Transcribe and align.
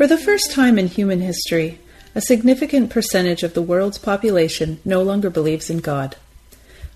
For 0.00 0.06
the 0.06 0.16
first 0.16 0.50
time 0.50 0.78
in 0.78 0.86
human 0.86 1.20
history, 1.20 1.78
a 2.14 2.22
significant 2.22 2.88
percentage 2.88 3.42
of 3.42 3.52
the 3.52 3.60
world's 3.60 3.98
population 3.98 4.80
no 4.82 5.02
longer 5.02 5.28
believes 5.28 5.68
in 5.68 5.80
God. 5.80 6.16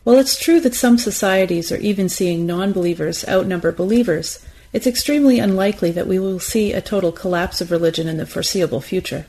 While 0.04 0.16
it's 0.16 0.38
true 0.38 0.58
that 0.60 0.74
some 0.74 0.96
societies 0.96 1.70
are 1.70 1.76
even 1.76 2.08
seeing 2.08 2.46
non 2.46 2.72
believers 2.72 3.22
outnumber 3.28 3.72
believers, 3.72 4.42
it's 4.72 4.86
extremely 4.86 5.38
unlikely 5.38 5.90
that 5.90 6.06
we 6.06 6.18
will 6.18 6.40
see 6.40 6.72
a 6.72 6.80
total 6.80 7.12
collapse 7.12 7.60
of 7.60 7.70
religion 7.70 8.08
in 8.08 8.16
the 8.16 8.24
foreseeable 8.24 8.80
future. 8.80 9.26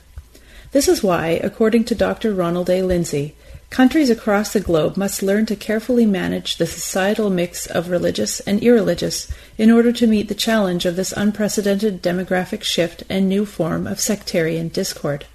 This 0.71 0.87
is 0.87 1.03
why, 1.03 1.31
according 1.43 1.83
to 1.83 1.95
Dr. 1.95 2.33
Ronald 2.33 2.69
A. 2.69 2.81
Lindsay, 2.81 3.35
Countries 3.75 4.09
across 4.09 4.53
the 4.53 4.61
globe 4.61 4.95
must 4.95 5.21
learn 5.21 5.45
to 5.47 5.55
carefully 5.57 6.05
manage 6.05 6.55
the 6.55 6.65
societal 6.65 7.29
mix 7.29 7.67
of 7.67 7.89
religious 7.89 8.39
and 8.39 8.63
irreligious 8.63 9.29
in 9.57 9.69
order 9.69 9.91
to 9.91 10.07
meet 10.07 10.29
the 10.29 10.33
challenge 10.33 10.85
of 10.85 10.95
this 10.95 11.11
unprecedented 11.11 12.01
demographic 12.01 12.63
shift 12.63 13.03
and 13.09 13.27
new 13.27 13.45
form 13.45 13.85
of 13.85 13.99
sectarian 13.99 14.69
discord. 14.69 15.25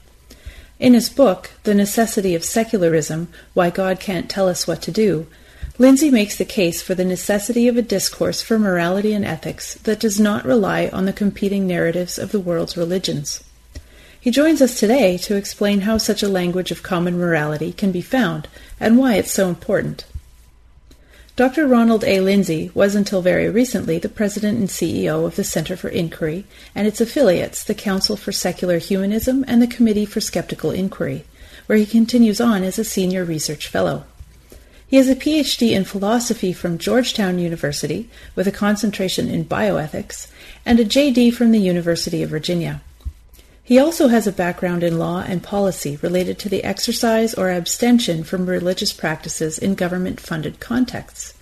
In 0.78 0.95
his 0.95 1.10
book, 1.10 1.50
The 1.65 1.74
Necessity 1.74 2.34
of 2.34 2.42
Secularism 2.42 3.28
Why 3.52 3.68
God 3.68 4.00
Can't 4.00 4.30
Tell 4.30 4.48
Us 4.48 4.66
What 4.66 4.80
to 4.84 4.90
Do, 4.90 5.26
Lindsay 5.76 6.10
makes 6.10 6.38
the 6.38 6.46
case 6.46 6.80
for 6.80 6.95
the 6.95 7.04
necessity 7.04 7.68
of 7.68 7.76
a 7.76 7.82
discourse 7.82 8.40
for 8.40 8.59
morality 8.59 9.12
and 9.12 9.26
ethics 9.26 9.74
that 9.74 10.00
does 10.00 10.18
not 10.18 10.46
rely 10.46 10.88
on 10.95 11.04
the 11.04 11.12
competing 11.12 11.66
narratives 11.66 12.18
of 12.18 12.32
the 12.32 12.40
world's 12.40 12.74
religions. 12.74 13.45
He 14.23 14.30
joins 14.30 14.60
us 14.60 14.79
today 14.79 15.16
to 15.16 15.37
explain 15.37 15.80
how 15.80 15.96
such 15.96 16.23
a 16.23 16.29
language 16.29 16.71
of 16.71 16.82
common 16.82 17.18
morality 17.18 17.73
can 17.73 17.90
be 17.90 18.02
found 18.02 18.49
and 18.79 18.99
why 18.99 19.15
it's 19.15 19.32
so 19.32 19.49
important. 19.49 20.04
Dr. 21.37 21.66
Ronald 21.66 22.04
A. 22.04 22.21
Lindsay 22.21 22.71
was 22.74 22.95
until 22.95 23.23
very 23.23 23.49
recently 23.49 23.96
the 23.99 24.10
president 24.10 24.59
and 24.59 24.68
CEO 24.68 25.24
of 25.24 25.37
the 25.37 25.45
Center 25.45 25.74
for 25.74 25.88
Inquiry 25.88 26.45
and 26.74 26.87
its 26.87 27.01
affiliates, 27.01 27.65
the 27.65 27.74
Council 27.74 28.15
for 28.15 28.30
Secular 28.30 28.77
Humanism 28.77 29.43
and 29.49 29.62
the 29.62 29.66
Committee 29.66 30.04
for 30.04 30.21
Skeptical 30.21 30.71
Inquiry, 30.71 31.24
where 31.65 31.79
he 31.79 31.87
continues 31.87 32.43
on 32.43 32.62
as 32.62 32.79
a 32.79 32.84
senior 32.84 33.24
research 33.24 33.68
fellow. 33.68 34.05
He 34.87 34.99
has 34.99 35.09
a 35.09 35.16
PhD 35.16 35.71
in 35.71 35.84
philosophy 35.84 36.52
from 36.52 36.77
Georgetown 36.77 37.38
University 37.38 38.10
with 38.34 38.46
a 38.46 38.52
concentration 38.52 39.30
in 39.30 39.46
bioethics 39.46 40.30
and 40.66 40.79
a 40.79 40.84
JD 40.84 41.32
from 41.32 41.52
the 41.52 41.60
University 41.60 42.23
of 42.23 42.29
Virginia. 42.29 42.82
He 43.71 43.79
also 43.79 44.09
has 44.09 44.26
a 44.26 44.32
background 44.32 44.82
in 44.82 44.99
law 44.99 45.23
and 45.24 45.45
policy 45.45 45.96
related 46.02 46.40
to 46.40 46.49
the 46.49 46.65
exercise 46.65 47.35
or 47.35 47.52
abstention 47.52 48.24
from 48.24 48.46
religious 48.46 48.93
practices 48.93 49.60
in 49.60 49.77
government 49.77 50.18
funded 50.18 50.59
contexts. 50.59 51.35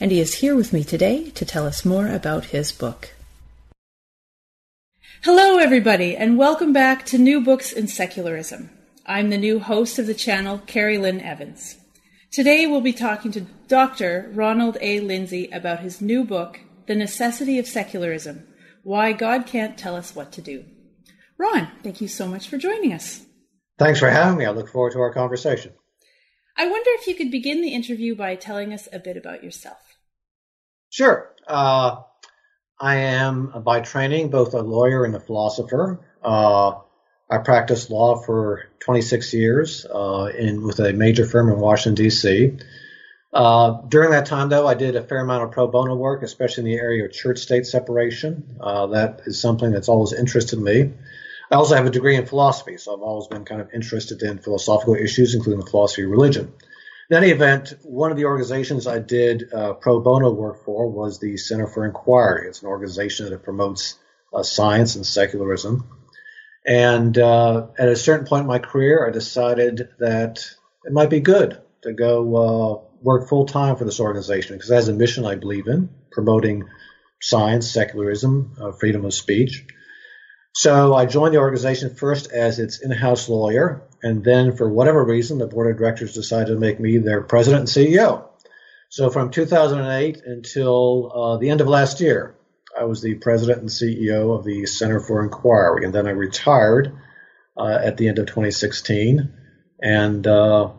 And 0.00 0.10
he 0.10 0.18
is 0.18 0.36
here 0.36 0.56
with 0.56 0.72
me 0.72 0.82
today 0.82 1.28
to 1.32 1.44
tell 1.44 1.66
us 1.66 1.84
more 1.84 2.08
about 2.08 2.46
his 2.46 2.72
book. 2.72 3.10
Hello, 5.24 5.58
everybody, 5.58 6.16
and 6.16 6.38
welcome 6.38 6.72
back 6.72 7.04
to 7.04 7.18
New 7.18 7.42
Books 7.42 7.70
in 7.70 7.86
Secularism. 7.86 8.70
I'm 9.04 9.28
the 9.28 9.36
new 9.36 9.58
host 9.58 9.98
of 9.98 10.06
the 10.06 10.14
channel, 10.14 10.62
Carrie 10.66 10.96
Lynn 10.96 11.20
Evans. 11.20 11.76
Today 12.32 12.66
we'll 12.66 12.80
be 12.80 12.94
talking 12.94 13.30
to 13.32 13.42
Dr. 13.68 14.30
Ronald 14.32 14.78
A. 14.80 15.00
Lindsay 15.00 15.50
about 15.50 15.80
his 15.80 16.00
new 16.00 16.24
book, 16.24 16.60
The 16.86 16.94
Necessity 16.94 17.58
of 17.58 17.66
Secularism 17.66 18.46
Why 18.84 19.12
God 19.12 19.44
Can't 19.44 19.76
Tell 19.76 19.94
Us 19.94 20.14
What 20.14 20.32
to 20.32 20.40
Do. 20.40 20.64
Ron, 21.38 21.68
thank 21.82 22.00
you 22.00 22.08
so 22.08 22.26
much 22.26 22.48
for 22.48 22.58
joining 22.58 22.92
us. 22.92 23.24
Thanks 23.78 23.98
for 23.98 24.08
having 24.08 24.38
me. 24.38 24.44
I 24.44 24.50
look 24.50 24.68
forward 24.68 24.92
to 24.92 25.00
our 25.00 25.12
conversation. 25.12 25.72
I 26.56 26.68
wonder 26.68 26.90
if 26.94 27.08
you 27.08 27.14
could 27.14 27.30
begin 27.30 27.62
the 27.62 27.74
interview 27.74 28.14
by 28.14 28.36
telling 28.36 28.72
us 28.72 28.88
a 28.92 29.00
bit 29.00 29.16
about 29.16 29.42
yourself. 29.42 29.78
Sure. 30.90 31.34
Uh, 31.46 31.96
I 32.80 32.96
am 32.96 33.52
by 33.64 33.80
training 33.80 34.30
both 34.30 34.54
a 34.54 34.60
lawyer 34.60 35.04
and 35.04 35.16
a 35.16 35.20
philosopher. 35.20 36.00
Uh, 36.22 36.74
I 37.28 37.38
practiced 37.38 37.90
law 37.90 38.16
for 38.16 38.66
26 38.80 39.34
years 39.34 39.86
uh, 39.86 40.30
in 40.36 40.62
with 40.64 40.78
a 40.78 40.92
major 40.92 41.26
firm 41.26 41.50
in 41.50 41.58
Washington 41.58 42.04
D.C. 42.04 42.56
Uh, 43.32 43.80
during 43.88 44.12
that 44.12 44.26
time, 44.26 44.48
though, 44.48 44.68
I 44.68 44.74
did 44.74 44.94
a 44.94 45.02
fair 45.02 45.18
amount 45.18 45.42
of 45.42 45.50
pro 45.50 45.66
bono 45.66 45.96
work, 45.96 46.22
especially 46.22 46.70
in 46.70 46.76
the 46.76 46.82
area 46.82 47.04
of 47.04 47.12
church-state 47.12 47.66
separation. 47.66 48.56
Uh, 48.60 48.86
that 48.88 49.22
is 49.26 49.40
something 49.40 49.72
that's 49.72 49.88
always 49.88 50.12
interested 50.12 50.60
me. 50.60 50.92
I 51.50 51.56
also 51.56 51.74
have 51.74 51.86
a 51.86 51.90
degree 51.90 52.16
in 52.16 52.26
philosophy, 52.26 52.78
so 52.78 52.94
I've 52.94 53.02
always 53.02 53.28
been 53.28 53.44
kind 53.44 53.60
of 53.60 53.72
interested 53.72 54.22
in 54.22 54.38
philosophical 54.38 54.94
issues, 54.94 55.34
including 55.34 55.60
the 55.60 55.70
philosophy 55.70 56.04
of 56.04 56.10
religion. 56.10 56.52
In 57.10 57.16
any 57.16 57.30
event, 57.30 57.74
one 57.82 58.10
of 58.10 58.16
the 58.16 58.24
organizations 58.24 58.86
I 58.86 58.98
did 58.98 59.52
uh, 59.52 59.74
pro 59.74 60.00
bono 60.00 60.32
work 60.32 60.64
for 60.64 60.90
was 60.90 61.18
the 61.18 61.36
Center 61.36 61.66
for 61.66 61.84
Inquiry. 61.84 62.48
It's 62.48 62.62
an 62.62 62.68
organization 62.68 63.28
that 63.28 63.42
promotes 63.42 63.96
uh, 64.32 64.42
science 64.42 64.96
and 64.96 65.06
secularism. 65.06 65.86
And 66.66 67.16
uh, 67.18 67.66
at 67.78 67.88
a 67.88 67.96
certain 67.96 68.26
point 68.26 68.42
in 68.42 68.46
my 68.46 68.58
career, 68.58 69.06
I 69.06 69.10
decided 69.10 69.90
that 69.98 70.46
it 70.84 70.92
might 70.92 71.10
be 71.10 71.20
good 71.20 71.60
to 71.82 71.92
go 71.92 72.36
uh, 72.36 72.94
work 73.02 73.28
full 73.28 73.44
time 73.44 73.76
for 73.76 73.84
this 73.84 74.00
organization 74.00 74.56
because 74.56 74.70
it 74.70 74.74
has 74.74 74.88
a 74.88 74.94
mission 74.94 75.26
I 75.26 75.34
believe 75.34 75.66
in, 75.66 75.90
promoting 76.10 76.64
science, 77.20 77.70
secularism, 77.70 78.56
uh, 78.58 78.72
freedom 78.72 79.04
of 79.04 79.12
speech. 79.12 79.66
So 80.56 80.94
I 80.94 81.06
joined 81.06 81.34
the 81.34 81.38
organization 81.38 81.96
first 81.96 82.30
as 82.30 82.60
its 82.60 82.80
in-house 82.80 83.28
lawyer, 83.28 83.82
and 84.04 84.22
then 84.22 84.56
for 84.56 84.68
whatever 84.68 85.04
reason, 85.04 85.38
the 85.38 85.48
board 85.48 85.68
of 85.68 85.76
directors 85.76 86.14
decided 86.14 86.52
to 86.52 86.58
make 86.58 86.78
me 86.78 86.98
their 86.98 87.22
president 87.22 87.62
and 87.62 87.68
CEO. 87.68 88.28
So 88.88 89.10
from 89.10 89.32
2008 89.32 90.22
until 90.24 91.12
uh, 91.12 91.36
the 91.38 91.50
end 91.50 91.60
of 91.60 91.66
last 91.66 92.00
year, 92.00 92.36
I 92.78 92.84
was 92.84 93.02
the 93.02 93.16
president 93.16 93.62
and 93.62 93.68
CEO 93.68 94.38
of 94.38 94.44
the 94.44 94.66
Center 94.66 95.00
for 95.00 95.24
Inquiry, 95.24 95.84
and 95.84 95.92
then 95.92 96.06
I 96.06 96.10
retired 96.10 96.96
uh, 97.56 97.80
at 97.82 97.96
the 97.96 98.06
end 98.06 98.20
of 98.20 98.26
2016, 98.26 99.32
and 99.82 100.24
uh, 100.24 100.70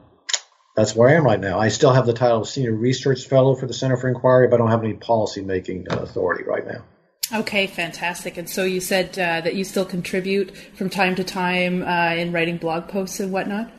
that's 0.78 0.96
where 0.96 1.10
I 1.10 1.16
am 1.16 1.26
right 1.26 1.40
now. 1.40 1.60
I 1.60 1.68
still 1.68 1.92
have 1.92 2.06
the 2.06 2.14
title 2.14 2.42
of 2.42 2.48
senior 2.48 2.74
research 2.74 3.28
fellow 3.28 3.56
for 3.56 3.68
the 3.68 3.74
Center 3.74 3.98
for 3.98 4.08
Inquiry, 4.08 4.48
but 4.48 4.56
I 4.56 4.58
don't 4.60 4.72
have 4.72 4.86
any 4.86 4.94
policy 4.94 5.42
making 5.42 5.88
authority 5.90 6.46
right 6.46 6.66
now. 6.66 6.86
Okay, 7.34 7.68
fantastic. 7.68 8.38
And 8.38 8.50
so 8.50 8.64
you 8.64 8.80
said 8.80 9.18
uh, 9.18 9.42
that 9.42 9.56
you 9.56 9.64
still 9.64 9.86
contribute 9.86 10.56
from 10.76 10.90
time 10.90 11.16
to 11.16 11.24
time 11.24 11.82
uh, 11.82 12.14
in 12.16 12.32
writing 12.32 12.58
blog 12.58 12.88
posts 12.88 13.20
and 13.20 13.32
whatnot? 13.32 13.72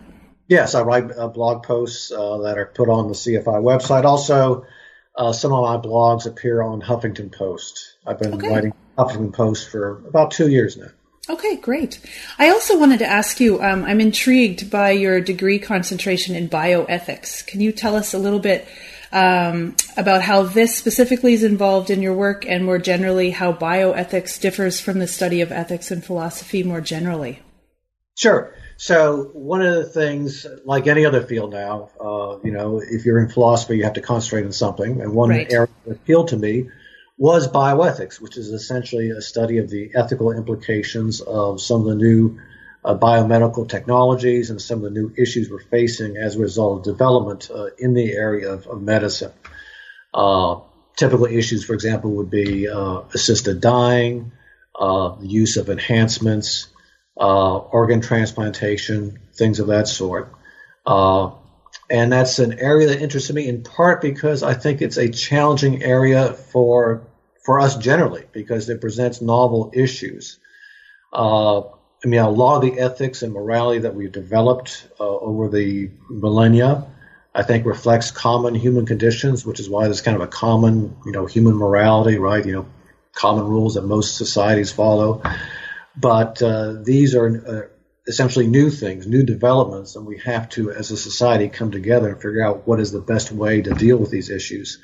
Yes, 0.49 0.75
I 0.75 0.83
write 0.83 1.11
uh, 1.17 1.29
blog 1.29 1.63
posts 1.63 2.11
uh, 2.13 2.39
that 2.39 2.59
are 2.59 2.67
put 2.67 2.89
on 2.89 3.09
the 3.09 3.15
CFI 3.15 3.63
website. 3.63 4.05
Also, 4.05 4.65
uh, 5.17 5.33
some 5.33 5.53
of 5.53 5.63
my 5.63 5.77
blogs 5.77 6.27
appear 6.27 6.63
on 6.63 6.81
Huffington 6.81 7.33
Post. 7.33 7.97
I've 8.07 8.19
been 8.19 8.35
okay. 8.35 8.49
writing 8.49 8.75
Huffington 8.99 9.33
Post 9.33 9.71
for 9.71 10.07
about 10.07 10.31
two 10.33 10.49
years 10.49 10.77
now. 10.77 10.89
Okay, 11.29 11.57
great. 11.57 11.99
I 12.39 12.51
also 12.51 12.79
wanted 12.79 13.01
to 13.01 13.07
ask 13.07 13.41
you 13.41 13.61
um, 13.61 13.85
I'm 13.85 14.01
intrigued 14.01 14.71
by 14.71 14.93
your 14.93 15.21
degree 15.21 15.59
concentration 15.59 16.37
in 16.37 16.49
bioethics. 16.49 17.45
Can 17.45 17.61
you 17.61 17.73
tell 17.73 17.97
us 17.97 18.15
a 18.15 18.19
little 18.19 18.39
bit 18.39 18.69
um, 19.13 19.77
about 19.97 20.23
how 20.23 20.43
this 20.43 20.77
specifically 20.77 21.33
is 21.33 21.45
involved 21.45 21.91
in 21.91 22.03
your 22.03 22.15
work 22.15 22.45
and 22.47 22.65
more 22.65 22.79
generally 22.79 23.31
how 23.31 23.53
bioethics 23.53 24.41
differs 24.41 24.81
from 24.81 24.99
the 24.99 25.07
study 25.07 25.41
of 25.41 25.53
ethics 25.53 25.91
and 25.91 26.05
philosophy 26.05 26.63
more 26.63 26.81
generally. 26.81 27.41
Sure. 28.17 28.55
So 28.79 29.31
one 29.33 29.63
of 29.63 29.75
the 29.75 29.85
things, 29.85 30.47
like 30.65 30.87
any 30.87 31.07
other 31.07 31.23
field 31.23 31.53
now, 31.53 31.91
uh, 32.01 32.39
you 32.45 32.53
know, 32.53 32.83
if 32.83 33.05
you're 33.05 33.19
in 33.19 33.31
philosophy, 33.31 33.79
you 33.79 33.85
have 33.85 33.95
to 33.95 34.03
concentrate 34.03 34.45
on 34.45 34.53
something. 34.53 35.01
And 35.01 35.13
one 35.13 35.31
right. 35.31 35.51
area 35.51 35.69
that 35.87 35.93
appealed 35.93 36.29
to 36.29 36.37
me 36.37 36.69
was 37.19 37.49
bioethics, 37.49 38.21
which 38.21 38.37
is 38.37 38.49
essentially 38.49 39.11
a 39.11 39.23
study 39.23 39.59
of 39.59 39.71
the 39.71 39.93
ethical 39.95 40.33
implications 40.33 41.23
of 41.23 41.61
some 41.63 41.81
of 41.81 41.87
the 41.87 41.95
new 41.95 42.39
uh, 42.87 42.97
biomedical 42.97 43.69
technologies 43.69 44.51
and 44.51 44.63
some 44.63 44.79
of 44.79 44.85
the 44.85 44.91
new 44.91 45.13
issues 45.19 45.51
we're 45.51 45.59
facing 45.59 46.17
as 46.17 46.37
a 46.37 46.39
result 46.39 46.79
of 46.79 46.85
development 46.85 47.51
uh, 47.53 47.67
in 47.79 47.95
the 47.95 48.13
area 48.13 48.53
of, 48.53 48.69
of 48.69 48.81
medicine. 48.81 49.33
Uh, 50.15 50.61
typical 50.97 51.27
issues, 51.27 51.65
for 51.65 51.75
example, 51.75 52.13
would 52.13 52.31
be 52.31 52.69
uh, 52.69 53.01
assisted 53.13 53.61
dying, 53.61 54.31
uh, 54.79 55.17
the 55.17 55.27
use 55.27 55.57
of 55.57 55.69
enhancements, 55.69 56.69
uh, 57.21 57.57
organ 57.57 58.01
transplantation, 58.01 59.19
things 59.35 59.59
of 59.59 59.67
that 59.67 59.89
sort. 59.89 60.33
and 61.91 62.13
that's 62.13 62.39
an 62.39 62.59
area 62.61 62.87
that 62.89 63.03
interests 63.03 63.33
me 63.33 63.49
in 63.49 63.65
part 63.65 64.01
because 64.01 64.45
I 64.45 64.55
think 64.55 64.81
it's 64.81 64.97
a 64.97 65.09
challenging 65.09 65.83
area 65.83 66.33
for 66.35 67.09
for 67.45 67.61
us 67.61 67.77
generally 67.77 68.25
because 68.33 68.69
it 68.69 68.81
presents 68.81 69.21
novel 69.21 69.71
issues. 69.73 70.39
Uh, 71.13 71.63
I 72.05 72.09
mean, 72.09 72.21
a 72.21 72.31
lot 72.31 72.57
of 72.57 72.63
the 72.63 72.81
ethics 72.81 73.23
and 73.23 73.33
morality 73.33 73.81
that 73.81 73.95
we've 73.95 74.13
developed 74.13 74.87
uh, 75.01 75.05
over 75.05 75.49
the 75.49 75.91
millennia, 76.09 76.87
I 77.35 77.43
think, 77.43 77.67
reflects 77.67 78.11
common 78.11 78.55
human 78.55 78.87
conditions, 78.87 79.47
which 79.47 79.61
is 79.61 79.69
why 79.69 79.85
there's 79.85 80.03
kind 80.03 80.17
of 80.17 80.23
a 80.23 80.29
common, 80.29 80.97
you 81.05 81.13
know, 81.13 81.27
human 81.27 81.55
morality, 81.55 82.19
right? 82.19 82.45
You 82.45 82.53
know, 82.53 82.67
common 83.15 83.47
rules 83.47 83.75
that 83.75 83.83
most 83.83 84.17
societies 84.17 84.71
follow. 84.71 85.23
But 85.97 86.43
uh, 86.43 86.75
these 86.83 87.15
are 87.15 87.27
uh, 87.27 87.63
essentially 88.07 88.47
new 88.47 88.71
things, 88.71 89.07
new 89.07 89.25
developments, 89.25 89.97
and 89.97 90.07
we 90.07 90.19
have 90.19 90.49
to, 90.51 90.71
as 90.71 90.91
a 90.91 90.97
society, 90.97 91.49
come 91.49 91.71
together 91.71 92.09
and 92.11 92.17
figure 92.21 92.45
out 92.45 92.67
what 92.67 92.79
is 92.79 92.93
the 92.93 93.01
best 93.01 93.33
way 93.33 93.63
to 93.63 93.71
deal 93.71 93.97
with 93.97 94.11
these 94.11 94.31
issues. 94.31 94.79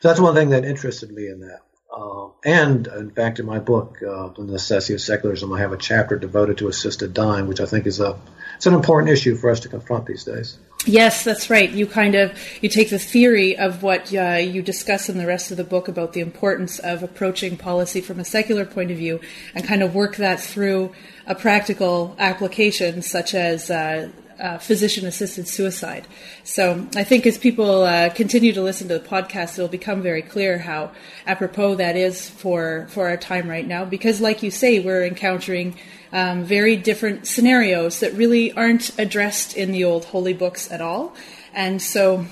So 0.00 0.08
that's 0.08 0.20
one 0.20 0.34
thing 0.34 0.50
that 0.50 0.64
interested 0.64 1.10
me 1.10 1.28
in 1.28 1.40
that. 1.40 1.60
Uh, 1.96 2.28
and 2.44 2.86
in 2.88 3.10
fact, 3.10 3.38
in 3.38 3.46
my 3.46 3.58
book, 3.58 3.98
uh, 4.06 4.28
"The 4.36 4.44
Necessity 4.44 4.92
of 4.92 5.00
Secularism," 5.00 5.50
I 5.50 5.60
have 5.60 5.72
a 5.72 5.78
chapter 5.78 6.16
devoted 6.16 6.58
to 6.58 6.68
assisted 6.68 7.14
dying, 7.14 7.46
which 7.46 7.60
I 7.60 7.64
think 7.64 7.86
is 7.86 8.00
a 8.00 8.16
it's 8.56 8.66
an 8.66 8.74
important 8.74 9.10
issue 9.10 9.34
for 9.34 9.50
us 9.50 9.60
to 9.60 9.68
confront 9.68 10.06
these 10.06 10.24
days. 10.24 10.58
Yes, 10.84 11.24
that's 11.24 11.48
right. 11.48 11.70
You 11.70 11.86
kind 11.86 12.14
of 12.14 12.38
you 12.60 12.68
take 12.68 12.90
the 12.90 12.98
theory 12.98 13.56
of 13.56 13.82
what 13.82 14.12
uh, 14.14 14.36
you 14.36 14.60
discuss 14.60 15.08
in 15.08 15.16
the 15.16 15.26
rest 15.26 15.50
of 15.50 15.56
the 15.56 15.64
book 15.64 15.88
about 15.88 16.12
the 16.12 16.20
importance 16.20 16.78
of 16.78 17.02
approaching 17.02 17.56
policy 17.56 18.02
from 18.02 18.20
a 18.20 18.24
secular 18.24 18.66
point 18.66 18.90
of 18.90 18.98
view, 18.98 19.20
and 19.54 19.64
kind 19.64 19.82
of 19.82 19.94
work 19.94 20.16
that 20.16 20.38
through 20.38 20.92
a 21.26 21.34
practical 21.34 22.14
application, 22.18 23.00
such 23.00 23.34
as 23.34 23.70
uh, 23.70 24.10
uh, 24.40 24.58
physician 24.58 25.06
assisted 25.06 25.48
suicide. 25.48 26.06
So 26.44 26.86
I 26.94 27.04
think 27.04 27.26
as 27.26 27.38
people 27.38 27.82
uh, 27.82 28.10
continue 28.10 28.52
to 28.52 28.62
listen 28.62 28.88
to 28.88 28.98
the 28.98 29.08
podcast, 29.08 29.58
it'll 29.58 29.68
become 29.68 30.02
very 30.02 30.22
clear 30.22 30.58
how 30.58 30.92
apropos 31.26 31.76
that 31.76 31.96
is 31.96 32.28
for, 32.28 32.86
for 32.90 33.08
our 33.08 33.16
time 33.16 33.48
right 33.48 33.66
now. 33.66 33.84
Because, 33.84 34.20
like 34.20 34.42
you 34.42 34.50
say, 34.50 34.80
we're 34.80 35.04
encountering 35.04 35.76
um, 36.12 36.44
very 36.44 36.76
different 36.76 37.26
scenarios 37.26 38.00
that 38.00 38.12
really 38.14 38.52
aren't 38.52 38.98
addressed 38.98 39.56
in 39.56 39.72
the 39.72 39.84
old 39.84 40.06
holy 40.06 40.32
books 40.32 40.70
at 40.70 40.80
all. 40.80 41.14
And 41.52 41.80
so 41.80 42.26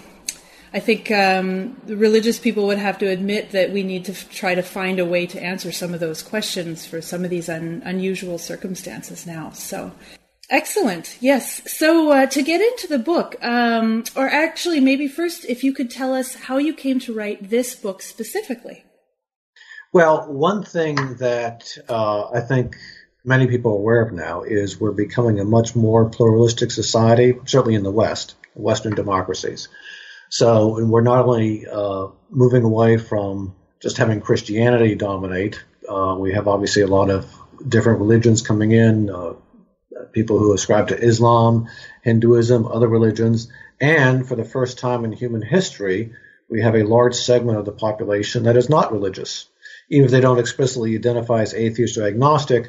I 0.72 0.80
think 0.80 1.10
um, 1.10 1.80
religious 1.86 2.38
people 2.38 2.66
would 2.66 2.78
have 2.78 2.98
to 2.98 3.06
admit 3.06 3.52
that 3.52 3.70
we 3.70 3.84
need 3.84 4.06
to 4.06 4.12
f- 4.12 4.28
try 4.30 4.56
to 4.56 4.62
find 4.62 4.98
a 4.98 5.04
way 5.04 5.24
to 5.26 5.40
answer 5.40 5.70
some 5.70 5.94
of 5.94 6.00
those 6.00 6.20
questions 6.20 6.84
for 6.84 7.00
some 7.00 7.24
of 7.24 7.30
these 7.30 7.48
un- 7.48 7.80
unusual 7.84 8.38
circumstances 8.38 9.24
now. 9.24 9.50
So 9.50 9.92
Excellent. 10.50 11.16
Yes. 11.20 11.62
So 11.72 12.12
uh, 12.12 12.26
to 12.26 12.42
get 12.42 12.60
into 12.60 12.86
the 12.86 12.98
book, 12.98 13.36
um, 13.42 14.04
or 14.14 14.28
actually, 14.28 14.80
maybe 14.80 15.08
first, 15.08 15.44
if 15.46 15.64
you 15.64 15.72
could 15.72 15.90
tell 15.90 16.14
us 16.14 16.34
how 16.34 16.58
you 16.58 16.74
came 16.74 17.00
to 17.00 17.14
write 17.14 17.50
this 17.50 17.74
book 17.74 18.02
specifically. 18.02 18.84
Well, 19.92 20.30
one 20.32 20.64
thing 20.64 20.96
that 21.18 21.78
uh, 21.88 22.28
I 22.30 22.40
think 22.40 22.76
many 23.24 23.46
people 23.46 23.72
are 23.72 23.76
aware 23.76 24.02
of 24.02 24.12
now 24.12 24.42
is 24.42 24.78
we're 24.78 24.92
becoming 24.92 25.40
a 25.40 25.44
much 25.44 25.74
more 25.74 26.10
pluralistic 26.10 26.70
society, 26.70 27.38
certainly 27.46 27.74
in 27.74 27.84
the 27.84 27.92
West, 27.92 28.34
Western 28.54 28.94
democracies. 28.94 29.68
So 30.30 30.78
and 30.78 30.90
we're 30.90 31.02
not 31.02 31.24
only 31.24 31.66
uh, 31.66 32.08
moving 32.28 32.64
away 32.64 32.98
from 32.98 33.54
just 33.80 33.96
having 33.96 34.20
Christianity 34.20 34.94
dominate, 34.94 35.62
uh, 35.88 36.16
we 36.18 36.32
have 36.32 36.48
obviously 36.48 36.82
a 36.82 36.86
lot 36.86 37.08
of 37.08 37.32
different 37.68 38.00
religions 38.00 38.42
coming 38.42 38.72
in, 38.72 39.10
uh, 39.10 39.34
people 40.14 40.38
who 40.38 40.54
ascribe 40.54 40.88
to 40.88 40.98
Islam, 40.98 41.68
Hinduism, 42.02 42.66
other 42.66 42.88
religions, 42.88 43.48
and 43.80 44.26
for 44.26 44.36
the 44.36 44.44
first 44.44 44.78
time 44.78 45.04
in 45.04 45.12
human 45.12 45.42
history, 45.42 46.14
we 46.48 46.62
have 46.62 46.76
a 46.76 46.84
large 46.84 47.14
segment 47.14 47.58
of 47.58 47.64
the 47.64 47.72
population 47.72 48.44
that 48.44 48.56
is 48.56 48.70
not 48.70 48.92
religious. 48.92 49.46
Even 49.90 50.06
if 50.06 50.10
they 50.10 50.20
don't 50.20 50.38
explicitly 50.38 50.94
identify 50.94 51.42
as 51.42 51.52
atheist 51.52 51.98
or 51.98 52.06
agnostic, 52.06 52.68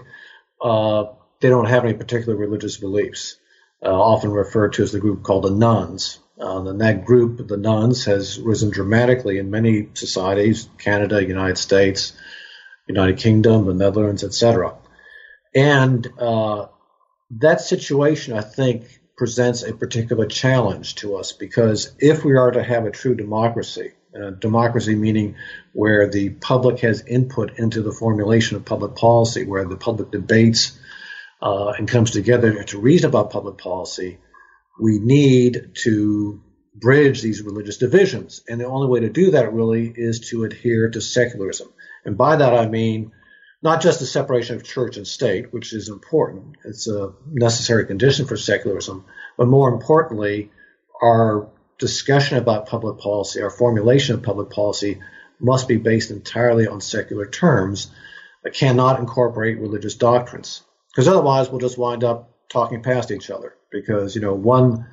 uh, 0.62 1.06
they 1.40 1.50
don't 1.50 1.70
have 1.70 1.86
any 1.86 1.94
particular 1.94 2.36
religious 2.36 2.78
beliefs. 2.78 3.38
Uh, 3.84 3.90
often 3.90 4.32
referred 4.32 4.74
to 4.74 4.84
as 4.84 4.92
the 4.92 5.00
group 5.00 5.22
called 5.22 5.44
the 5.44 5.52
nones. 5.52 6.20
Uh, 6.40 6.64
and 6.64 6.82
that 6.82 7.06
group, 7.06 7.48
the 7.48 7.58
nones, 7.58 8.06
has 8.06 8.40
risen 8.40 8.70
dramatically 8.72 9.38
in 9.38 9.52
many 9.52 9.90
societies: 9.94 10.68
Canada, 10.78 11.24
United 11.24 11.58
States, 11.58 12.14
United 12.88 13.18
Kingdom, 13.18 13.66
the 13.66 13.74
Netherlands, 13.74 14.24
etc. 14.24 14.76
And 15.54 16.08
uh, 16.20 16.68
that 17.32 17.62
situation, 17.62 18.34
I 18.34 18.42
think, 18.42 19.02
presents 19.18 19.64
a 19.64 19.74
particular 19.74 20.26
challenge 20.26 20.96
to 20.96 21.16
us 21.16 21.32
because 21.32 21.94
if 22.00 22.26
we 22.26 22.36
are 22.36 22.52
to 22.52 22.64
have 22.64 22.86
a 22.86 22.92
true 22.92 23.16
democracy, 23.16 23.94
uh, 24.16 24.32
democracy 24.32 24.96
meaning 24.96 25.36
where 25.74 26.10
the 26.10 26.30
public 26.30 26.80
has 26.80 27.02
input 27.06 27.58
into 27.58 27.82
the 27.82 27.92
formulation 27.92 28.58
of 28.58 28.66
public 28.66 28.96
policy, 28.96 29.46
where 29.46 29.66
the 29.66 29.78
public 29.78 30.12
debates 30.12 30.78
uh, 31.42 31.70
and 31.70 31.88
comes 31.88 32.12
together 32.12 32.64
to 32.64 32.80
reason 32.80 33.10
about 33.10 33.32
public 33.32 33.58
policy, 33.58 34.18
we 34.80 35.00
need 35.00 35.72
to 35.84 36.42
bridge 36.76 37.22
these 37.22 37.42
religious 37.42 37.78
divisions. 37.78 38.44
And 38.48 38.60
the 38.60 38.66
only 38.66 38.88
way 38.88 39.02
to 39.02 39.10
do 39.10 39.32
that 39.32 39.54
really 39.54 39.92
is 39.96 40.30
to 40.32 40.44
adhere 40.44 40.90
to 40.90 41.02
secularism. 41.02 41.72
And 42.04 42.18
by 42.18 42.36
that 42.36 42.54
I 42.54 42.68
mean 42.68 43.12
not 43.66 43.82
just 43.82 44.00
the 44.00 44.06
separation 44.06 44.56
of 44.56 44.64
church 44.64 44.96
and 44.96 45.08
state, 45.08 45.52
which 45.52 45.74
is 45.74 45.90
important, 45.90 46.56
it's 46.64 46.88
a 46.88 47.14
necessary 47.32 47.88
condition 47.88 48.28
for 48.28 48.38
secularism, 48.38 49.04
but 49.38 49.48
more 49.48 49.74
importantly, 49.74 50.52
our 51.02 51.50
discussion 51.80 52.38
about 52.38 52.68
public 52.68 53.00
policy, 53.00 53.42
our 53.42 53.50
formulation 53.50 54.14
of 54.14 54.22
public 54.22 54.52
policy, 54.52 55.02
must 55.40 55.68
be 55.68 55.78
based 55.78 56.12
entirely 56.12 56.68
on 56.68 56.80
secular 56.80 57.26
terms. 57.26 57.92
It 58.44 58.54
cannot 58.54 59.00
incorporate 59.00 59.58
religious 59.58 59.96
doctrines, 59.96 60.62
because 60.92 61.08
otherwise 61.08 61.50
we'll 61.50 61.60
just 61.60 61.80
wind 61.80 62.04
up 62.04 62.32
talking 62.50 62.84
past 62.84 63.10
each 63.10 63.32
other. 63.32 63.56
Because 63.72 64.14
you 64.14 64.22
know 64.22 64.36
one 64.36 64.86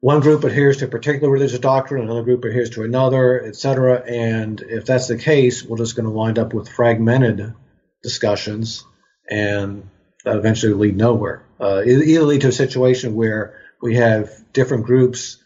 one 0.00 0.20
group 0.20 0.44
adheres 0.44 0.76
to 0.78 0.84
a 0.84 0.88
particular 0.88 1.32
religious 1.32 1.58
doctrine, 1.58 2.02
another 2.02 2.22
group 2.22 2.44
adheres 2.44 2.70
to 2.70 2.82
another, 2.82 3.42
etc. 3.42 4.02
And 4.06 4.60
if 4.60 4.84
that's 4.84 5.08
the 5.08 5.16
case, 5.16 5.64
we're 5.64 5.78
just 5.78 5.96
going 5.96 6.04
to 6.04 6.10
wind 6.10 6.38
up 6.38 6.52
with 6.52 6.68
fragmented 6.68 7.54
discussions, 8.02 8.84
and 9.30 9.88
eventually 10.26 10.72
lead 10.72 10.96
nowhere. 10.96 11.44
Uh, 11.60 11.82
either 11.84 12.22
lead 12.22 12.42
to 12.42 12.48
a 12.48 12.52
situation 12.52 13.14
where 13.14 13.60
we 13.82 13.96
have 13.96 14.30
different 14.52 14.84
groups, 14.84 15.38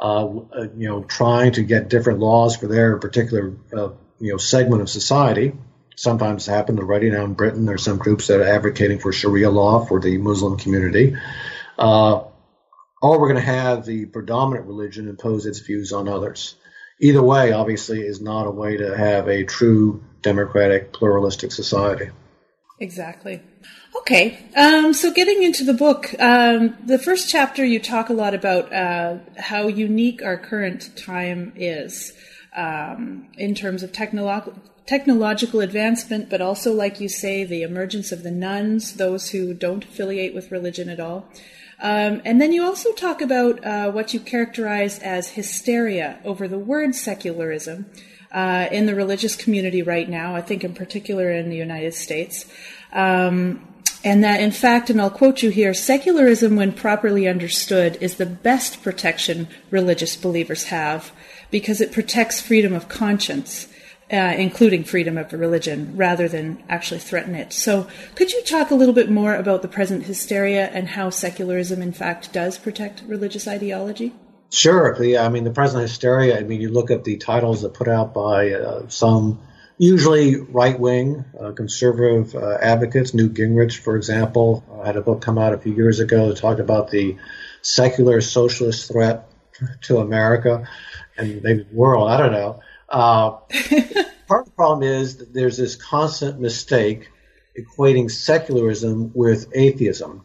uh, 0.00 0.28
you 0.76 0.88
know, 0.88 1.04
trying 1.04 1.52
to 1.52 1.62
get 1.62 1.88
different 1.88 2.18
laws 2.18 2.56
for 2.56 2.66
their 2.66 2.98
particular, 2.98 3.56
uh, 3.76 3.90
you 4.20 4.32
know, 4.32 4.36
segment 4.36 4.82
of 4.82 4.90
society. 4.90 5.52
Sometimes 5.96 6.44
happen 6.44 6.78
already 6.78 7.10
now 7.10 7.24
in 7.24 7.32
Britain. 7.32 7.64
There's 7.64 7.84
some 7.84 7.96
groups 7.96 8.26
that 8.26 8.40
are 8.40 8.44
advocating 8.44 8.98
for 8.98 9.12
Sharia 9.12 9.50
law 9.50 9.86
for 9.86 9.98
the 9.98 10.18
Muslim 10.18 10.58
community. 10.58 11.16
Uh, 11.78 12.24
or 13.02 13.20
we're 13.20 13.32
going 13.32 13.40
to 13.42 13.52
have 13.52 13.84
the 13.84 14.06
predominant 14.06 14.66
religion 14.66 15.08
impose 15.08 15.46
its 15.46 15.60
views 15.60 15.92
on 15.92 16.08
others. 16.08 16.56
Either 17.00 17.22
way, 17.22 17.52
obviously, 17.52 18.00
is 18.00 18.20
not 18.20 18.46
a 18.46 18.50
way 18.50 18.78
to 18.78 18.96
have 18.96 19.28
a 19.28 19.44
true 19.44 20.02
democratic, 20.26 20.92
pluralistic 20.92 21.52
society. 21.52 22.10
Exactly. 22.80 23.40
Okay, 24.00 24.38
um, 24.56 24.92
so 24.92 25.12
getting 25.12 25.44
into 25.44 25.62
the 25.62 25.72
book, 25.72 26.12
um, 26.20 26.76
the 26.84 26.98
first 26.98 27.30
chapter 27.30 27.64
you 27.64 27.78
talk 27.78 28.08
a 28.08 28.12
lot 28.12 28.34
about 28.34 28.72
uh, 28.72 29.18
how 29.38 29.68
unique 29.68 30.22
our 30.22 30.36
current 30.36 30.94
time 30.96 31.52
is 31.54 32.12
um, 32.56 33.28
in 33.38 33.54
terms 33.54 33.84
of 33.84 33.92
technolo- 33.92 34.58
technological 34.84 35.60
advancement, 35.60 36.28
but 36.28 36.40
also, 36.40 36.72
like 36.72 37.00
you 37.00 37.08
say, 37.08 37.44
the 37.44 37.62
emergence 37.62 38.10
of 38.10 38.24
the 38.24 38.32
nones, 38.32 38.94
those 38.94 39.30
who 39.30 39.54
don't 39.54 39.84
affiliate 39.84 40.34
with 40.34 40.50
religion 40.50 40.88
at 40.88 40.98
all. 40.98 41.28
Um, 41.80 42.20
and 42.24 42.40
then 42.40 42.52
you 42.52 42.64
also 42.64 42.92
talk 42.92 43.20
about 43.22 43.64
uh, 43.64 43.90
what 43.92 44.12
you 44.12 44.18
characterize 44.18 44.98
as 44.98 45.30
hysteria 45.30 46.18
over 46.24 46.48
the 46.48 46.58
word 46.58 46.96
secularism 46.96 47.86
uh, 48.36 48.68
in 48.70 48.84
the 48.84 48.94
religious 48.94 49.34
community 49.34 49.82
right 49.82 50.08
now, 50.08 50.36
I 50.36 50.42
think 50.42 50.62
in 50.62 50.74
particular 50.74 51.32
in 51.32 51.48
the 51.48 51.56
United 51.56 51.94
States. 51.94 52.44
Um, 52.92 53.66
and 54.04 54.22
that, 54.22 54.40
in 54.40 54.52
fact, 54.52 54.90
and 54.90 55.00
I'll 55.00 55.10
quote 55.10 55.42
you 55.42 55.50
here 55.50 55.74
secularism, 55.74 56.54
when 56.54 56.72
properly 56.72 57.26
understood, 57.26 57.96
is 58.00 58.16
the 58.16 58.26
best 58.26 58.82
protection 58.82 59.48
religious 59.70 60.14
believers 60.16 60.64
have 60.64 61.10
because 61.50 61.80
it 61.80 61.92
protects 61.92 62.40
freedom 62.40 62.74
of 62.74 62.88
conscience 62.88 63.66
uh, 64.12 64.34
including 64.38 64.84
freedom 64.84 65.18
of 65.18 65.32
religion, 65.32 65.96
rather 65.96 66.28
than 66.28 66.62
actually 66.68 67.00
threaten 67.00 67.34
it. 67.34 67.52
So, 67.52 67.88
could 68.14 68.32
you 68.32 68.40
talk 68.44 68.70
a 68.70 68.76
little 68.76 68.94
bit 68.94 69.10
more 69.10 69.34
about 69.34 69.62
the 69.62 69.68
present 69.68 70.04
hysteria 70.04 70.68
and 70.68 70.90
how 70.90 71.10
secularism, 71.10 71.82
in 71.82 71.92
fact, 71.92 72.32
does 72.32 72.56
protect 72.56 73.02
religious 73.08 73.48
ideology? 73.48 74.12
Sure. 74.50 74.96
The, 74.98 75.18
I 75.18 75.28
mean, 75.28 75.44
the 75.44 75.50
present 75.50 75.82
hysteria. 75.82 76.38
I 76.38 76.42
mean, 76.42 76.60
you 76.60 76.70
look 76.70 76.90
at 76.90 77.04
the 77.04 77.16
titles 77.16 77.62
that 77.62 77.74
put 77.74 77.88
out 77.88 78.14
by 78.14 78.52
uh, 78.52 78.88
some 78.88 79.40
usually 79.78 80.36
right 80.36 80.78
wing 80.78 81.24
uh, 81.38 81.52
conservative 81.52 82.34
uh, 82.34 82.56
advocates. 82.60 83.12
Newt 83.12 83.34
Gingrich, 83.34 83.78
for 83.78 83.96
example, 83.96 84.64
uh, 84.72 84.84
had 84.84 84.96
a 84.96 85.02
book 85.02 85.20
come 85.20 85.38
out 85.38 85.52
a 85.52 85.58
few 85.58 85.74
years 85.74 86.00
ago 86.00 86.28
that 86.28 86.38
talked 86.38 86.60
about 86.60 86.90
the 86.90 87.16
secular 87.62 88.20
socialist 88.20 88.90
threat 88.90 89.28
to 89.82 89.98
America 89.98 90.68
and 91.16 91.42
maybe 91.42 91.64
the 91.64 91.74
world. 91.74 92.08
I 92.08 92.16
don't 92.16 92.32
know. 92.32 92.60
Uh, 92.88 93.30
part 94.28 94.40
of 94.42 94.46
the 94.46 94.52
problem 94.54 94.82
is 94.82 95.16
that 95.18 95.34
there's 95.34 95.56
this 95.56 95.76
constant 95.76 96.40
mistake 96.40 97.08
equating 97.58 98.10
secularism 98.10 99.12
with 99.14 99.50
atheism. 99.54 100.22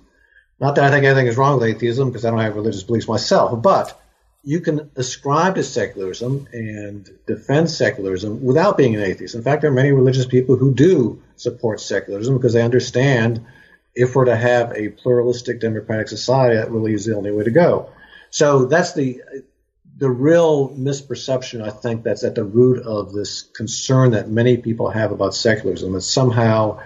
Not 0.60 0.76
that 0.76 0.86
I 0.86 0.92
think 0.92 1.06
anything 1.06 1.28
is 1.28 1.38
wrong 1.38 1.60
with 1.60 1.70
atheism, 1.70 2.10
because 2.10 2.24
I 2.24 2.30
don't 2.30 2.40
have 2.40 2.56
religious 2.56 2.84
beliefs 2.84 3.08
myself, 3.08 3.62
but 3.62 4.00
you 4.44 4.60
can 4.60 4.90
ascribe 4.96 5.56
to 5.56 5.64
secularism 5.64 6.48
and 6.52 7.10
defend 7.28 7.70
secularism 7.70 8.44
without 8.44 8.78
being 8.78 8.96
an 8.96 9.04
atheist. 9.04 9.36
In 9.36 9.44
fact, 9.44 9.62
there 9.62 9.70
are 9.70 9.74
many 9.74 9.92
religious 9.92 10.26
people 10.26 10.56
who 10.56 10.74
do 10.74 11.22
support 11.36 11.80
secularism 11.80 12.36
because 12.36 12.54
they 12.54 12.64
understand 12.64 13.46
if 13.94 14.16
we're 14.16 14.26
to 14.26 14.36
have 14.36 14.72
a 14.72 14.90
pluralistic 14.90 15.60
democratic 15.60 16.08
society, 16.08 16.56
that 16.56 16.72
really 16.72 16.94
is 16.94 17.06
the 17.06 17.16
only 17.16 17.32
way 17.32 17.44
to 17.44 17.52
go. 17.52 17.92
So 18.30 18.66
that's 18.66 18.94
the 18.94 19.22
the 19.98 20.10
real 20.10 20.70
misperception 20.70 21.62
I 21.62 21.70
think 21.70 22.04
that's 22.04 22.24
at 22.24 22.34
the 22.34 22.44
root 22.44 22.84
of 22.84 23.14
this 23.14 23.44
concern 23.44 24.12
that 24.12 24.30
many 24.30 24.58
people 24.58 24.90
have 24.90 25.12
about 25.12 25.36
secularism 25.36 25.94
that 25.94 26.02
somehow 26.02 26.80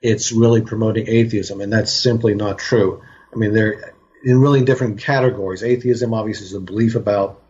it's 0.00 0.32
really 0.32 0.62
promoting 0.62 1.08
atheism, 1.08 1.60
and 1.60 1.72
that's 1.72 1.92
simply 1.92 2.34
not 2.34 2.58
true. 2.58 3.02
I 3.32 3.36
mean, 3.36 3.52
they're 3.52 3.93
in 4.24 4.40
really 4.40 4.64
different 4.64 4.98
categories. 4.98 5.62
Atheism 5.62 6.14
obviously 6.14 6.46
is 6.46 6.54
a 6.54 6.60
belief 6.60 6.94
about 6.94 7.40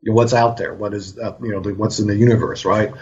you 0.00 0.10
know, 0.10 0.16
what's 0.16 0.34
out 0.34 0.56
there, 0.56 0.74
what 0.74 0.94
is 0.94 1.18
uh, 1.18 1.36
you 1.42 1.52
know 1.52 1.60
what's 1.74 2.00
in 2.00 2.08
the 2.08 2.16
universe, 2.16 2.64
right? 2.64 2.92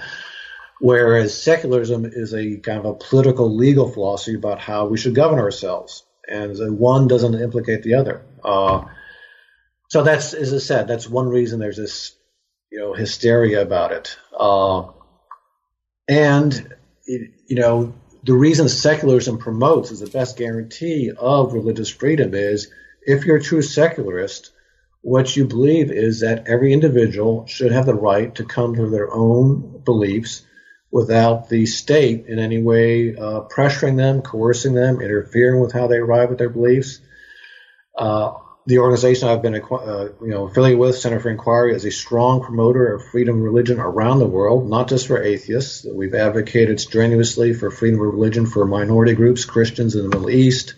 Whereas 0.80 1.40
secularism 1.40 2.04
is 2.06 2.34
a 2.34 2.56
kind 2.56 2.78
of 2.78 2.84
a 2.86 2.94
political 2.94 3.54
legal 3.54 3.90
philosophy 3.90 4.34
about 4.34 4.60
how 4.60 4.86
we 4.86 4.98
should 4.98 5.14
govern 5.14 5.38
ourselves, 5.38 6.04
and 6.26 6.78
one 6.78 7.08
doesn't 7.08 7.34
implicate 7.34 7.82
the 7.82 7.94
other. 7.94 8.22
Uh, 8.42 8.84
so 9.90 10.04
that's, 10.04 10.34
as 10.34 10.54
I 10.54 10.58
said, 10.58 10.86
that's 10.86 11.08
one 11.08 11.28
reason 11.28 11.58
there's 11.58 11.76
this, 11.76 12.14
you 12.70 12.78
know, 12.78 12.94
hysteria 12.94 13.60
about 13.60 13.92
it. 13.92 14.16
Uh, 14.38 14.92
and, 16.08 16.74
it, 17.06 17.32
you 17.48 17.56
know, 17.56 17.92
the 18.22 18.34
reason 18.34 18.68
secularism 18.68 19.38
promotes 19.38 19.90
is 19.90 19.98
the 19.98 20.06
best 20.08 20.36
guarantee 20.36 21.10
of 21.16 21.54
religious 21.54 21.88
freedom 21.88 22.34
is 22.34 22.70
if 23.02 23.24
you're 23.24 23.36
a 23.36 23.42
true 23.42 23.62
secularist, 23.62 24.52
what 25.02 25.34
you 25.34 25.46
believe 25.46 25.90
is 25.90 26.20
that 26.20 26.46
every 26.46 26.72
individual 26.72 27.46
should 27.46 27.72
have 27.72 27.86
the 27.86 27.94
right 27.94 28.34
to 28.34 28.44
come 28.44 28.74
to 28.74 28.90
their 28.90 29.12
own 29.12 29.82
beliefs 29.84 30.42
without 30.90 31.48
the 31.48 31.66
state 31.66 32.26
in 32.26 32.38
any 32.38 32.60
way 32.60 33.14
uh, 33.16 33.42
pressuring 33.42 33.96
them, 33.96 34.22
coercing 34.22 34.74
them, 34.74 35.00
interfering 35.00 35.60
with 35.60 35.72
how 35.72 35.86
they 35.86 35.96
arrive 35.96 36.32
at 36.32 36.38
their 36.38 36.50
beliefs. 36.50 37.00
Uh, 37.96 38.32
the 38.66 38.78
organization 38.78 39.28
I've 39.28 39.42
been 39.42 39.54
uh, 39.54 40.08
you 40.20 40.28
know 40.28 40.46
affiliated 40.46 40.78
with, 40.78 40.98
Center 40.98 41.18
for 41.18 41.30
Inquiry, 41.30 41.74
is 41.74 41.84
a 41.84 41.90
strong 41.90 42.42
promoter 42.42 42.94
of 42.94 43.06
freedom 43.06 43.36
of 43.36 43.42
religion 43.42 43.80
around 43.80 44.18
the 44.18 44.26
world, 44.26 44.68
not 44.68 44.88
just 44.88 45.06
for 45.06 45.22
atheists. 45.22 45.86
We've 45.90 46.14
advocated 46.14 46.78
strenuously 46.80 47.54
for 47.54 47.70
freedom 47.70 48.00
of 48.00 48.12
religion 48.12 48.46
for 48.46 48.66
minority 48.66 49.14
groups, 49.14 49.44
Christians 49.44 49.96
in 49.96 50.02
the 50.02 50.08
Middle 50.08 50.30
East, 50.30 50.74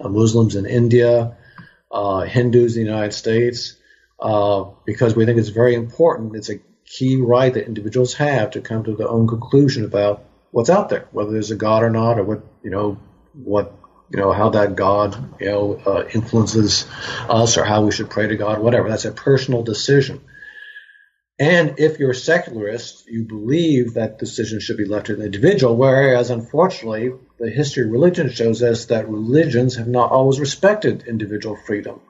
uh, 0.00 0.08
Muslims 0.08 0.56
in 0.56 0.66
India, 0.66 1.36
uh, 1.90 2.20
Hindus 2.20 2.76
in 2.76 2.84
the 2.84 2.90
United 2.90 3.12
States, 3.12 3.76
uh, 4.20 4.64
because 4.84 5.14
we 5.14 5.24
think 5.26 5.38
it's 5.38 5.48
very 5.48 5.74
important. 5.74 6.36
It's 6.36 6.50
a 6.50 6.60
key 6.84 7.16
right 7.16 7.52
that 7.52 7.66
individuals 7.66 8.14
have 8.14 8.52
to 8.52 8.60
come 8.60 8.84
to 8.84 8.96
their 8.96 9.08
own 9.08 9.26
conclusion 9.26 9.84
about 9.84 10.24
what's 10.50 10.70
out 10.70 10.88
there, 10.88 11.08
whether 11.12 11.32
there's 11.32 11.50
a 11.50 11.56
God 11.56 11.82
or 11.82 11.90
not, 11.90 12.18
or 12.18 12.24
what 12.24 12.42
you 12.62 12.70
know 12.70 12.98
what 13.34 13.74
you 14.10 14.18
know, 14.18 14.32
how 14.32 14.50
that 14.50 14.74
God, 14.74 15.40
you 15.40 15.46
know, 15.46 15.80
uh, 15.86 16.04
influences 16.14 16.86
us 17.28 17.58
or 17.58 17.64
how 17.64 17.82
we 17.82 17.92
should 17.92 18.10
pray 18.10 18.26
to 18.26 18.36
God, 18.36 18.58
whatever. 18.58 18.88
That's 18.88 19.04
a 19.04 19.12
personal 19.12 19.62
decision. 19.62 20.22
And 21.38 21.78
if 21.78 21.98
you're 21.98 22.12
a 22.12 22.14
secularist, 22.14 23.06
you 23.06 23.24
believe 23.24 23.94
that 23.94 24.18
decision 24.18 24.60
should 24.60 24.76
be 24.76 24.86
left 24.86 25.06
to 25.06 25.16
the 25.16 25.26
individual, 25.26 25.76
whereas 25.76 26.30
unfortunately, 26.30 27.12
the 27.38 27.50
history 27.50 27.84
of 27.84 27.90
religion 27.90 28.30
shows 28.30 28.62
us 28.62 28.86
that 28.86 29.08
religions 29.08 29.76
have 29.76 29.88
not 29.88 30.10
always 30.10 30.40
respected 30.40 31.04
individual 31.06 31.56
freedom. 31.56 32.00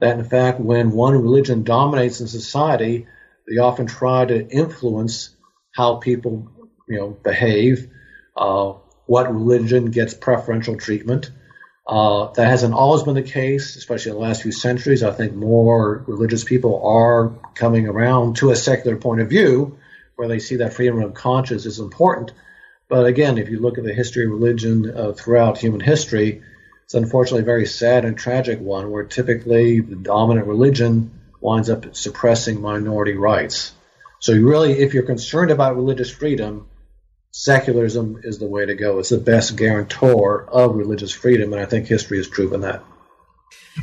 That 0.00 0.18
in 0.18 0.24
fact, 0.24 0.60
when 0.60 0.92
one 0.92 1.14
religion 1.14 1.64
dominates 1.64 2.20
in 2.20 2.28
society, 2.28 3.06
they 3.48 3.58
often 3.58 3.86
try 3.86 4.24
to 4.24 4.48
influence 4.48 5.30
how 5.72 5.96
people, 5.96 6.50
you 6.88 6.98
know, 6.98 7.10
behave, 7.10 7.88
uh, 8.36 8.74
what 9.06 9.32
religion 9.32 9.86
gets 9.86 10.14
preferential 10.14 10.76
treatment, 10.76 11.30
uh, 11.86 12.32
that 12.32 12.48
hasn't 12.48 12.74
always 12.74 13.04
been 13.04 13.14
the 13.14 13.22
case, 13.22 13.76
especially 13.76 14.10
in 14.10 14.16
the 14.16 14.22
last 14.22 14.42
few 14.42 14.52
centuries. 14.52 15.02
I 15.02 15.12
think 15.12 15.34
more 15.34 16.04
religious 16.06 16.42
people 16.42 16.84
are 16.84 17.32
coming 17.54 17.86
around 17.86 18.36
to 18.36 18.50
a 18.50 18.56
secular 18.56 18.96
point 18.96 19.20
of 19.20 19.28
view 19.28 19.78
where 20.16 20.28
they 20.28 20.40
see 20.40 20.56
that 20.56 20.74
freedom 20.74 21.00
of 21.02 21.14
conscience 21.14 21.64
is 21.64 21.78
important. 21.78 22.32
But 22.88 23.06
again, 23.06 23.38
if 23.38 23.48
you 23.48 23.58
look 23.58 23.78
at 23.78 23.84
the 23.84 23.92
history 23.92 24.24
of 24.24 24.30
religion 24.30 24.92
uh, 24.96 25.12
throughout 25.12 25.58
human 25.58 25.80
history, 25.80 26.42
it's 26.84 26.94
unfortunately 26.94 27.42
a 27.42 27.44
very 27.44 27.66
sad 27.66 28.04
and 28.04 28.16
tragic 28.16 28.60
one 28.60 28.90
where 28.90 29.04
typically 29.04 29.80
the 29.80 29.96
dominant 29.96 30.46
religion 30.46 31.10
winds 31.40 31.68
up 31.68 31.96
suppressing 31.96 32.60
minority 32.60 33.14
rights. 33.14 33.72
So, 34.20 34.34
really, 34.34 34.72
if 34.72 34.94
you're 34.94 35.02
concerned 35.02 35.50
about 35.50 35.76
religious 35.76 36.10
freedom, 36.10 36.68
secularism 37.32 38.20
is 38.22 38.38
the 38.38 38.46
way 38.46 38.66
to 38.66 38.74
go. 38.74 38.98
It's 39.00 39.10
the 39.10 39.18
best 39.18 39.56
guarantor 39.56 40.48
of 40.48 40.76
religious 40.76 41.12
freedom, 41.12 41.52
and 41.52 41.60
I 41.60 41.66
think 41.66 41.86
history 41.86 42.18
has 42.18 42.28
proven 42.28 42.60
that. 42.60 42.84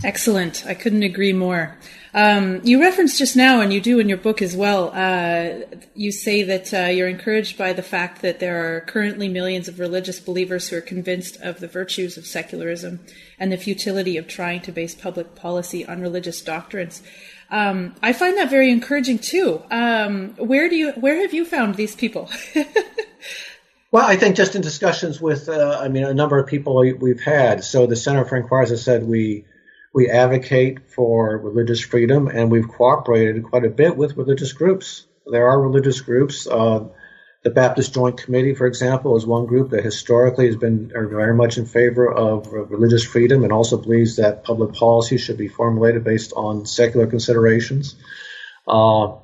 Excellent. 0.03 0.65
I 0.65 0.73
couldn't 0.73 1.03
agree 1.03 1.33
more. 1.33 1.77
Um, 2.15 2.61
you 2.63 2.79
referenced 2.79 3.17
just 3.17 3.35
now, 3.35 3.61
and 3.61 3.73
you 3.73 3.81
do 3.81 3.99
in 3.99 4.07
your 4.07 4.19
book 4.19 4.41
as 4.41 4.55
well, 4.55 4.91
uh, 4.93 5.65
you 5.95 6.11
say 6.11 6.43
that 6.43 6.73
uh, 6.73 6.89
you're 6.89 7.07
encouraged 7.07 7.57
by 7.57 7.73
the 7.73 7.81
fact 7.81 8.21
that 8.21 8.39
there 8.39 8.75
are 8.75 8.81
currently 8.81 9.27
millions 9.27 9.67
of 9.67 9.79
religious 9.79 10.19
believers 10.19 10.69
who 10.69 10.77
are 10.77 10.81
convinced 10.81 11.37
of 11.41 11.59
the 11.59 11.67
virtues 11.67 12.15
of 12.17 12.27
secularism 12.27 12.99
and 13.39 13.51
the 13.51 13.57
futility 13.57 14.17
of 14.17 14.27
trying 14.27 14.61
to 14.61 14.71
base 14.71 14.93
public 14.93 15.33
policy 15.33 15.85
on 15.85 16.01
religious 16.01 16.41
doctrines. 16.41 17.01
Um, 17.49 17.95
I 18.03 18.13
find 18.13 18.37
that 18.37 18.49
very 18.49 18.71
encouraging 18.71 19.17
too. 19.17 19.63
Um, 19.71 20.35
where 20.37 20.69
do 20.69 20.75
you, 20.75 20.91
where 20.91 21.21
have 21.21 21.33
you 21.33 21.45
found 21.45 21.75
these 21.75 21.95
people? 21.95 22.29
well, 23.91 24.05
I 24.05 24.17
think 24.17 24.35
just 24.35 24.55
in 24.55 24.61
discussions 24.61 25.19
with, 25.19 25.49
uh, 25.49 25.79
I 25.81 25.87
mean, 25.87 26.03
a 26.03 26.13
number 26.13 26.37
of 26.37 26.47
people 26.47 26.75
we've 26.77 27.21
had. 27.21 27.63
So 27.63 27.87
the 27.87 27.95
Center 27.95 28.23
for 28.23 28.37
Inquiry, 28.37 28.69
has 28.69 28.83
said, 28.83 29.03
we 29.07 29.45
we 29.93 30.09
advocate 30.09 30.89
for 30.89 31.37
religious 31.37 31.79
freedom, 31.79 32.27
and 32.27 32.51
we've 32.51 32.67
cooperated 32.67 33.43
quite 33.43 33.63
a 33.63 33.69
bit 33.69 33.95
with 33.95 34.17
religious 34.17 34.51
groups. 34.51 35.05
There 35.25 35.47
are 35.47 35.61
religious 35.61 36.01
groups. 36.01 36.47
Uh, 36.47 36.87
the 37.43 37.51
Baptist 37.51 37.93
Joint 37.93 38.17
Committee, 38.17 38.55
for 38.55 38.65
example, 38.65 39.15
is 39.17 39.25
one 39.25 39.45
group 39.45 39.71
that 39.71 39.83
historically 39.83 40.47
has 40.47 40.55
been 40.55 40.89
very 40.89 41.33
much 41.33 41.57
in 41.57 41.65
favor 41.65 42.11
of 42.11 42.51
religious 42.51 43.03
freedom 43.03 43.43
and 43.43 43.51
also 43.51 43.77
believes 43.77 44.15
that 44.15 44.43
public 44.43 44.73
policy 44.73 45.17
should 45.17 45.37
be 45.37 45.49
formulated 45.49 46.03
based 46.03 46.33
on 46.33 46.65
secular 46.65 47.05
considerations. 47.05 47.95
Uh, 48.67 49.15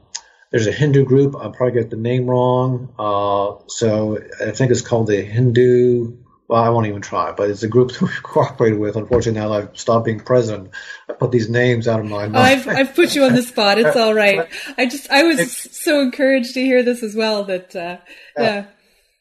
there's 0.51 0.67
a 0.67 0.71
Hindu 0.71 1.05
group, 1.05 1.35
I'll 1.35 1.51
probably 1.51 1.79
get 1.79 1.89
the 1.89 1.95
name 1.95 2.27
wrong. 2.27 2.93
Uh, 2.99 3.63
so 3.67 4.19
I 4.45 4.51
think 4.51 4.71
it's 4.71 4.81
called 4.81 5.07
the 5.07 5.21
Hindu 5.21 6.17
well, 6.49 6.63
I 6.63 6.69
won't 6.69 6.87
even 6.87 7.01
try, 7.01 7.31
but 7.31 7.49
it's 7.49 7.61
a 7.61 7.67
group 7.67 7.91
that 7.93 8.01
we've 8.01 8.23
cooperated 8.23 8.79
with. 8.79 8.95
Unfortunately, 8.95 9.39
now 9.39 9.53
I've 9.53 9.79
stopped 9.79 10.05
being 10.05 10.19
president, 10.19 10.71
I 11.07 11.13
put 11.13 11.31
these 11.31 11.49
names 11.49 11.87
out 11.87 11.99
of 11.99 12.07
my 12.07 12.27
mind. 12.27 12.35
Oh, 12.35 12.39
I've, 12.39 12.67
I've 12.67 12.95
put 12.95 13.15
you 13.15 13.23
on 13.23 13.35
the 13.35 13.43
spot. 13.43 13.77
It's 13.77 13.95
all 13.95 14.15
right. 14.15 14.49
I 14.77 14.87
just, 14.87 15.09
I 15.11 15.23
was 15.23 15.55
so 15.71 16.01
encouraged 16.01 16.55
to 16.55 16.61
hear 16.61 16.81
this 16.81 17.03
as 17.03 17.15
well 17.15 17.43
that, 17.45 17.75
uh, 17.75 17.97
yeah. 18.35 18.43
yeah. 18.43 18.65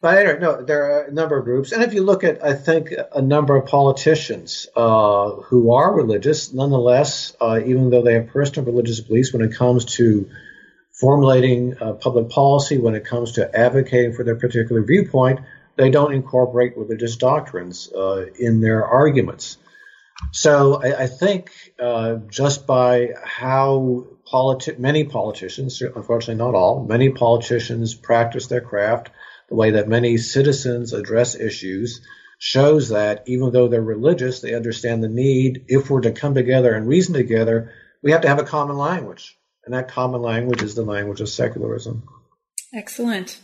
But 0.00 0.18
anyway, 0.18 0.38
no, 0.40 0.62
there 0.62 0.84
are 0.84 1.04
a 1.04 1.12
number 1.12 1.36
of 1.36 1.44
groups. 1.44 1.72
And 1.72 1.82
if 1.82 1.92
you 1.92 2.04
look 2.04 2.22
at, 2.22 2.42
I 2.42 2.54
think, 2.54 2.92
a 3.12 3.20
number 3.20 3.56
of 3.56 3.66
politicians 3.66 4.68
uh, 4.76 5.30
who 5.30 5.72
are 5.72 5.92
religious, 5.92 6.52
nonetheless, 6.52 7.36
uh, 7.40 7.60
even 7.66 7.90
though 7.90 8.02
they 8.02 8.14
have 8.14 8.28
personal 8.28 8.70
religious 8.70 9.00
beliefs 9.00 9.32
when 9.32 9.42
it 9.42 9.56
comes 9.56 9.84
to 9.96 10.30
formulating 10.92 11.76
uh, 11.80 11.94
public 11.94 12.30
policy, 12.30 12.78
when 12.78 12.94
it 12.94 13.04
comes 13.04 13.32
to 13.32 13.54
advocating 13.54 14.12
for 14.14 14.24
their 14.24 14.36
particular 14.36 14.82
viewpoint, 14.82 15.40
they 15.78 15.90
don't 15.90 16.12
incorporate 16.12 16.76
religious 16.76 17.16
doctrines 17.16 17.90
uh, 17.92 18.26
in 18.38 18.60
their 18.60 18.84
arguments. 18.84 19.56
So 20.32 20.82
I, 20.82 21.04
I 21.04 21.06
think 21.06 21.50
uh, 21.80 22.16
just 22.28 22.66
by 22.66 23.10
how 23.22 24.08
politi- 24.30 24.78
many 24.78 25.04
politicians, 25.04 25.80
unfortunately 25.80 26.44
not 26.44 26.56
all, 26.56 26.84
many 26.84 27.10
politicians 27.10 27.94
practice 27.94 28.48
their 28.48 28.60
craft, 28.60 29.10
the 29.48 29.54
way 29.54 29.70
that 29.70 29.88
many 29.88 30.18
citizens 30.18 30.92
address 30.92 31.36
issues, 31.36 32.00
shows 32.38 32.90
that 32.90 33.22
even 33.26 33.52
though 33.52 33.68
they're 33.68 33.80
religious, 33.80 34.40
they 34.40 34.54
understand 34.54 35.02
the 35.02 35.08
need, 35.08 35.64
if 35.68 35.88
we're 35.88 36.00
to 36.00 36.12
come 36.12 36.34
together 36.34 36.74
and 36.74 36.88
reason 36.88 37.14
together, 37.14 37.72
we 38.02 38.10
have 38.12 38.22
to 38.22 38.28
have 38.28 38.38
a 38.38 38.44
common 38.44 38.76
language. 38.76 39.36
And 39.64 39.74
that 39.74 39.88
common 39.88 40.22
language 40.22 40.62
is 40.62 40.74
the 40.74 40.82
language 40.82 41.20
of 41.20 41.28
secularism. 41.28 42.02
Excellent. 42.74 43.40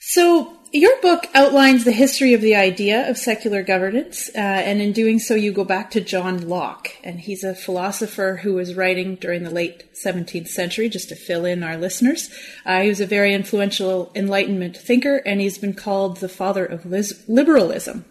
So, 0.00 0.52
your 0.74 1.00
book 1.00 1.28
outlines 1.34 1.84
the 1.84 1.92
history 1.92 2.34
of 2.34 2.40
the 2.40 2.56
idea 2.56 3.08
of 3.08 3.16
secular 3.16 3.62
governance, 3.62 4.28
uh, 4.34 4.38
and 4.38 4.82
in 4.82 4.90
doing 4.90 5.20
so, 5.20 5.36
you 5.36 5.52
go 5.52 5.64
back 5.64 5.92
to 5.92 6.00
John 6.00 6.48
Locke, 6.48 6.88
and 7.04 7.20
he's 7.20 7.44
a 7.44 7.54
philosopher 7.54 8.40
who 8.42 8.54
was 8.54 8.74
writing 8.74 9.14
during 9.14 9.44
the 9.44 9.50
late 9.50 9.84
17th 9.94 10.48
century, 10.48 10.88
just 10.88 11.10
to 11.10 11.14
fill 11.14 11.44
in 11.44 11.62
our 11.62 11.76
listeners. 11.76 12.28
Uh, 12.66 12.82
he 12.82 12.88
was 12.88 13.00
a 13.00 13.06
very 13.06 13.32
influential 13.32 14.10
Enlightenment 14.16 14.76
thinker, 14.76 15.18
and 15.18 15.40
he's 15.40 15.58
been 15.58 15.74
called 15.74 16.16
the 16.16 16.28
father 16.28 16.66
of 16.66 16.84
liberalism. 17.28 18.04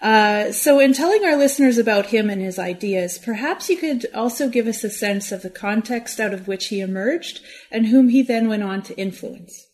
Uh, 0.00 0.50
so, 0.50 0.80
in 0.80 0.94
telling 0.94 1.26
our 1.26 1.36
listeners 1.36 1.76
about 1.76 2.06
him 2.06 2.30
and 2.30 2.40
his 2.40 2.58
ideas, 2.58 3.18
perhaps 3.18 3.68
you 3.68 3.76
could 3.76 4.06
also 4.14 4.48
give 4.48 4.66
us 4.66 4.82
a 4.82 4.88
sense 4.88 5.30
of 5.30 5.42
the 5.42 5.50
context 5.50 6.20
out 6.20 6.32
of 6.32 6.48
which 6.48 6.68
he 6.68 6.80
emerged 6.80 7.40
and 7.70 7.88
whom 7.88 8.08
he 8.08 8.22
then 8.22 8.48
went 8.48 8.62
on 8.62 8.80
to 8.80 8.96
influence. 8.96 9.66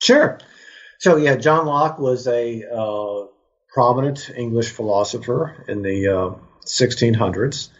Sure. 0.00 0.38
So, 1.00 1.16
yeah, 1.16 1.36
John 1.36 1.64
Locke 1.64 1.98
was 1.98 2.26
a 2.26 2.62
uh, 2.70 3.26
prominent 3.72 4.30
English 4.36 4.68
philosopher 4.68 5.64
in 5.66 5.80
the 5.80 6.08
uh, 6.08 6.34
1600s. 6.66 7.70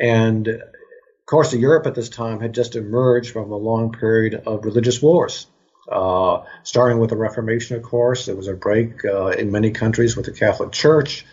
And 0.00 0.48
of 0.48 1.26
course, 1.26 1.52
Europe 1.52 1.86
at 1.86 1.94
this 1.94 2.08
time 2.08 2.40
had 2.40 2.54
just 2.54 2.76
emerged 2.76 3.34
from 3.34 3.52
a 3.52 3.56
long 3.56 3.92
period 3.92 4.42
of 4.46 4.64
religious 4.64 5.02
wars. 5.02 5.46
Uh, 5.92 6.44
starting 6.62 6.98
with 6.98 7.10
the 7.10 7.18
Reformation, 7.18 7.76
of 7.76 7.82
course, 7.82 8.24
there 8.24 8.34
was 8.34 8.48
a 8.48 8.54
break 8.54 9.04
uh, 9.04 9.26
in 9.26 9.52
many 9.52 9.72
countries 9.72 10.16
with 10.16 10.24
the 10.24 10.32
Catholic 10.32 10.72
Church. 10.72 11.26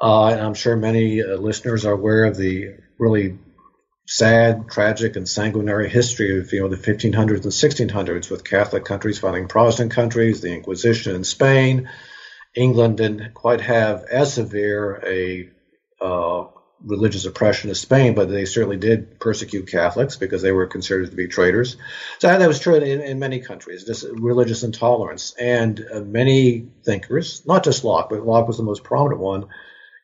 Uh, 0.00 0.26
and 0.28 0.40
I'm 0.40 0.54
sure 0.54 0.76
many 0.76 1.24
uh, 1.24 1.38
listeners 1.38 1.84
are 1.84 1.92
aware 1.92 2.26
of 2.26 2.36
the 2.36 2.76
really 2.98 3.36
sad, 4.06 4.68
tragic, 4.70 5.16
and 5.16 5.28
sanguinary 5.28 5.88
history 5.88 6.38
of 6.38 6.52
you 6.52 6.60
know 6.60 6.68
the 6.68 6.76
1500s 6.76 7.44
and 7.44 7.90
1600s 7.90 8.30
with 8.30 8.44
Catholic 8.44 8.84
countries 8.84 9.18
fighting 9.18 9.48
Protestant 9.48 9.92
countries, 9.92 10.40
the 10.40 10.52
Inquisition 10.52 11.14
in 11.14 11.24
Spain. 11.24 11.88
England 12.54 12.98
didn't 12.98 13.32
quite 13.34 13.62
have 13.62 14.04
as 14.04 14.34
severe 14.34 15.02
a 15.06 15.48
uh, 16.00 16.46
religious 16.84 17.24
oppression 17.24 17.70
as 17.70 17.80
Spain, 17.80 18.14
but 18.14 18.28
they 18.28 18.44
certainly 18.44 18.76
did 18.76 19.20
persecute 19.20 19.68
Catholics 19.68 20.16
because 20.16 20.42
they 20.42 20.52
were 20.52 20.66
considered 20.66 21.10
to 21.10 21.16
be 21.16 21.28
traitors. 21.28 21.76
So 22.18 22.26
that 22.26 22.46
was 22.46 22.60
true 22.60 22.74
in, 22.74 23.00
in 23.00 23.18
many 23.18 23.40
countries, 23.40 23.84
just 23.84 24.04
religious 24.10 24.62
intolerance. 24.62 25.34
And 25.38 25.84
uh, 25.92 26.00
many 26.00 26.68
thinkers, 26.84 27.46
not 27.46 27.64
just 27.64 27.84
Locke, 27.84 28.10
but 28.10 28.26
Locke 28.26 28.48
was 28.48 28.56
the 28.56 28.64
most 28.64 28.84
prominent 28.84 29.20
one, 29.20 29.46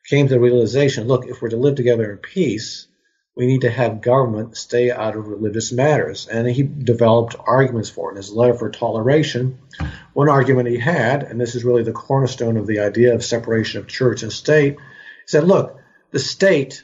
came 0.07 0.27
to 0.27 0.33
the 0.33 0.39
realization 0.39 1.07
look, 1.07 1.27
if 1.27 1.41
we're 1.41 1.49
to 1.49 1.57
live 1.57 1.75
together 1.75 2.11
in 2.11 2.17
peace, 2.17 2.87
we 3.39 3.47
need 3.47 3.61
to 3.61 3.71
have 3.71 4.01
government 4.01 4.57
stay 4.57 4.91
out 4.91 5.15
of 5.15 5.29
religious 5.29 5.71
matters. 5.71 6.27
And 6.27 6.45
he 6.45 6.61
developed 6.61 7.37
arguments 7.39 7.89
for 7.89 8.09
it. 8.09 8.11
In 8.11 8.17
his 8.17 8.33
letter 8.33 8.53
for 8.53 8.69
toleration, 8.69 9.59
one 10.11 10.27
argument 10.27 10.67
he 10.67 10.77
had, 10.77 11.23
and 11.23 11.39
this 11.39 11.55
is 11.55 11.63
really 11.63 11.83
the 11.83 11.93
cornerstone 11.93 12.57
of 12.57 12.67
the 12.67 12.79
idea 12.79 13.15
of 13.15 13.23
separation 13.23 13.79
of 13.79 13.87
church 13.87 14.23
and 14.23 14.33
state, 14.33 14.73
he 14.73 15.27
said, 15.27 15.45
look, 15.45 15.79
the 16.11 16.19
state 16.19 16.83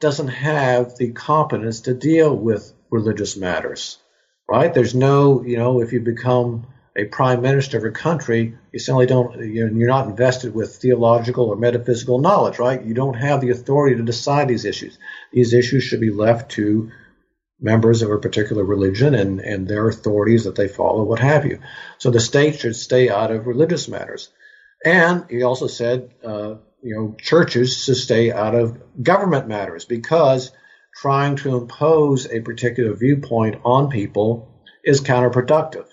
doesn't 0.00 0.26
have 0.26 0.96
the 0.96 1.12
competence 1.12 1.82
to 1.82 1.94
deal 1.94 2.36
with 2.36 2.72
religious 2.90 3.36
matters, 3.36 3.96
right? 4.48 4.74
There's 4.74 4.96
no, 4.96 5.44
you 5.44 5.56
know, 5.56 5.82
if 5.82 5.92
you 5.92 6.00
become 6.00 6.66
a 6.94 7.04
prime 7.04 7.40
minister 7.40 7.78
of 7.78 7.84
a 7.84 7.90
country, 7.90 8.56
you 8.72 8.78
certainly 8.78 9.06
don't, 9.06 9.40
you're 9.40 9.70
not 9.70 10.08
invested 10.08 10.54
with 10.54 10.76
theological 10.76 11.46
or 11.46 11.56
metaphysical 11.56 12.18
knowledge, 12.18 12.58
right? 12.58 12.84
You 12.84 12.92
don't 12.92 13.14
have 13.14 13.40
the 13.40 13.50
authority 13.50 13.96
to 13.96 14.02
decide 14.02 14.48
these 14.48 14.64
issues. 14.64 14.98
These 15.32 15.54
issues 15.54 15.84
should 15.84 16.00
be 16.00 16.10
left 16.10 16.50
to 16.52 16.90
members 17.58 18.02
of 18.02 18.10
a 18.10 18.18
particular 18.18 18.64
religion 18.64 19.14
and, 19.14 19.40
and 19.40 19.66
their 19.66 19.88
authorities 19.88 20.44
that 20.44 20.56
they 20.56 20.68
follow, 20.68 21.04
what 21.04 21.20
have 21.20 21.46
you. 21.46 21.60
So 21.98 22.10
the 22.10 22.20
state 22.20 22.58
should 22.58 22.76
stay 22.76 23.08
out 23.08 23.30
of 23.30 23.46
religious 23.46 23.88
matters. 23.88 24.28
And 24.84 25.24
he 25.30 25.44
also 25.44 25.68
said, 25.68 26.10
uh, 26.24 26.56
you 26.82 26.96
know, 26.96 27.16
churches 27.20 27.84
should 27.84 27.96
stay 27.96 28.32
out 28.32 28.54
of 28.54 28.82
government 29.02 29.46
matters 29.46 29.84
because 29.84 30.50
trying 30.94 31.36
to 31.36 31.56
impose 31.56 32.26
a 32.30 32.40
particular 32.40 32.94
viewpoint 32.94 33.60
on 33.64 33.88
people 33.88 34.62
is 34.84 35.00
counterproductive. 35.00 35.86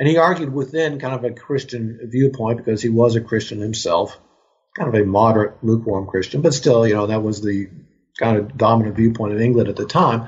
And 0.00 0.08
he 0.08 0.16
argued 0.16 0.54
within 0.54 0.98
kind 0.98 1.14
of 1.14 1.24
a 1.24 1.34
Christian 1.34 2.00
viewpoint 2.04 2.56
because 2.56 2.80
he 2.80 2.88
was 2.88 3.16
a 3.16 3.20
Christian 3.20 3.60
himself, 3.60 4.18
kind 4.74 4.88
of 4.88 4.98
a 4.98 5.04
moderate, 5.04 5.62
lukewarm 5.62 6.06
Christian, 6.06 6.40
but 6.40 6.54
still, 6.54 6.88
you 6.88 6.94
know, 6.94 7.08
that 7.08 7.22
was 7.22 7.42
the 7.42 7.68
kind 8.18 8.38
of 8.38 8.56
dominant 8.56 8.96
viewpoint 8.96 9.34
in 9.34 9.42
England 9.42 9.68
at 9.68 9.76
the 9.76 9.84
time. 9.84 10.26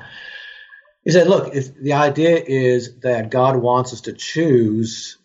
He 1.04 1.10
said, 1.10 1.26
look, 1.26 1.54
if 1.54 1.74
the 1.74 1.94
idea 1.94 2.36
is 2.36 3.00
that 3.00 3.30
God 3.30 3.56
wants 3.56 3.94
us 3.94 4.02
to 4.02 4.12
choose 4.12 5.16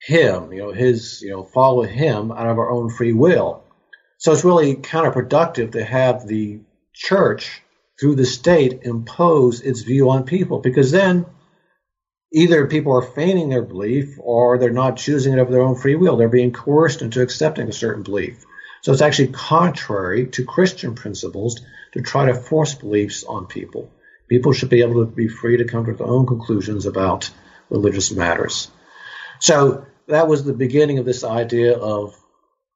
him, 0.00 0.50
you 0.50 0.60
know, 0.62 0.72
his, 0.72 1.20
you 1.20 1.30
know, 1.30 1.44
follow 1.44 1.82
him 1.82 2.32
out 2.32 2.46
of 2.46 2.58
our 2.58 2.70
own 2.70 2.88
free 2.88 3.12
will. 3.12 3.64
So 4.16 4.32
it's 4.32 4.44
really 4.44 4.76
counterproductive 4.76 5.72
to 5.72 5.84
have 5.84 6.26
the 6.26 6.60
church 6.94 7.60
through 8.00 8.14
the 8.14 8.24
state 8.24 8.80
impose 8.84 9.60
its 9.60 9.82
view 9.82 10.08
on 10.08 10.24
people 10.24 10.60
because 10.60 10.90
then 10.90 11.26
either 12.32 12.66
people 12.66 12.92
are 12.96 13.02
feigning 13.02 13.48
their 13.48 13.62
belief 13.62 14.16
or 14.20 14.58
they're 14.58 14.70
not 14.70 14.96
choosing 14.96 15.32
it 15.32 15.38
of 15.38 15.50
their 15.50 15.62
own 15.62 15.76
free 15.76 15.94
will. 15.94 16.16
They're 16.16 16.28
being 16.28 16.52
coerced 16.52 17.02
into 17.02 17.22
accepting 17.22 17.68
a 17.68 17.72
certain 17.72 18.02
belief. 18.02 18.44
So 18.82 18.92
it's 18.92 19.02
actually 19.02 19.28
contrary 19.28 20.26
to 20.28 20.44
Christian 20.44 20.94
principles 20.94 21.60
to 21.92 22.02
try 22.02 22.26
to 22.26 22.34
force 22.34 22.74
beliefs 22.74 23.24
on 23.24 23.46
people. 23.46 23.90
People 24.28 24.52
should 24.52 24.68
be 24.68 24.82
able 24.82 25.04
to 25.04 25.10
be 25.10 25.28
free 25.28 25.56
to 25.56 25.64
come 25.64 25.86
to 25.86 25.94
their 25.94 26.06
own 26.06 26.26
conclusions 26.26 26.86
about 26.86 27.30
religious 27.70 28.12
matters. 28.12 28.70
So 29.40 29.86
that 30.06 30.28
was 30.28 30.44
the 30.44 30.52
beginning 30.52 30.98
of 30.98 31.06
this 31.06 31.24
idea 31.24 31.76
of, 31.76 32.14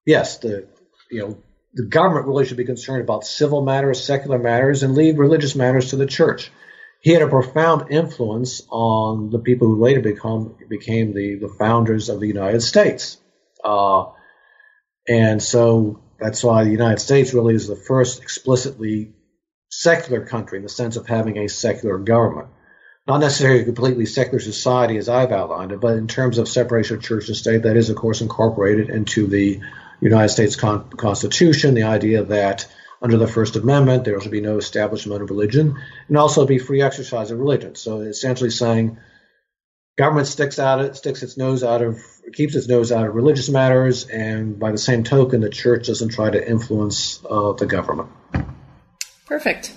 yes, 0.07 0.39
the, 0.39 0.69
you 1.11 1.21
know, 1.21 1.39
the 1.75 1.85
government 1.85 2.27
really 2.27 2.47
should 2.47 2.57
be 2.57 2.65
concerned 2.65 3.03
about 3.03 3.25
civil 3.25 3.63
matters, 3.63 4.03
secular 4.03 4.39
matters, 4.39 4.83
and 4.83 4.95
leave 4.95 5.19
religious 5.19 5.55
matters 5.55 5.91
to 5.91 5.97
the 5.97 6.07
church 6.07 6.51
he 7.03 7.11
had 7.11 7.23
a 7.23 7.29
profound 7.29 7.91
influence 7.91 8.63
on 8.71 9.31
the 9.31 9.41
people 9.41 9.67
who 9.67 9.83
later 9.83 10.01
become 10.01 10.55
became 10.69 11.13
the, 11.13 11.35
the 11.35 11.53
founders 11.59 12.09
of 12.09 12.21
the 12.21 12.29
United 12.29 12.63
States. 12.63 13.19
Uh, 13.63 14.07
and 15.09 15.43
so 15.43 16.01
that's 16.21 16.45
why 16.45 16.63
the 16.63 16.71
United 16.71 17.01
States 17.01 17.35
really 17.35 17.55
is 17.55 17.67
the 17.67 17.77
first 17.77 18.23
explicitly 18.23 19.15
secular 19.69 20.25
country 20.25 20.59
in 20.59 20.63
the 20.63 20.69
sense 20.69 20.97
of 20.97 21.09
having 21.09 21.39
a 21.39 21.49
secular 21.49 21.99
government. 21.99 22.49
Not 23.09 23.19
necessarily 23.19 23.63
a 23.63 23.65
completely 23.65 24.07
secular 24.07 24.39
society 24.39 24.97
as 24.97 25.09
I've 25.09 25.33
outlined 25.33 25.73
it, 25.73 25.81
but 25.81 25.97
in 25.97 26.07
terms 26.07 26.39
of 26.39 26.49
separation 26.49 26.97
of 26.97 27.03
church 27.03 27.27
and 27.27 27.37
state, 27.37 27.63
that 27.63 27.77
is, 27.77 27.91
of 27.91 27.97
course, 27.97 28.21
incorporated 28.21 28.91
into 28.91 29.27
the 29.27 29.61
United 30.01 30.29
States 30.29 30.55
con- 30.55 30.89
Constitution, 30.91 31.75
the 31.75 31.83
idea 31.83 32.23
that 32.23 32.69
under 33.03 33.17
the 33.17 33.27
First 33.27 33.57
Amendment, 33.57 34.05
there 34.05 34.21
should 34.21 34.31
be 34.31 34.41
no 34.41 34.59
establishment 34.59 35.23
of 35.23 35.31
religion, 35.31 35.77
and 36.09 36.17
also 36.17 36.47
be 36.47 36.59
free 36.59 36.83
exercise 36.83 37.31
of 37.31 37.41
religion. 37.41 37.75
So 37.75 38.01
essentially 38.01 38.51
saying 38.51 38.99
government 39.99 40.29
sticks 40.29 40.59
out 40.59 40.97
sticks 40.97 41.23
its 41.23 41.37
nose 41.37 41.65
out 41.65 41.83
of 41.83 42.01
keeps 42.33 42.55
its 42.55 42.69
nose 42.69 42.93
out 42.93 43.07
of 43.07 43.15
religious 43.15 43.49
matters, 43.49 44.07
and 44.09 44.59
by 44.59 44.71
the 44.71 44.79
same 44.79 45.03
token, 45.03 45.41
the 45.41 45.51
church 45.51 45.89
doesn't 45.89 46.11
try 46.11 46.31
to 46.31 46.49
influence 46.49 47.21
uh, 47.29 47.53
the 47.53 47.67
government. 47.67 48.09
Perfect. 49.27 49.75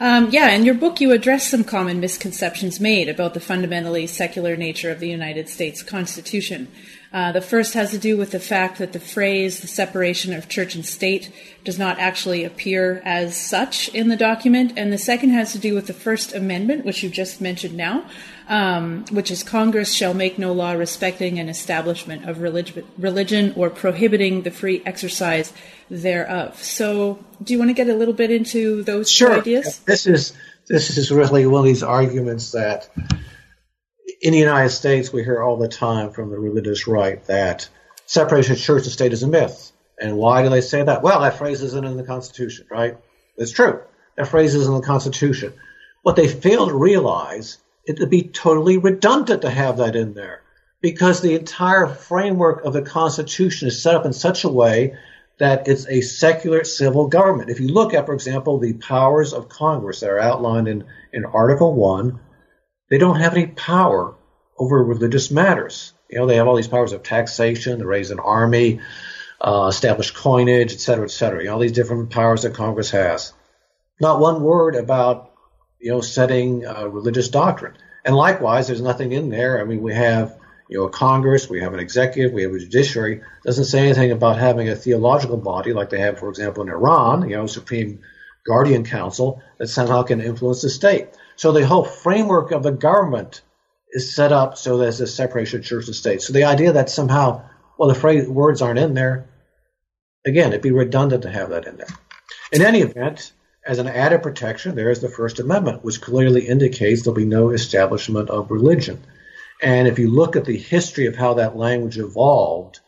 Um, 0.00 0.30
yeah, 0.30 0.50
in 0.50 0.64
your 0.64 0.74
book, 0.74 1.00
you 1.00 1.12
address 1.12 1.48
some 1.48 1.62
common 1.62 2.00
misconceptions 2.00 2.80
made 2.80 3.08
about 3.08 3.32
the 3.34 3.40
fundamentally 3.40 4.08
secular 4.08 4.56
nature 4.56 4.90
of 4.90 4.98
the 4.98 5.08
United 5.08 5.48
States 5.48 5.84
Constitution. 5.84 6.68
Uh, 7.14 7.30
the 7.30 7.40
first 7.40 7.74
has 7.74 7.92
to 7.92 7.98
do 7.98 8.16
with 8.16 8.32
the 8.32 8.40
fact 8.40 8.78
that 8.78 8.92
the 8.92 8.98
phrase 8.98 9.60
the 9.60 9.68
separation 9.68 10.32
of 10.32 10.48
church 10.48 10.74
and 10.74 10.84
state 10.84 11.30
does 11.62 11.78
not 11.78 11.96
actually 12.00 12.42
appear 12.42 13.00
as 13.04 13.36
such 13.36 13.88
in 13.90 14.08
the 14.08 14.16
document. 14.16 14.72
And 14.76 14.92
the 14.92 14.98
second 14.98 15.30
has 15.30 15.52
to 15.52 15.58
do 15.60 15.74
with 15.76 15.86
the 15.86 15.94
First 15.94 16.34
Amendment, 16.34 16.84
which 16.84 17.04
you 17.04 17.08
just 17.08 17.40
mentioned 17.40 17.76
now, 17.76 18.04
um, 18.48 19.04
which 19.12 19.30
is 19.30 19.44
Congress 19.44 19.92
shall 19.92 20.12
make 20.12 20.40
no 20.40 20.52
law 20.52 20.72
respecting 20.72 21.38
an 21.38 21.48
establishment 21.48 22.28
of 22.28 22.40
relig- 22.40 22.84
religion 22.98 23.52
or 23.54 23.70
prohibiting 23.70 24.42
the 24.42 24.50
free 24.50 24.82
exercise 24.84 25.52
thereof. 25.88 26.60
So, 26.60 27.24
do 27.40 27.52
you 27.52 27.60
want 27.60 27.68
to 27.68 27.74
get 27.74 27.88
a 27.88 27.94
little 27.94 28.14
bit 28.14 28.32
into 28.32 28.82
those 28.82 29.08
sure. 29.08 29.38
ideas? 29.38 29.78
This 29.86 30.08
is 30.08 30.32
this 30.66 30.98
is 30.98 31.12
really 31.12 31.46
one 31.46 31.60
of 31.60 31.66
these 31.66 31.84
arguments 31.84 32.50
that 32.52 32.88
in 34.20 34.32
the 34.32 34.38
United 34.38 34.70
States, 34.70 35.12
we 35.12 35.24
hear 35.24 35.42
all 35.42 35.56
the 35.56 35.68
time 35.68 36.10
from 36.10 36.30
the 36.30 36.38
religious 36.38 36.86
right 36.86 37.24
that 37.26 37.68
separation 38.06 38.52
of 38.52 38.58
church 38.58 38.84
and 38.84 38.92
state 38.92 39.12
is 39.12 39.22
a 39.22 39.28
myth. 39.28 39.72
And 39.98 40.16
why 40.16 40.42
do 40.42 40.48
they 40.48 40.60
say 40.60 40.82
that? 40.82 41.02
Well, 41.02 41.20
that 41.20 41.38
phrase 41.38 41.62
isn't 41.62 41.84
in 41.84 41.96
the 41.96 42.04
Constitution, 42.04 42.66
right? 42.70 42.96
It's 43.36 43.52
true. 43.52 43.80
That 44.16 44.28
phrase 44.28 44.54
isn't 44.54 44.72
in 44.72 44.80
the 44.80 44.86
Constitution. 44.86 45.52
What 46.02 46.16
they 46.16 46.28
fail 46.28 46.68
to 46.68 46.74
realize 46.74 47.58
it 47.84 47.98
would 48.00 48.10
be 48.10 48.22
totally 48.22 48.78
redundant 48.78 49.42
to 49.42 49.50
have 49.50 49.78
that 49.78 49.96
in 49.96 50.14
there 50.14 50.42
because 50.80 51.20
the 51.20 51.34
entire 51.34 51.86
framework 51.86 52.64
of 52.64 52.72
the 52.72 52.82
Constitution 52.82 53.68
is 53.68 53.82
set 53.82 53.94
up 53.94 54.04
in 54.04 54.12
such 54.12 54.44
a 54.44 54.48
way 54.48 54.96
that 55.38 55.66
it's 55.66 55.86
a 55.88 56.00
secular 56.00 56.64
civil 56.64 57.08
government. 57.08 57.50
If 57.50 57.60
you 57.60 57.68
look 57.68 57.94
at, 57.94 58.06
for 58.06 58.14
example, 58.14 58.58
the 58.58 58.74
powers 58.74 59.32
of 59.32 59.48
Congress 59.48 60.00
that 60.00 60.10
are 60.10 60.20
outlined 60.20 60.68
in, 60.68 60.84
in 61.12 61.24
Article 61.24 61.74
1, 61.74 62.20
they 62.90 62.98
don't 62.98 63.20
have 63.20 63.34
any 63.34 63.46
power 63.46 64.14
over 64.58 64.82
religious 64.82 65.30
matters. 65.30 65.92
You 66.08 66.18
know, 66.18 66.26
they 66.26 66.36
have 66.36 66.46
all 66.46 66.56
these 66.56 66.68
powers 66.68 66.92
of 66.92 67.02
taxation, 67.02 67.78
to 67.78 67.86
raise 67.86 68.10
an 68.10 68.20
army, 68.20 68.80
uh, 69.40 69.66
establish 69.68 70.12
coinage, 70.12 70.72
et 70.72 70.80
cetera, 70.80 71.04
et 71.04 71.10
cetera. 71.10 71.40
You 71.40 71.48
know, 71.48 71.54
all 71.54 71.60
these 71.60 71.72
different 71.72 72.10
powers 72.10 72.42
that 72.42 72.54
Congress 72.54 72.90
has. 72.90 73.32
Not 74.00 74.20
one 74.20 74.42
word 74.42 74.76
about, 74.76 75.32
you 75.80 75.90
know, 75.90 76.00
setting 76.00 76.66
uh, 76.66 76.86
religious 76.86 77.28
doctrine. 77.28 77.76
And 78.04 78.14
likewise, 78.14 78.66
there's 78.66 78.82
nothing 78.82 79.12
in 79.12 79.30
there. 79.30 79.60
I 79.60 79.64
mean, 79.64 79.82
we 79.82 79.94
have 79.94 80.38
you 80.68 80.78
know, 80.78 80.84
a 80.84 80.90
Congress, 80.90 81.48
we 81.48 81.60
have 81.60 81.74
an 81.74 81.80
executive, 81.80 82.32
we 82.32 82.42
have 82.42 82.52
a 82.52 82.58
judiciary. 82.58 83.20
Doesn't 83.44 83.66
say 83.66 83.80
anything 83.80 84.12
about 84.12 84.38
having 84.38 84.68
a 84.68 84.76
theological 84.76 85.36
body 85.36 85.72
like 85.72 85.90
they 85.90 86.00
have, 86.00 86.18
for 86.18 86.28
example, 86.28 86.62
in 86.62 86.70
Iran, 86.70 87.28
you 87.28 87.36
know, 87.36 87.46
Supreme 87.46 88.00
Guardian 88.46 88.84
Council 88.84 89.42
that 89.58 89.68
somehow 89.68 90.02
can 90.02 90.20
influence 90.20 90.62
the 90.62 90.70
state. 90.70 91.08
So 91.36 91.52
the 91.52 91.66
whole 91.66 91.84
framework 91.84 92.52
of 92.52 92.62
the 92.62 92.72
government 92.72 93.42
is 93.90 94.14
set 94.14 94.32
up 94.32 94.56
so 94.56 94.76
there's 94.76 95.00
a 95.00 95.06
separation 95.06 95.60
of 95.60 95.64
church 95.64 95.86
and 95.86 95.94
state. 95.94 96.22
So 96.22 96.32
the 96.32 96.44
idea 96.44 96.72
that 96.72 96.90
somehow, 96.90 97.42
well, 97.78 97.88
the 97.88 97.94
phrase 97.94 98.28
words 98.28 98.62
aren't 98.62 98.78
in 98.78 98.94
there, 98.94 99.28
again, 100.24 100.48
it'd 100.48 100.62
be 100.62 100.72
redundant 100.72 101.22
to 101.22 101.30
have 101.30 101.50
that 101.50 101.66
in 101.66 101.76
there. 101.76 101.88
In 102.52 102.62
any 102.62 102.80
event, 102.80 103.32
as 103.66 103.78
an 103.78 103.86
added 103.86 104.22
protection, 104.22 104.74
there 104.74 104.90
is 104.90 105.00
the 105.00 105.08
First 105.08 105.40
Amendment, 105.40 105.84
which 105.84 106.00
clearly 106.00 106.46
indicates 106.46 107.02
there'll 107.02 107.16
be 107.16 107.24
no 107.24 107.50
establishment 107.50 108.30
of 108.30 108.50
religion. 108.50 109.02
And 109.62 109.88
if 109.88 109.98
you 109.98 110.10
look 110.10 110.36
at 110.36 110.44
the 110.44 110.58
history 110.58 111.06
of 111.06 111.16
how 111.16 111.34
that 111.34 111.56
language 111.56 111.98
evolved 111.98 112.80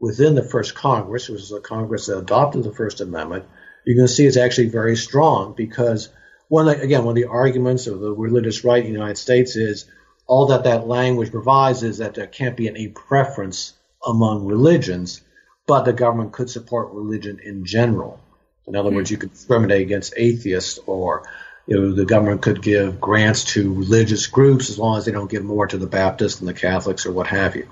within 0.00 0.34
the 0.34 0.42
first 0.42 0.74
Congress, 0.74 1.28
which 1.28 1.40
was 1.40 1.50
the 1.50 1.60
Congress 1.60 2.06
that 2.06 2.18
adopted 2.18 2.64
the 2.64 2.72
First 2.72 3.00
Amendment, 3.00 3.44
you're 3.84 3.96
going 3.96 4.08
to 4.08 4.12
see 4.12 4.26
it's 4.26 4.36
actually 4.36 4.68
very 4.68 4.96
strong 4.96 5.54
because 5.54 6.08
one 6.48 6.68
again 6.68 7.04
one 7.04 7.16
of 7.16 7.22
the 7.22 7.28
arguments 7.28 7.86
of 7.86 8.00
the 8.00 8.12
religious 8.12 8.64
right 8.64 8.84
in 8.84 8.92
the 8.92 8.98
United 8.98 9.18
States 9.18 9.56
is 9.56 9.86
all 10.26 10.46
that 10.46 10.64
that 10.64 10.86
language 10.86 11.30
provides 11.30 11.82
is 11.82 11.98
that 11.98 12.14
there 12.14 12.26
can't 12.26 12.56
be 12.56 12.68
any 12.68 12.88
preference 12.88 13.72
among 14.06 14.46
religions, 14.46 15.20
but 15.66 15.84
the 15.84 15.92
government 15.92 16.32
could 16.32 16.50
support 16.50 16.92
religion 16.92 17.40
in 17.42 17.64
general. 17.64 18.20
In 18.66 18.76
other 18.76 18.90
words, 18.90 19.10
you 19.10 19.18
could 19.18 19.32
discriminate 19.32 19.82
against 19.82 20.14
atheists 20.16 20.78
or 20.86 21.24
you 21.66 21.78
know, 21.78 21.92
the 21.92 22.04
government 22.04 22.42
could 22.42 22.62
give 22.62 23.00
grants 23.00 23.44
to 23.44 23.72
religious 23.72 24.26
groups 24.26 24.68
as 24.70 24.78
long 24.78 24.98
as 24.98 25.04
they 25.04 25.12
don't 25.12 25.30
give 25.30 25.44
more 25.44 25.66
to 25.66 25.78
the 25.78 25.86
Baptists 25.86 26.40
and 26.40 26.48
the 26.48 26.54
Catholics 26.54 27.06
or 27.06 27.12
what 27.12 27.26
have 27.26 27.56
you. 27.56 27.68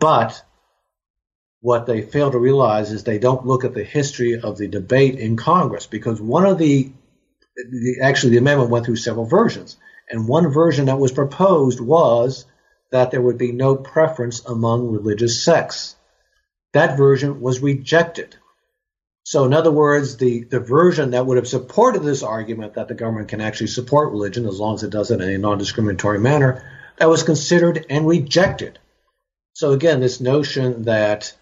But 0.00 0.42
what 1.60 1.86
they 1.86 2.02
fail 2.02 2.30
to 2.30 2.38
realize 2.38 2.92
is 2.92 3.04
they 3.04 3.18
don't 3.18 3.46
look 3.46 3.64
at 3.64 3.74
the 3.74 3.84
history 3.84 4.40
of 4.40 4.58
the 4.58 4.68
debate 4.68 5.18
in 5.18 5.36
Congress 5.36 5.86
because 5.86 6.20
one 6.20 6.46
of 6.46 6.58
the, 6.58 6.92
the 7.56 7.98
actually 8.02 8.30
the 8.30 8.38
amendment 8.38 8.70
went 8.70 8.86
through 8.86 8.96
several 8.96 9.26
versions, 9.26 9.76
and 10.10 10.28
one 10.28 10.48
version 10.52 10.86
that 10.86 10.98
was 10.98 11.12
proposed 11.12 11.80
was 11.80 12.46
that 12.90 13.10
there 13.10 13.22
would 13.22 13.38
be 13.38 13.52
no 13.52 13.76
preference 13.76 14.44
among 14.44 14.90
religious 14.90 15.44
sects. 15.44 15.96
That 16.72 16.96
version 16.96 17.40
was 17.40 17.60
rejected 17.60 18.36
so, 19.26 19.46
in 19.46 19.54
other 19.54 19.72
words, 19.72 20.18
the, 20.18 20.44
the 20.44 20.60
version 20.60 21.12
that 21.12 21.24
would 21.24 21.38
have 21.38 21.48
supported 21.48 22.02
this 22.02 22.22
argument 22.22 22.74
that 22.74 22.88
the 22.88 22.94
government 22.94 23.28
can 23.28 23.40
actually 23.40 23.68
support 23.68 24.12
religion 24.12 24.46
as 24.46 24.60
long 24.60 24.74
as 24.74 24.82
it 24.82 24.90
does 24.90 25.10
it 25.10 25.22
in 25.22 25.30
a 25.30 25.38
non 25.38 25.56
discriminatory 25.56 26.18
manner, 26.18 26.62
that 26.98 27.08
was 27.08 27.22
considered 27.22 27.86
and 27.88 28.06
rejected. 28.06 28.78
So, 29.54 29.72
again, 29.72 30.00
this 30.00 30.20
notion 30.20 30.82
that 30.82 31.34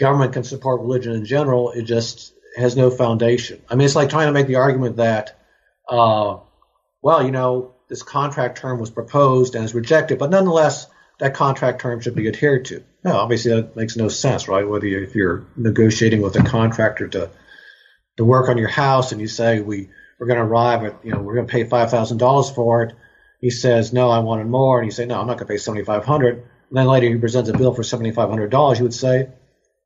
government 0.00 0.32
can 0.32 0.42
support 0.42 0.80
religion 0.80 1.12
in 1.12 1.24
general, 1.24 1.70
it 1.70 1.82
just 1.82 2.34
has 2.56 2.76
no 2.76 2.90
foundation. 2.90 3.62
I 3.68 3.74
mean, 3.74 3.84
it's 3.84 3.96
like 3.96 4.10
trying 4.10 4.26
to 4.26 4.32
make 4.32 4.46
the 4.46 4.56
argument 4.56 4.96
that, 4.96 5.38
uh, 5.88 6.38
well, 7.02 7.24
you 7.24 7.30
know, 7.30 7.74
this 7.88 8.02
contract 8.02 8.58
term 8.58 8.78
was 8.78 8.90
proposed 8.90 9.54
and 9.54 9.64
is 9.64 9.74
rejected, 9.74 10.18
but 10.18 10.30
nonetheless, 10.30 10.86
that 11.18 11.34
contract 11.34 11.80
term 11.80 12.00
should 12.00 12.14
be 12.14 12.28
adhered 12.28 12.64
to. 12.66 12.82
No, 13.04 13.16
obviously 13.16 13.52
that 13.52 13.76
makes 13.76 13.96
no 13.96 14.08
sense, 14.08 14.48
right? 14.48 14.68
Whether 14.68 14.86
you, 14.86 15.02
if 15.02 15.14
you're 15.14 15.44
negotiating 15.56 16.22
with 16.22 16.36
a 16.36 16.42
contractor 16.42 17.08
to 17.08 17.30
to 18.16 18.24
work 18.24 18.48
on 18.48 18.58
your 18.58 18.68
house 18.68 19.10
and 19.12 19.20
you 19.20 19.26
say 19.26 19.60
we 19.60 19.90
we're 20.18 20.26
going 20.26 20.38
to 20.38 20.44
arrive 20.44 20.84
at 20.84 21.04
you 21.04 21.12
know 21.12 21.20
we're 21.20 21.34
going 21.34 21.46
to 21.46 21.50
pay 21.50 21.64
five 21.64 21.90
thousand 21.90 22.18
dollars 22.18 22.50
for 22.50 22.82
it, 22.84 22.94
he 23.40 23.50
says 23.50 23.92
no, 23.92 24.08
I 24.08 24.20
wanted 24.20 24.46
more, 24.46 24.78
and 24.78 24.86
you 24.86 24.92
say 24.92 25.06
no, 25.06 25.20
I'm 25.20 25.26
not 25.26 25.34
going 25.34 25.46
to 25.46 25.52
pay 25.52 25.58
seventy 25.58 25.84
five 25.84 26.04
hundred. 26.04 26.46
Then 26.70 26.86
later 26.86 27.08
he 27.08 27.16
presents 27.16 27.50
a 27.50 27.56
bill 27.56 27.74
for 27.74 27.82
seventy 27.82 28.10
five 28.10 28.30
hundred 28.30 28.50
dollars. 28.50 28.78
You 28.78 28.84
would 28.84 28.94
say 28.94 29.28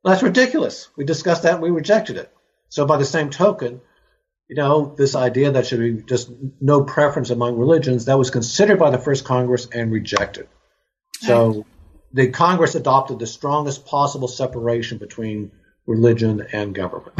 that's 0.05 0.23
ridiculous. 0.23 0.89
We 0.97 1.05
discussed 1.05 1.43
that 1.43 1.55
and 1.55 1.63
we 1.63 1.71
rejected 1.71 2.17
it. 2.17 2.33
So 2.69 2.87
by 2.87 2.97
the 2.97 3.05
same 3.05 3.31
token, 3.31 3.81
you 4.49 4.57
know, 4.57 4.95
this 4.97 5.15
idea 5.15 5.53
that 5.53 5.67
should 5.67 5.81
be 5.81 6.03
just 6.03 6.31
no 6.61 6.85
preference 6.85 7.31
among 7.31 7.57
religions, 7.57 8.07
that 8.07 8.19
was 8.19 8.31
considered 8.31 8.79
by 8.79 8.91
the 8.91 8.99
first 8.99 9.25
Congress 9.25 9.67
and 9.73 9.93
rejected. 9.93 10.49
So 11.21 11.67
the 12.13 12.31
Congress 12.31 12.75
adopted 12.75 13.19
the 13.19 13.27
strongest 13.27 13.85
possible 13.87 14.29
separation 14.29 14.99
between 14.99 15.51
religion 15.87 16.47
and 16.53 16.75
government. 16.75 17.15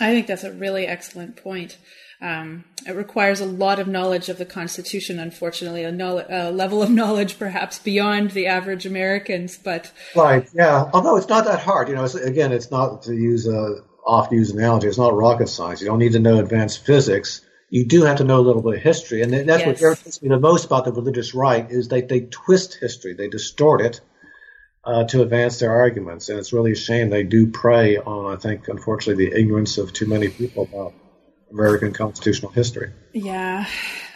I 0.00 0.12
think 0.12 0.26
that's 0.26 0.44
a 0.44 0.52
really 0.52 0.86
excellent 0.86 1.36
point. 1.36 1.78
Um, 2.20 2.64
it 2.86 2.92
requires 2.92 3.40
a 3.40 3.46
lot 3.46 3.78
of 3.78 3.86
knowledge 3.86 4.28
of 4.28 4.38
the 4.38 4.46
Constitution, 4.46 5.18
unfortunately, 5.18 5.82
a, 5.82 5.90
a, 5.90 6.50
level 6.50 6.82
of 6.82 6.90
knowledge 6.90 7.38
perhaps 7.38 7.78
beyond 7.78 8.30
the 8.30 8.46
average 8.46 8.86
Americans. 8.86 9.58
But 9.58 9.92
right, 10.16 10.48
yeah. 10.54 10.88
Although 10.92 11.16
it's 11.16 11.28
not 11.28 11.44
that 11.44 11.60
hard, 11.60 11.88
you 11.88 11.94
know. 11.94 12.04
It's, 12.04 12.14
again, 12.14 12.52
it's 12.52 12.70
not 12.70 13.02
to 13.02 13.14
use 13.14 13.46
a 13.46 13.82
oft-used 14.06 14.54
analogy. 14.54 14.88
It's 14.88 14.98
not 14.98 15.14
rocket 15.14 15.48
science. 15.48 15.80
You 15.80 15.86
don't 15.86 15.98
need 15.98 16.12
to 16.12 16.20
know 16.20 16.38
advanced 16.38 16.84
physics 16.84 17.40
you 17.74 17.84
do 17.84 18.04
have 18.04 18.18
to 18.18 18.24
know 18.24 18.38
a 18.38 18.40
little 18.40 18.62
bit 18.62 18.74
of 18.74 18.82
history, 18.82 19.22
and 19.22 19.32
that's 19.32 19.64
yes. 19.64 19.66
what 19.66 19.82
irritates 19.82 20.22
me 20.22 20.28
the 20.28 20.38
most 20.38 20.66
about 20.66 20.84
the 20.84 20.92
religious 20.92 21.34
right 21.34 21.68
is 21.68 21.88
they 21.88 22.02
they 22.02 22.20
twist 22.20 22.74
history, 22.74 23.14
they 23.14 23.26
distort 23.26 23.80
it 23.80 24.00
uh, 24.84 25.02
to 25.04 25.22
advance 25.22 25.58
their 25.58 25.72
arguments, 25.72 26.28
and 26.28 26.38
it's 26.38 26.52
really 26.52 26.70
a 26.70 26.76
shame 26.76 27.10
they 27.10 27.24
do 27.24 27.50
prey 27.50 27.96
on, 27.96 28.32
I 28.32 28.36
think, 28.36 28.68
unfortunately, 28.68 29.28
the 29.28 29.36
ignorance 29.36 29.76
of 29.76 29.92
too 29.92 30.06
many 30.06 30.28
people 30.28 30.68
about 30.72 30.94
American 31.50 31.92
constitutional 31.92 32.52
history. 32.52 32.92
Yeah, 33.12 33.66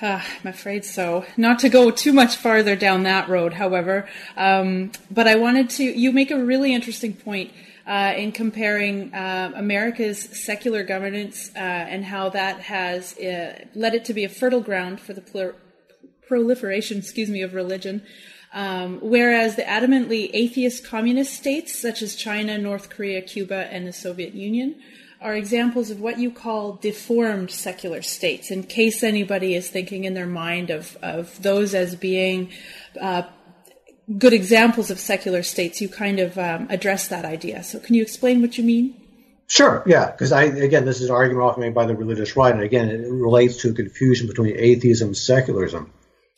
uh, 0.01 0.21
I'm 0.23 0.47
afraid 0.47 0.85
so. 0.85 1.25
Not 1.37 1.59
to 1.61 1.69
go 1.69 1.91
too 1.91 2.13
much 2.13 2.37
farther 2.37 2.77
down 2.77 3.03
that 3.05 3.29
road, 3.29 3.55
however, 3.55 4.09
um, 4.37 4.93
but 5.11 5.27
I 5.27 5.35
wanted 5.35 5.71
to. 5.71 5.83
You 5.83 6.13
make 6.13 6.31
a 6.31 6.39
really 6.39 6.73
interesting 6.73 7.13
point 7.13 7.51
uh, 7.89 8.13
in 8.17 8.31
comparing 8.31 9.13
uh, 9.15 9.51
America's 9.57 10.21
secular 10.21 10.85
governance 10.85 11.51
uh, 11.57 11.59
and 11.59 12.05
how 12.05 12.29
that 12.29 12.61
has 12.61 13.17
uh, 13.17 13.65
led 13.75 13.95
it 13.95 14.05
to 14.05 14.13
be 14.13 14.25
a 14.25 14.29
fertile 14.29 14.61
ground 14.61 15.01
for 15.01 15.15
the 15.15 15.55
proliferation, 16.29 16.99
excuse 16.99 17.31
me, 17.31 17.41
of 17.41 17.55
religion. 17.55 18.03
Um, 18.53 18.99
whereas 19.01 19.57
the 19.57 19.63
adamantly 19.63 20.31
atheist 20.35 20.87
communist 20.87 21.33
states, 21.33 21.81
such 21.81 22.03
as 22.03 22.15
China, 22.15 22.59
North 22.59 22.91
Korea, 22.91 23.23
Cuba, 23.23 23.69
and 23.73 23.87
the 23.87 23.93
Soviet 23.93 24.35
Union, 24.35 24.77
are 25.21 25.35
examples 25.35 25.91
of 25.91 25.99
what 25.99 26.19
you 26.19 26.31
call 26.31 26.75
deformed 26.75 27.51
secular 27.51 28.03
states. 28.03 28.51
In 28.51 28.63
case 28.65 29.03
anybody 29.03 29.55
is 29.55 29.69
thinking 29.69 30.05
in 30.05 30.15
their 30.15 30.27
mind 30.27 30.71
of, 30.71 30.97
of 31.03 31.43
those 31.43 31.75
as 31.75 31.97
being 31.97 32.51
uh, 33.01 33.23
good 34.17 34.33
examples 34.33 34.91
of 34.91 34.99
secular 34.99 35.43
states, 35.43 35.81
you 35.81 35.89
kind 35.89 36.19
of 36.19 36.39
um, 36.39 36.67
address 36.71 37.09
that 37.09 37.25
idea. 37.25 37.63
So, 37.63 37.79
can 37.79 37.95
you 37.95 38.03
explain 38.03 38.41
what 38.41 38.57
you 38.57 38.65
mean? 38.65 38.95
Sure, 39.47 39.83
yeah, 39.87 40.11
because 40.11 40.31
I 40.31 40.45
again, 40.45 40.85
this 40.85 41.01
is 41.01 41.09
an 41.09 41.15
argument 41.15 41.45
often 41.45 41.63
made 41.63 41.75
by 41.75 41.87
the 41.87 41.97
religious 41.97 42.37
right, 42.37 42.53
and 42.53 42.63
again, 42.63 42.89
it 42.89 43.11
relates 43.11 43.59
to 43.59 43.71
a 43.71 43.73
confusion 43.73 44.27
between 44.27 44.57
atheism 44.57 45.09
and 45.09 45.17
secularism. 45.17 45.93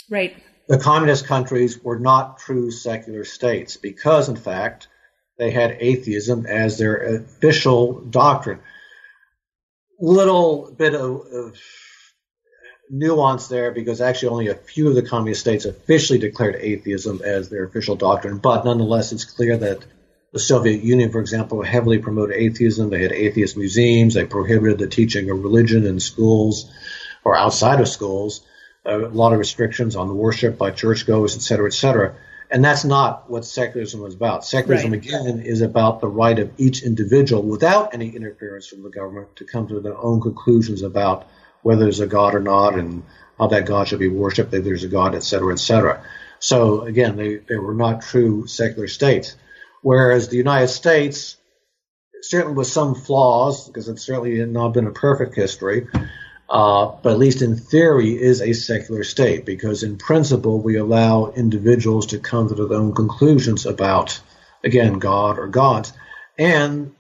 Right. 0.08 0.36
The 0.68 0.78
communist 0.78 1.26
countries 1.26 1.82
were 1.82 1.98
not 1.98 2.38
true 2.38 2.70
secular 2.70 3.24
states 3.24 3.76
because, 3.76 4.28
in 4.28 4.36
fact, 4.36 4.86
they 5.38 5.50
had 5.50 5.78
atheism 5.80 6.46
as 6.46 6.78
their 6.78 6.96
official 7.16 8.00
doctrine. 8.00 8.60
Little 9.98 10.70
bit 10.70 10.94
of, 10.94 11.26
of 11.32 11.56
nuance 12.90 13.46
there 13.46 13.70
because 13.70 14.00
actually 14.00 14.28
only 14.28 14.48
a 14.48 14.54
few 14.54 14.88
of 14.88 14.94
the 14.94 15.02
communist 15.02 15.40
states 15.40 15.64
officially 15.64 16.18
declared 16.18 16.56
atheism 16.56 17.22
as 17.24 17.48
their 17.48 17.64
official 17.64 17.96
doctrine, 17.96 18.38
but 18.38 18.64
nonetheless, 18.64 19.12
it's 19.12 19.24
clear 19.24 19.56
that 19.56 19.84
the 20.32 20.38
Soviet 20.38 20.82
Union, 20.82 21.10
for 21.10 21.20
example, 21.20 21.62
heavily 21.62 21.98
promoted 21.98 22.36
atheism. 22.36 22.90
They 22.90 23.02
had 23.02 23.12
atheist 23.12 23.56
museums. 23.56 24.14
They 24.14 24.24
prohibited 24.24 24.78
the 24.78 24.86
teaching 24.86 25.28
of 25.30 25.42
religion 25.42 25.86
in 25.86 25.98
schools 25.98 26.70
or 27.24 27.36
outside 27.36 27.80
of 27.80 27.88
schools. 27.88 28.42
A 28.84 28.96
lot 28.96 29.32
of 29.32 29.38
restrictions 29.38 29.96
on 29.96 30.16
worship 30.16 30.56
by 30.56 30.70
churchgoers, 30.70 31.36
et 31.36 31.42
cetera, 31.42 31.66
et 31.66 31.74
cetera. 31.74 32.14
And 32.50 32.64
that's 32.64 32.84
not 32.84 33.30
what 33.30 33.44
secularism 33.44 34.04
is 34.06 34.14
about. 34.14 34.44
Secularism, 34.44 34.92
right. 34.92 35.04
again, 35.04 35.40
is 35.40 35.60
about 35.60 36.00
the 36.00 36.08
right 36.08 36.38
of 36.38 36.50
each 36.58 36.82
individual 36.82 37.42
without 37.42 37.94
any 37.94 38.08
interference 38.08 38.66
from 38.66 38.82
the 38.82 38.88
government 38.88 39.36
to 39.36 39.44
come 39.44 39.68
to 39.68 39.80
their 39.80 39.96
own 39.96 40.20
conclusions 40.20 40.82
about 40.82 41.28
whether 41.62 41.82
there's 41.82 42.00
a 42.00 42.06
God 42.06 42.34
or 42.34 42.40
not, 42.40 42.78
and 42.78 43.02
how 43.38 43.48
that 43.48 43.66
God 43.66 43.88
should 43.88 43.98
be 43.98 44.08
worshipped, 44.08 44.52
if 44.52 44.64
there's 44.64 44.84
a 44.84 44.88
God, 44.88 45.14
et 45.14 45.22
cetera, 45.22 45.52
et 45.52 45.58
cetera. 45.58 46.04
So 46.38 46.82
again, 46.82 47.16
they, 47.16 47.36
they 47.36 47.56
were 47.56 47.74
not 47.74 48.02
true 48.02 48.46
secular 48.46 48.88
states. 48.88 49.36
Whereas 49.82 50.28
the 50.28 50.36
United 50.36 50.68
States, 50.68 51.36
certainly 52.22 52.56
with 52.56 52.66
some 52.66 52.94
flaws, 52.94 53.66
because 53.66 53.88
it's 53.88 54.02
certainly 54.02 54.44
not 54.44 54.74
been 54.74 54.86
a 54.86 54.92
perfect 54.92 55.34
history, 55.34 55.88
uh, 56.50 56.92
but 57.02 57.12
at 57.12 57.18
least 57.18 57.42
in 57.42 57.56
theory 57.56 58.20
is 58.20 58.42
a 58.42 58.52
secular 58.52 59.04
state, 59.04 59.46
because 59.46 59.82
in 59.82 59.96
principle 59.96 60.60
we 60.60 60.76
allow 60.76 61.30
individuals 61.30 62.06
to 62.06 62.18
come 62.18 62.48
to 62.48 62.54
their 62.54 62.76
own 62.76 62.94
conclusions 62.94 63.66
about, 63.66 64.20
again, 64.64 64.98
God 64.98 65.38
or 65.38 65.46
gods. 65.46 65.92
And 66.36 66.94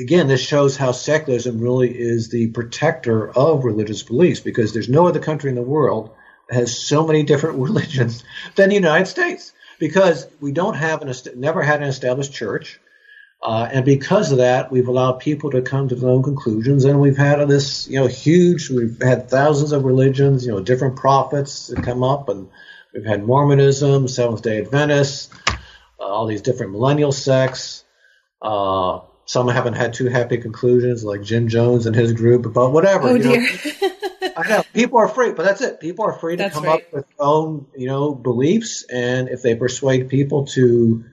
again, 0.00 0.28
this 0.28 0.40
shows 0.40 0.76
how 0.76 0.92
secularism 0.92 1.60
really 1.60 1.90
is 1.90 2.28
the 2.28 2.48
protector 2.48 3.30
of 3.30 3.64
religious 3.64 4.02
beliefs 4.02 4.40
because 4.40 4.72
there's 4.72 4.88
no 4.88 5.06
other 5.06 5.20
country 5.20 5.50
in 5.50 5.56
the 5.56 5.62
world 5.62 6.14
that 6.48 6.56
has 6.56 6.76
so 6.76 7.06
many 7.06 7.22
different 7.22 7.58
religions 7.60 8.24
than 8.56 8.68
the 8.68 8.74
United 8.74 9.06
States. 9.06 9.52
because 9.78 10.26
we 10.40 10.52
don't 10.52 10.74
have 10.74 11.02
an 11.02 11.12
never 11.36 11.62
had 11.62 11.82
an 11.82 11.88
established 11.88 12.32
church. 12.32 12.80
Uh, 13.42 13.68
and 13.70 13.84
because 13.84 14.32
of 14.32 14.38
that, 14.38 14.72
we've 14.72 14.88
allowed 14.88 15.20
people 15.20 15.50
to 15.50 15.60
come 15.60 15.88
to 15.88 15.94
their 15.94 16.08
own 16.08 16.22
conclusions, 16.22 16.86
and 16.86 16.98
we've 16.98 17.18
had 17.18 17.46
this, 17.46 17.86
you 17.88 18.00
know, 18.00 18.06
huge. 18.06 18.70
We've 18.70 18.98
had 19.02 19.28
thousands 19.28 19.72
of 19.72 19.84
religions, 19.84 20.46
you 20.46 20.52
know, 20.52 20.60
different 20.60 20.96
prophets 20.96 21.66
that 21.66 21.82
come 21.82 22.02
up, 22.02 22.30
and 22.30 22.48
we've 22.94 23.04
had 23.04 23.26
Mormonism, 23.26 24.08
Seventh 24.08 24.40
Day 24.40 24.58
Adventists, 24.58 25.28
uh, 25.46 26.04
all 26.04 26.26
these 26.26 26.40
different 26.40 26.72
millennial 26.72 27.12
sects. 27.12 27.84
Uh, 28.40 29.00
some 29.26 29.48
haven't 29.48 29.74
had 29.74 29.94
too 29.94 30.08
happy 30.08 30.38
conclusions, 30.38 31.04
like 31.04 31.22
Jim 31.22 31.48
Jones 31.48 31.86
and 31.86 31.96
his 31.96 32.12
group, 32.12 32.52
but 32.52 32.70
whatever. 32.70 33.08
Oh 33.08 33.18
dear. 33.18 33.40
Know, 33.40 33.90
I 34.36 34.48
know 34.48 34.62
people 34.72 34.98
are 34.98 35.08
free, 35.08 35.32
but 35.32 35.44
that's 35.44 35.60
it. 35.60 35.80
People 35.80 36.04
are 36.04 36.12
free 36.12 36.36
to 36.36 36.42
that's 36.42 36.54
come 36.54 36.64
right. 36.64 36.82
up 36.82 36.92
with 36.92 37.06
their 37.06 37.26
own, 37.26 37.66
you 37.76 37.86
know, 37.86 38.14
beliefs, 38.14 38.84
and 38.90 39.28
if 39.28 39.42
they 39.42 39.54
persuade 39.54 40.08
people 40.08 40.46
to 40.46 41.04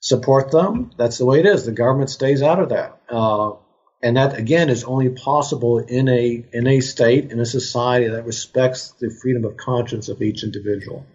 support 0.00 0.50
them, 0.50 0.90
that's 0.96 1.18
the 1.18 1.24
way 1.24 1.40
it 1.40 1.46
is. 1.46 1.64
The 1.64 1.72
government 1.72 2.10
stays 2.10 2.42
out 2.42 2.60
of 2.60 2.70
that, 2.70 3.00
uh, 3.08 3.52
and 4.02 4.16
that 4.16 4.38
again 4.38 4.68
is 4.68 4.84
only 4.84 5.08
possible 5.08 5.78
in 5.78 6.08
a 6.08 6.44
in 6.52 6.66
a 6.66 6.80
state 6.80 7.30
in 7.30 7.40
a 7.40 7.46
society 7.46 8.08
that 8.08 8.26
respects 8.26 8.92
the 9.00 9.10
freedom 9.10 9.44
of 9.44 9.56
conscience 9.56 10.08
of 10.08 10.20
each 10.20 10.44
individual. 10.44 11.06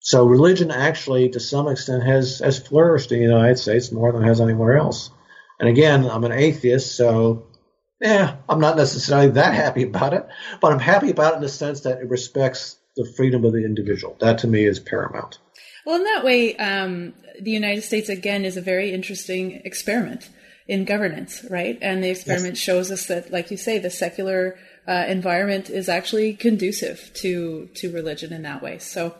So 0.00 0.26
religion 0.26 0.70
actually, 0.70 1.30
to 1.30 1.40
some 1.40 1.68
extent, 1.68 2.04
has 2.04 2.40
has 2.40 2.58
flourished 2.58 3.12
in 3.12 3.18
the 3.18 3.24
United 3.24 3.58
States 3.58 3.92
more 3.92 4.12
than 4.12 4.22
it 4.22 4.26
has 4.26 4.40
anywhere 4.40 4.76
else. 4.76 5.10
And 5.60 5.68
again, 5.68 6.04
I'm 6.04 6.24
an 6.24 6.32
atheist, 6.32 6.96
so 6.96 7.46
yeah, 8.00 8.36
I'm 8.48 8.60
not 8.60 8.76
necessarily 8.76 9.30
that 9.30 9.54
happy 9.54 9.84
about 9.84 10.14
it, 10.14 10.26
but 10.60 10.72
I'm 10.72 10.78
happy 10.78 11.10
about 11.10 11.32
it 11.32 11.36
in 11.36 11.42
the 11.42 11.48
sense 11.48 11.82
that 11.82 12.00
it 12.00 12.08
respects 12.08 12.76
the 12.96 13.10
freedom 13.16 13.44
of 13.44 13.52
the 13.52 13.64
individual. 13.64 14.16
That 14.20 14.38
to 14.38 14.46
me 14.46 14.64
is 14.64 14.78
paramount. 14.78 15.38
Well, 15.86 15.96
in 15.96 16.04
that 16.04 16.24
way, 16.24 16.56
um, 16.56 17.14
the 17.40 17.50
United 17.50 17.82
States 17.82 18.08
again 18.08 18.44
is 18.44 18.56
a 18.56 18.62
very 18.62 18.92
interesting 18.92 19.62
experiment 19.64 20.30
in 20.66 20.84
governance, 20.84 21.44
right? 21.50 21.78
And 21.82 22.02
the 22.02 22.10
experiment 22.10 22.54
yes. 22.54 22.58
shows 22.58 22.90
us 22.90 23.06
that, 23.06 23.30
like 23.30 23.50
you 23.50 23.56
say, 23.56 23.78
the 23.78 23.90
secular 23.90 24.56
uh, 24.88 25.04
environment 25.08 25.68
is 25.70 25.88
actually 25.88 26.34
conducive 26.34 27.10
to 27.14 27.68
to 27.74 27.92
religion 27.92 28.32
in 28.32 28.42
that 28.42 28.62
way. 28.62 28.78
So, 28.78 29.14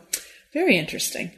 very 0.53 0.77
interesting. 0.77 1.31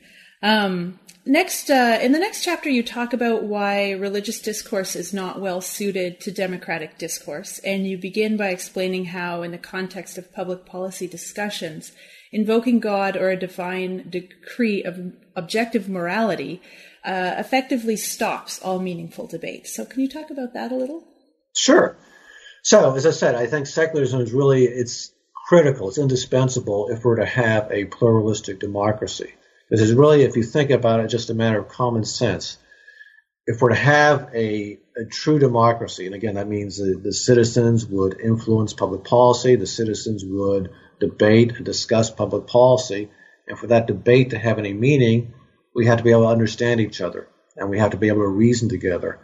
Um, 0.48 0.98
next, 1.26 1.70
uh, 1.70 2.00
in 2.02 2.14
the 2.14 2.20
next 2.20 2.42
chapter, 2.42 2.70
you 2.70 2.82
talk 2.82 3.12
about 3.12 3.44
why 3.44 3.92
religious 3.92 4.40
discourse 4.40 4.96
is 4.96 5.14
not 5.14 5.42
well 5.42 5.60
suited 5.60 6.22
to 6.22 6.32
democratic 6.32 6.98
discourse, 6.98 7.60
and 7.66 7.86
you 7.86 7.98
begin 7.98 8.38
by 8.38 8.48
explaining 8.48 9.06
how, 9.06 9.42
in 9.42 9.52
the 9.52 9.58
context 9.58 10.18
of 10.18 10.34
public 10.34 10.66
policy 10.66 11.06
discussions, 11.06 11.92
invoking 12.32 12.80
God 12.80 13.18
or 13.18 13.30
a 13.30 13.36
divine 13.36 14.10
decree 14.10 14.84
of 14.84 15.12
objective 15.36 15.90
morality 15.90 16.62
uh, 17.04 17.36
effectively 17.38 17.98
stops 17.98 18.62
all 18.62 18.80
meaningful 18.80 19.28
debate. 19.28 19.68
So, 19.68 19.84
can 19.84 20.00
you 20.00 20.08
talk 20.08 20.30
about 20.30 20.54
that 20.54 20.72
a 20.72 20.76
little? 20.76 21.04
Sure. 21.54 21.98
So, 22.64 22.96
as 22.96 23.06
I 23.06 23.12
said, 23.12 23.36
I 23.36 23.48
think 23.48 23.68
secularism 23.68 24.22
is 24.22 24.32
really 24.32 24.64
it's 24.64 25.12
critical, 25.50 25.90
it's 25.90 25.98
indispensable 25.98 26.88
if 26.88 27.04
we're 27.04 27.18
to 27.18 27.26
have 27.26 27.70
a 27.70 27.84
pluralistic 27.84 28.62
democracy. 28.62 29.34
This 29.70 29.82
is 29.82 29.94
really, 29.94 30.24
if 30.24 30.36
you 30.38 30.44
think 30.44 30.70
about 30.70 31.02
it, 31.02 31.08
just 31.08 31.30
a 31.30 31.34
matter 31.34 31.60
of 31.60 31.68
common 31.68 32.06
sense. 32.06 32.58
If 33.46 33.62
we're 33.62 33.70
to 33.70 33.76
have 33.76 34.30
a, 34.34 34.78
a 34.96 35.06
true 35.06 35.40
democracy, 35.40 36.06
and 36.06 36.16
again, 36.16 36.36
that 36.36 36.48
means 36.48 36.78
the, 36.78 37.00
the 37.02 37.14
citizens 37.14 37.86
would 37.86 38.20
influence 38.20 38.74
public 38.74 39.04
policy, 39.04 39.56
the 39.56 39.66
citizens 39.66 40.24
would 40.26 40.72
debate 41.00 41.54
and 41.56 41.66
discuss 41.66 42.10
public 42.10 42.48
policy, 42.48 43.10
and 43.48 43.58
for 43.58 43.68
that 43.68 43.88
debate 43.88 44.32
to 44.32 44.40
have 44.40 44.58
any 44.58 44.74
meaning, 44.74 45.34
we 45.76 45.86
have 45.86 45.98
to 45.98 46.04
be 46.04 46.12
able 46.12 46.24
to 46.24 46.28
understand 46.28 46.80
each 46.80 47.02
other, 47.02 47.28
and 47.56 47.70
we 47.70 47.80
have 47.80 47.92
to 47.92 47.98
be 47.98 48.08
able 48.08 48.22
to 48.22 48.28
reason 48.28 48.70
together. 48.70 49.20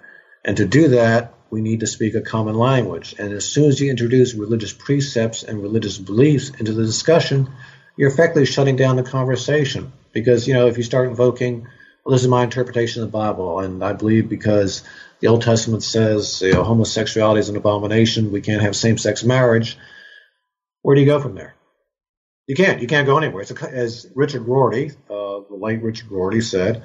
And 0.46 0.58
to 0.58 0.66
do 0.66 0.90
that, 0.90 1.34
we 1.50 1.62
need 1.62 1.82
to 1.82 1.88
speak 1.88 2.16
a 2.16 2.22
common 2.22 2.56
language. 2.56 3.16
And 3.18 3.32
as 3.32 3.46
soon 3.46 3.66
as 3.66 3.80
you 3.80 3.90
introduce 3.90 4.34
religious 4.34 4.74
precepts 4.74 5.44
and 5.44 5.62
religious 5.62 5.98
beliefs 5.98 6.50
into 6.50 6.74
the 6.74 6.86
discussion, 6.86 7.50
you're 7.96 8.10
effectively 8.10 8.46
shutting 8.46 8.76
down 8.76 8.96
the 8.98 9.04
conversation. 9.04 9.94
Because, 10.14 10.48
you 10.48 10.54
know, 10.54 10.68
if 10.68 10.78
you 10.78 10.84
start 10.84 11.10
invoking, 11.10 11.68
well, 12.06 12.14
this 12.14 12.22
is 12.22 12.28
my 12.28 12.44
interpretation 12.44 13.02
of 13.02 13.12
the 13.12 13.18
Bible, 13.18 13.60
and 13.60 13.84
I 13.84 13.94
believe 13.94 14.30
because 14.30 14.84
the 15.20 15.28
Old 15.28 15.42
Testament 15.42 15.84
says 15.84 16.42
you 16.42 16.54
know, 16.54 16.64
homosexuality 16.64 17.40
is 17.40 17.50
an 17.50 17.56
abomination, 17.56 18.32
we 18.32 18.42
can't 18.42 18.62
have 18.62 18.76
same 18.76 18.98
sex 18.98 19.24
marriage, 19.24 19.78
where 20.82 20.96
do 20.96 21.02
you 21.02 21.08
go 21.08 21.20
from 21.20 21.36
there? 21.36 21.56
You 22.48 22.56
can't. 22.56 22.82
You 22.82 22.88
can't 22.88 23.08
go 23.08 23.18
anywhere. 23.18 23.44
A, 23.50 23.64
as 23.72 24.06
Richard 24.16 24.46
Rorty, 24.46 24.92
uh, 25.10 25.48
the 25.50 25.58
late 25.58 25.82
Richard 25.82 26.12
Rorty 26.12 26.42
said, 26.42 26.84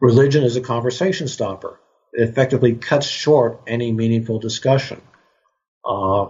religion 0.00 0.42
is 0.42 0.56
a 0.56 0.62
conversation 0.62 1.28
stopper. 1.28 1.78
It 2.14 2.28
effectively 2.28 2.74
cuts 2.74 3.06
short 3.06 3.60
any 3.66 3.92
meaningful 3.92 4.38
discussion. 4.38 5.02
Uh, 5.84 6.28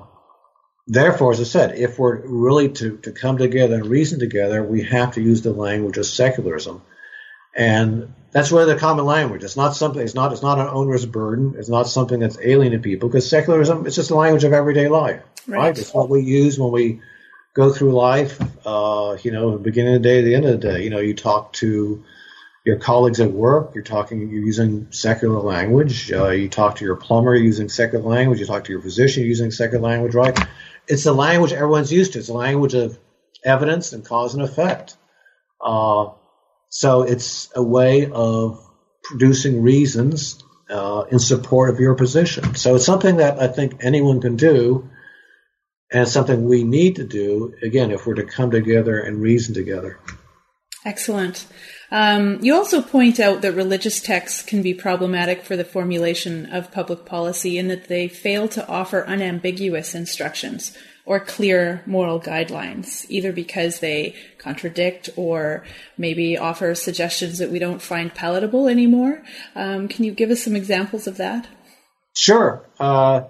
therefore, 0.87 1.33
as 1.33 1.40
I 1.40 1.44
said, 1.44 1.79
if 1.79 1.99
we're 1.99 2.16
really 2.27 2.68
to, 2.70 2.99
to 2.99 3.12
come 3.12 3.38
together 3.38 3.77
and 3.77 3.87
reason 3.87 4.18
together, 4.18 4.62
we 4.62 4.83
have 4.85 5.14
to 5.14 5.22
use 5.22 5.42
the 5.42 5.53
language 5.53 5.99
of 5.99 6.07
secularism. 6.07 6.83
And 7.55 8.12
that's 8.33 8.53
really 8.53 8.72
the 8.72 8.79
common 8.79 9.07
language. 9.07 9.42
It's 9.42 9.57
not 9.57 9.75
something. 9.75 10.03
It's 10.03 10.14
not. 10.14 10.31
It's 10.31 10.42
not 10.42 10.59
an 10.59 10.68
onerous 10.68 11.07
burden. 11.07 11.55
It's 11.57 11.70
not 11.70 11.85
something 11.85 12.20
that's 12.20 12.38
alien 12.42 12.72
to 12.72 12.79
people 12.79 13.09
because 13.09 13.29
secularism. 13.29 13.87
It's 13.87 13.96
just 13.96 14.11
the 14.11 14.14
language 14.14 14.44
of 14.44 14.53
everyday 14.53 14.88
life, 14.88 15.22
right? 15.46 15.59
right? 15.59 15.79
It's 15.79 15.94
what 15.94 16.11
we 16.11 16.20
use 16.20 16.59
when 16.59 16.70
we 16.70 17.01
go 17.55 17.72
through 17.72 17.92
life. 17.92 18.38
Uh, 18.66 19.16
you 19.22 19.31
know, 19.31 19.53
the 19.53 19.62
beginning 19.62 19.94
of 19.94 20.03
the 20.03 20.09
day, 20.09 20.22
the 20.22 20.35
end 20.35 20.44
of 20.44 20.61
the 20.61 20.68
day. 20.68 20.85
You 20.85 20.90
know, 20.90 20.99
you 20.99 21.14
talk 21.14 21.55
to 21.55 22.05
your 22.66 22.77
colleagues 22.77 23.20
at 23.20 23.33
work. 23.33 23.75
You're 23.75 23.85
talking. 23.85 24.29
You're 24.29 24.44
using 24.44 24.88
secular 24.90 25.40
language. 25.40 26.12
Uh, 26.12 26.29
you 26.29 26.51
talk 26.51 26.77
to 26.77 26.85
your 26.85 26.96
plumber 26.96 27.35
using 27.35 27.70
secular 27.70 28.05
language. 28.05 28.38
You 28.38 28.44
talk 28.44 28.64
to 28.64 28.72
your 28.72 28.83
physician 28.83 29.25
using 29.25 29.51
secular 29.51 29.83
language. 29.83 30.14
Right? 30.14 30.38
It's 30.88 31.05
the 31.05 31.12
language 31.12 31.53
everyone's 31.53 31.92
used 31.92 32.12
to. 32.12 32.18
It's 32.18 32.29
the 32.29 32.35
language 32.35 32.75
of 32.75 32.99
evidence 33.44 33.92
and 33.92 34.05
cause 34.05 34.35
and 34.35 34.42
effect. 34.42 34.96
Uh, 35.61 36.11
so 36.68 37.03
it's 37.03 37.49
a 37.55 37.62
way 37.62 38.11
of 38.11 38.64
producing 39.03 39.62
reasons 39.62 40.42
uh, 40.68 41.05
in 41.11 41.18
support 41.18 41.70
of 41.70 41.81
your 41.81 41.94
position. 41.94 42.55
So 42.55 42.75
it's 42.75 42.87
something 42.87 43.16
that 43.16 43.40
I 43.40 43.49
think 43.49 43.77
anyone 43.81 44.20
can 44.20 44.37
do, 44.37 44.90
and 45.92 46.09
something 46.09 46.44
we 46.44 46.64
need 46.64 46.96
to 46.96 47.05
do, 47.05 47.55
again, 47.62 47.92
if 47.92 48.07
we're 48.07 48.14
to 48.14 48.25
come 48.25 48.51
together 48.51 48.99
and 48.99 49.20
reason 49.20 49.55
together. 49.55 49.99
Excellent. 50.87 51.49
Um, 51.90 52.38
you 52.42 52.55
also 52.55 52.81
point 52.81 53.18
out 53.18 53.42
that 53.42 53.53
religious 53.55 54.01
texts 54.01 54.40
can 54.40 54.62
be 54.62 54.72
problematic 54.72 55.42
for 55.42 55.57
the 55.57 55.64
formulation 55.64 56.46
of 56.46 56.70
public 56.70 57.05
policy 57.05 57.59
in 57.59 57.66
that 57.66 57.88
they 57.88 58.07
fail 58.07 58.46
to 58.51 58.66
offer 58.68 59.05
unambiguous 59.05 59.96
instructions 59.96 60.79
or 61.05 61.18
clear 61.18 61.83
moral 61.87 62.20
guidelines, 62.20 63.05
either 63.09 63.33
because 63.33 63.81
they 63.81 64.14
contradict 64.38 65.11
or 65.16 65.64
maybe 65.99 66.38
offer 66.38 66.72
suggestions 66.77 67.38
that 67.38 67.51
we 67.51 67.59
don't 67.59 67.83
find 67.83 68.14
palatable 68.14 68.68
anymore. 68.68 69.25
Um, 69.57 69.88
can 69.88 70.05
you 70.05 70.12
give 70.12 70.31
us 70.31 70.44
some 70.44 70.55
examples 70.55 71.09
of 71.09 71.16
that? 71.16 71.49
Sure. 72.14 72.64
Uh, 72.79 73.22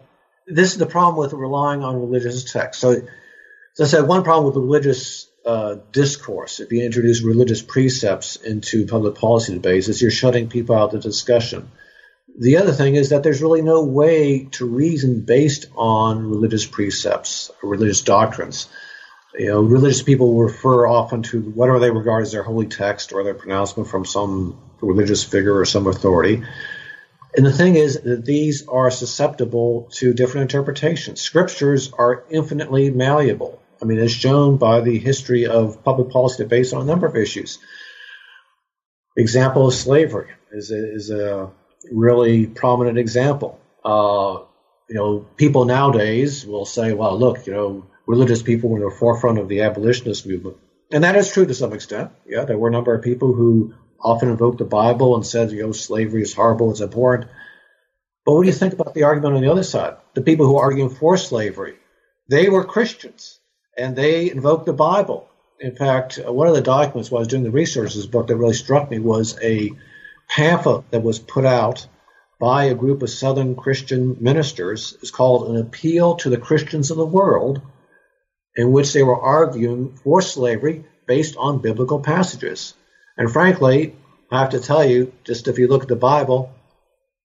this 0.47 0.73
is 0.73 0.79
the 0.79 0.85
problem 0.85 1.17
with 1.17 1.33
relying 1.33 1.83
on 1.83 1.97
religious 1.97 2.53
texts. 2.53 2.83
So, 2.83 2.91
as 2.91 3.81
I 3.81 3.85
said, 3.85 4.07
one 4.07 4.25
problem 4.25 4.47
with 4.47 4.63
religious 4.63 5.31
uh, 5.47 5.77
discourse, 5.93 6.59
if 6.59 6.73
you 6.73 6.85
introduce 6.85 7.23
religious 7.23 7.63
precepts 7.63 8.37
into 8.37 8.87
public 8.87 9.15
policy 9.15 9.55
debates, 9.55 9.89
is 9.89 10.03
you're 10.03 10.11
shutting 10.11 10.49
people 10.49 10.75
out 10.75 10.87
of 10.87 11.03
the 11.03 11.09
discussion. 11.09 11.71
The 12.39 12.57
other 12.57 12.73
thing 12.73 12.97
is 12.97 13.11
that 13.11 13.23
there's 13.23 13.41
really 13.41 13.63
no 13.63 13.85
way 13.85 14.49
to 14.53 14.67
reason 14.67 15.21
based 15.21 15.67
on 15.77 16.29
religious 16.29 16.67
precepts 16.67 17.51
or 17.63 17.71
religious 17.71 18.03
doctrines. 18.03 18.69
You 19.39 19.49
know, 19.49 19.61
religious 19.63 20.03
people 20.03 20.37
refer 20.37 20.87
often 20.87 21.23
to 21.25 21.41
whatever 21.41 21.79
they 21.79 21.91
regard 21.91 22.23
as 22.23 22.33
their 22.33 22.43
holy 22.43 22.67
text 22.67 23.13
or 23.13 23.23
their 23.23 23.35
pronouncement 23.35 23.89
from 23.89 24.05
some 24.05 24.59
religious 24.81 25.23
figure 25.23 25.57
or 25.57 25.65
some 25.65 25.87
authority. 25.87 26.43
And 27.37 27.47
the 27.47 27.53
thing 27.53 27.77
is 27.77 28.01
that 28.01 28.25
these 28.25 28.67
are 28.67 28.91
susceptible 28.91 29.89
to 29.93 30.13
different 30.13 30.51
interpretations. 30.51 31.21
Scriptures 31.21 31.93
are 31.97 32.25
infinitely 32.31 32.91
malleable. 32.91 33.63
I 33.81 33.85
mean, 33.85 33.99
as 33.99 34.13
shown 34.13 34.57
by 34.57 34.81
the 34.81 34.99
history 34.99 35.47
of 35.47 35.85
public 35.85 36.11
policy 36.11 36.43
debates 36.43 36.73
on 36.73 36.83
a 36.83 36.85
number 36.85 37.07
of 37.07 37.17
issues. 37.17 37.59
Example 39.17 39.67
of 39.69 39.75
slavery 39.75 40.31
is 40.53 40.71
a, 40.71 40.95
is 40.95 41.11
a 41.11 41.51
really 41.91 42.47
prominent 42.47 42.99
example. 42.99 43.61
Uh, 43.85 44.45
you 44.89 44.97
know, 44.97 45.27
people 45.37 45.65
nowadays 45.65 46.47
will 46.47 46.65
say, 46.65 46.93
well, 46.93 47.19
look, 47.19 47.47
you 47.47 47.53
know, 47.53 47.87
religious 48.07 48.43
people 48.43 48.71
were 48.71 48.79
in 48.79 48.85
the 48.85 48.91
forefront 48.91 49.39
of 49.39 49.49
the 49.49 49.63
abolitionist 49.63 50.27
movement. 50.27 50.57
And 50.93 51.05
that 51.05 51.17
is 51.17 51.33
true 51.33 51.47
to 51.47 51.55
some 51.55 51.73
extent. 51.73 52.13
Yeah, 52.27 52.45
there 52.45 52.59
were 52.59 52.69
a 52.69 52.73
number 52.73 52.95
of 52.95 53.03
people 53.03 53.33
who 53.33 53.75
often 54.01 54.29
invoked 54.29 54.59
the 54.59 54.65
Bible 54.65 55.17
and 55.17 55.27
said, 55.27 55.51
you 55.51 55.63
know, 55.63 55.73
slavery 55.73 56.23
is 56.23 56.35
horrible, 56.35 56.71
it's 56.71 56.81
abhorrent. 56.81 57.29
But 58.25 58.35
what 58.35 58.43
do 58.43 58.49
you 58.49 58.55
think 58.55 58.75
about 58.75 58.95
the 58.95 59.05
argument 59.05 59.35
on 59.35 59.43
the 59.43 59.51
other 59.51 59.63
side? 59.63 59.97
The 60.15 60.23
people 60.23 60.47
who 60.47 60.57
are 60.57 60.65
arguing 60.65 60.91
for 60.91 61.17
slavery, 61.17 61.77
they 62.29 62.49
were 62.49 62.65
Christians 62.65 63.36
and 63.77 63.95
they 63.95 64.31
invoked 64.31 64.67
the 64.67 64.73
Bible. 64.73 65.29
In 65.61 65.75
fact, 65.75 66.19
uh, 66.19 66.33
one 66.33 66.49
of 66.49 66.55
the 66.55 66.63
documents 66.63 67.11
while 67.11 67.21
I 67.21 67.23
was 67.23 67.29
doing 67.29 67.43
the 67.43 67.51
this 67.51 68.07
book 68.07 68.27
that 68.27 68.37
really 68.37 68.55
struck 68.55 68.91
me 68.91 68.99
was 68.99 69.39
a 69.43 69.73
pamphlet 70.29 70.91
that 70.91 71.03
was 71.03 71.19
put 71.19 71.45
out 71.45 71.87
by 72.39 72.65
a 72.65 72.75
group 72.75 73.03
of 73.03 73.11
Southern 73.11 73.55
Christian 73.55 74.17
ministers. 74.21 74.97
It's 75.01 75.11
called 75.11 75.49
An 75.49 75.57
Appeal 75.57 76.17
to 76.17 76.31
the 76.31 76.37
Christians 76.37 76.91
of 76.91 76.99
the 76.99 77.07
World, 77.07 77.63
in 78.55 78.73
which 78.73 78.93
they 78.93 79.03
were 79.03 79.21
arguing 79.21 79.97
for 79.97 80.21
slavery 80.21 80.85
based 81.07 81.37
on 81.39 81.63
biblical 81.63 82.01
passages. 82.01 82.75
And 83.17 83.33
frankly, 83.33 83.97
I 84.31 84.41
have 84.41 84.51
to 84.51 84.61
tell 84.61 84.85
you, 84.85 85.13
just 85.25 85.49
if 85.49 85.59
you 85.59 85.69
look 85.69 85.83
at 85.83 85.89
the 85.89 85.97
Bible, 85.97 86.53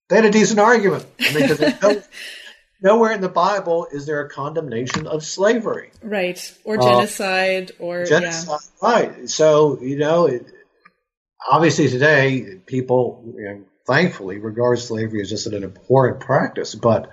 they 0.09 0.17
had 0.17 0.25
a 0.25 0.31
decent 0.31 0.59
argument. 0.59 1.05
I 1.19 1.33
mean, 1.33 2.03
nowhere 2.81 3.11
in 3.11 3.21
the 3.21 3.29
Bible 3.29 3.87
is 3.91 4.05
there 4.05 4.21
a 4.21 4.29
condemnation 4.29 5.07
of 5.07 5.23
slavery. 5.23 5.91
Right. 6.01 6.53
Or 6.63 6.79
uh, 6.79 6.81
genocide 6.81 7.71
uh, 7.79 7.83
or 7.83 8.05
genocide. 8.05 8.59
Yeah. 8.81 8.89
Right. 8.89 9.29
So, 9.29 9.79
you 9.81 9.97
know, 9.97 10.25
it, 10.25 10.45
obviously 11.49 11.89
today 11.89 12.59
people 12.65 13.33
you 13.35 13.43
know, 13.43 13.61
thankfully 13.87 14.37
regard 14.37 14.79
slavery 14.79 15.21
as 15.21 15.29
just 15.29 15.47
an 15.47 15.63
abhorrent 15.63 16.19
practice, 16.19 16.75
but 16.75 17.09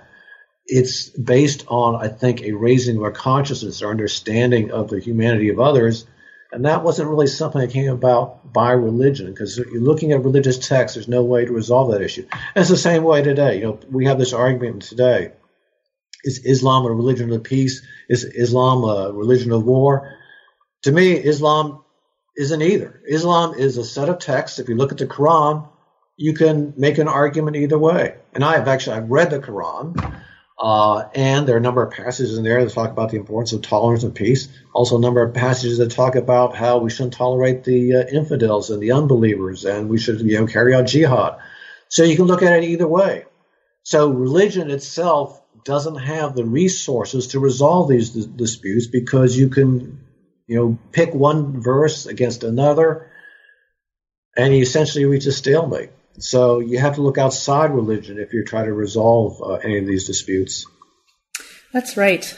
it's 0.65 1.09
based 1.09 1.65
on, 1.67 1.95
I 1.95 2.09
think, 2.09 2.41
a 2.41 2.51
raising 2.51 2.97
of 2.97 3.03
our 3.03 3.11
consciousness, 3.11 3.81
our 3.81 3.89
understanding 3.89 4.71
of 4.71 4.89
the 4.89 4.99
humanity 4.99 5.49
of 5.49 5.59
others. 5.59 6.05
And 6.51 6.65
that 6.65 6.83
wasn't 6.83 7.09
really 7.09 7.27
something 7.27 7.61
that 7.61 7.71
came 7.71 7.89
about 7.91 8.53
by 8.53 8.71
religion, 8.71 9.27
because 9.27 9.57
you're 9.57 9.81
looking 9.81 10.11
at 10.11 10.23
religious 10.23 10.57
texts, 10.57 10.95
there's 10.95 11.07
no 11.07 11.23
way 11.23 11.45
to 11.45 11.51
resolve 11.51 11.91
that 11.91 12.01
issue. 12.01 12.27
And 12.31 12.61
it's 12.61 12.69
the 12.69 12.77
same 12.77 13.03
way 13.03 13.23
today. 13.23 13.57
You 13.57 13.63
know, 13.63 13.79
we 13.91 14.05
have 14.05 14.19
this 14.19 14.33
argument 14.33 14.83
today. 14.83 15.31
Is 16.23 16.45
Islam 16.45 16.85
a 16.85 16.91
religion 16.91 17.31
of 17.31 17.43
peace? 17.43 17.81
Is 18.09 18.25
Islam 18.25 18.83
a 18.83 19.11
religion 19.13 19.51
of 19.51 19.65
war? 19.65 20.17
To 20.83 20.91
me, 20.91 21.13
Islam 21.13 21.83
isn't 22.37 22.61
either. 22.61 23.01
Islam 23.07 23.53
is 23.53 23.77
a 23.77 23.83
set 23.83 24.09
of 24.09 24.19
texts. 24.19 24.59
If 24.59 24.69
you 24.69 24.75
look 24.75 24.91
at 24.91 24.97
the 24.97 25.07
Quran, 25.07 25.67
you 26.17 26.33
can 26.33 26.73
make 26.77 26.97
an 26.97 27.07
argument 27.07 27.55
either 27.55 27.79
way. 27.79 28.15
And 28.33 28.43
I 28.43 28.57
have 28.57 28.67
actually 28.67 28.97
I've 28.97 29.09
read 29.09 29.29
the 29.29 29.39
Quran, 29.39 30.21
uh, 30.59 31.07
and 31.15 31.47
there 31.47 31.55
are 31.55 31.59
a 31.59 31.61
number 31.61 31.81
of 31.81 31.91
passages 31.91 32.37
in 32.37 32.43
there 32.43 32.63
that 32.63 32.73
talk 32.73 32.91
about 32.91 33.11
the 33.11 33.17
importance 33.17 33.53
of 33.53 33.61
tolerance 33.61 34.03
and 34.03 34.13
peace. 34.13 34.49
Also, 34.73 34.97
a 34.97 35.01
number 35.01 35.23
of 35.23 35.33
passages 35.33 35.77
that 35.77 35.91
talk 35.91 36.15
about 36.15 36.55
how 36.55 36.79
we 36.79 36.89
shouldn't 36.89 37.13
tolerate 37.13 37.63
the 37.63 37.95
uh, 37.95 38.03
infidels 38.11 38.69
and 38.69 38.81
the 38.81 38.91
unbelievers, 38.91 39.63
and 39.63 39.89
we 39.89 39.97
should 39.97 40.19
you 40.19 40.37
know 40.37 40.45
carry 40.45 40.75
out 40.75 40.87
jihad. 40.87 41.37
So 41.87 42.03
you 42.03 42.17
can 42.17 42.25
look 42.25 42.43
at 42.43 42.51
it 42.51 42.65
either 42.65 42.87
way. 42.87 43.25
So 43.83 44.09
religion 44.09 44.69
itself 44.69 45.38
doesn't 45.65 45.97
have 45.97 46.35
the 46.35 46.45
resources 46.45 47.27
to 47.27 47.39
resolve 47.39 47.89
these 47.89 48.11
d- 48.11 48.31
disputes 48.35 48.87
because 48.87 49.37
you 49.37 49.49
can 49.49 49.99
you 50.47 50.55
know 50.57 50.77
pick 50.91 51.13
one 51.13 51.61
verse 51.61 52.05
against 52.05 52.43
another, 52.43 53.11
and 54.35 54.55
you 54.55 54.61
essentially 54.61 55.05
reach 55.05 55.25
a 55.25 55.31
stalemate. 55.31 55.91
So 56.19 56.59
you 56.59 56.79
have 56.79 56.95
to 56.95 57.01
look 57.01 57.17
outside 57.17 57.73
religion 57.73 58.19
if 58.19 58.33
you're 58.33 58.43
trying 58.43 58.65
to 58.65 58.73
resolve 58.73 59.41
uh, 59.41 59.53
any 59.55 59.77
of 59.77 59.85
these 59.85 60.05
disputes. 60.05 60.65
That's 61.71 61.95
right. 61.95 62.35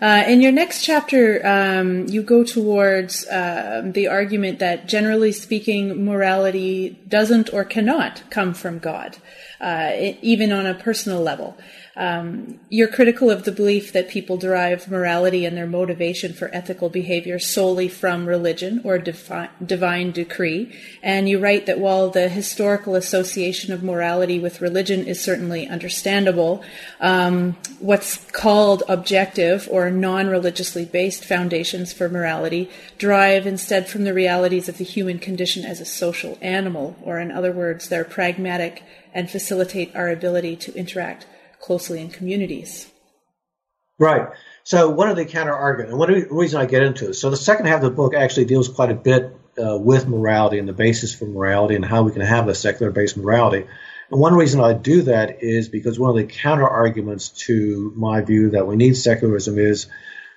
Uh, 0.00 0.22
in 0.28 0.40
your 0.40 0.52
next 0.52 0.84
chapter, 0.84 1.44
um, 1.44 2.06
you 2.06 2.22
go 2.22 2.44
towards 2.44 3.26
uh, 3.26 3.82
the 3.84 4.06
argument 4.06 4.60
that, 4.60 4.86
generally 4.86 5.32
speaking, 5.32 6.04
morality 6.04 6.90
doesn't 7.08 7.52
or 7.52 7.64
cannot 7.64 8.22
come 8.30 8.54
from 8.54 8.78
God, 8.78 9.16
uh, 9.60 9.90
even 10.22 10.52
on 10.52 10.66
a 10.66 10.74
personal 10.74 11.20
level. 11.20 11.58
Um, 11.98 12.60
you're 12.68 12.86
critical 12.86 13.28
of 13.28 13.42
the 13.42 13.50
belief 13.50 13.92
that 13.92 14.08
people 14.08 14.36
derive 14.36 14.88
morality 14.88 15.44
and 15.44 15.56
their 15.56 15.66
motivation 15.66 16.32
for 16.32 16.48
ethical 16.54 16.88
behavior 16.88 17.40
solely 17.40 17.88
from 17.88 18.26
religion 18.26 18.80
or 18.84 18.98
defi- 18.98 19.48
divine 19.66 20.12
decree. 20.12 20.72
And 21.02 21.28
you 21.28 21.40
write 21.40 21.66
that 21.66 21.80
while 21.80 22.08
the 22.08 22.28
historical 22.28 22.94
association 22.94 23.72
of 23.72 23.82
morality 23.82 24.38
with 24.38 24.60
religion 24.60 25.08
is 25.08 25.20
certainly 25.20 25.66
understandable, 25.66 26.62
um, 27.00 27.56
what's 27.80 28.18
called 28.30 28.84
objective 28.88 29.66
or 29.68 29.90
non 29.90 30.28
religiously 30.28 30.84
based 30.84 31.24
foundations 31.24 31.92
for 31.92 32.08
morality 32.08 32.70
derive 32.98 33.44
instead 33.44 33.88
from 33.88 34.04
the 34.04 34.14
realities 34.14 34.68
of 34.68 34.78
the 34.78 34.84
human 34.84 35.18
condition 35.18 35.64
as 35.64 35.80
a 35.80 35.84
social 35.84 36.38
animal, 36.40 36.96
or 37.02 37.18
in 37.18 37.32
other 37.32 37.50
words, 37.50 37.88
they're 37.88 38.04
pragmatic 38.04 38.84
and 39.12 39.28
facilitate 39.28 39.96
our 39.96 40.08
ability 40.10 40.54
to 40.54 40.72
interact 40.76 41.26
closely 41.60 42.00
in 42.00 42.10
communities. 42.10 42.90
Right. 43.98 44.28
So 44.62 44.90
one 44.90 45.08
of 45.08 45.16
the 45.16 45.24
counter 45.24 45.54
arguments, 45.54 45.90
and 45.90 45.98
one 45.98 46.26
reason 46.30 46.60
I 46.60 46.66
get 46.66 46.82
into 46.82 47.08
it. 47.08 47.14
So 47.14 47.30
the 47.30 47.36
second 47.36 47.66
half 47.66 47.82
of 47.82 47.90
the 47.90 47.90
book 47.90 48.14
actually 48.14 48.44
deals 48.44 48.68
quite 48.68 48.90
a 48.90 48.94
bit 48.94 49.34
uh, 49.60 49.76
with 49.76 50.06
morality 50.06 50.58
and 50.58 50.68
the 50.68 50.72
basis 50.72 51.14
for 51.14 51.26
morality 51.26 51.74
and 51.74 51.84
how 51.84 52.02
we 52.04 52.12
can 52.12 52.22
have 52.22 52.48
a 52.48 52.54
secular 52.54 52.92
based 52.92 53.16
morality. 53.16 53.66
And 54.10 54.20
one 54.20 54.34
reason 54.34 54.60
I 54.60 54.72
do 54.72 55.02
that 55.02 55.42
is 55.42 55.68
because 55.68 55.98
one 55.98 56.10
of 56.10 56.16
the 56.16 56.32
counter 56.32 56.68
arguments 56.68 57.30
to 57.46 57.92
my 57.96 58.20
view 58.20 58.50
that 58.50 58.66
we 58.66 58.76
need 58.76 58.96
secularism 58.96 59.58
is, 59.58 59.86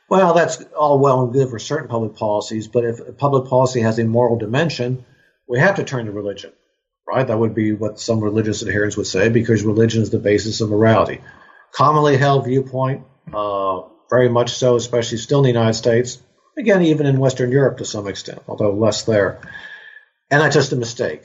well, 0.10 0.34
that's 0.34 0.62
all 0.78 1.00
well 1.00 1.24
and 1.24 1.34
good 1.34 1.50
for 1.50 1.60
certain 1.60 1.88
public 1.88 2.16
policies, 2.16 2.68
but 2.68 2.84
if 2.84 3.18
public 3.18 3.48
policy 3.48 3.82
has 3.82 4.00
a 4.00 4.04
moral 4.06 4.38
dimension, 4.38 5.06
we 5.48 5.60
have 5.60 5.76
to 5.76 5.84
turn 5.84 6.06
to 6.06 6.12
religion 6.12 6.52
right? 7.08 7.28
That 7.28 7.38
would 7.38 7.56
be 7.56 7.74
what 7.74 8.00
some 8.00 8.22
religious 8.22 8.62
adherents 8.64 8.98
would 8.98 9.08
say 9.08 9.30
because 9.30 9.64
religion 9.64 10.02
is 10.02 10.10
the 10.10 10.20
basis 10.20 10.62
of 10.62 10.70
morality. 10.70 11.22
Commonly 11.74 12.18
held 12.18 12.46
viewpoint, 12.46 13.06
uh, 13.34 13.82
very 14.10 14.30
much 14.30 14.52
so, 14.52 14.76
especially 14.76 15.18
still 15.18 15.40
in 15.40 15.44
the 15.44 15.60
United 15.60 15.74
States. 15.74 16.22
Again, 16.58 16.82
even 16.84 17.06
in 17.06 17.18
Western 17.18 17.52
Europe 17.52 17.78
to 17.78 17.86
some 17.86 18.08
extent, 18.08 18.42
although 18.48 18.74
less 18.74 19.04
there. 19.04 19.42
And 20.30 20.42
that's 20.42 20.56
just 20.56 20.74
a 20.74 20.78
mistake. 20.78 21.24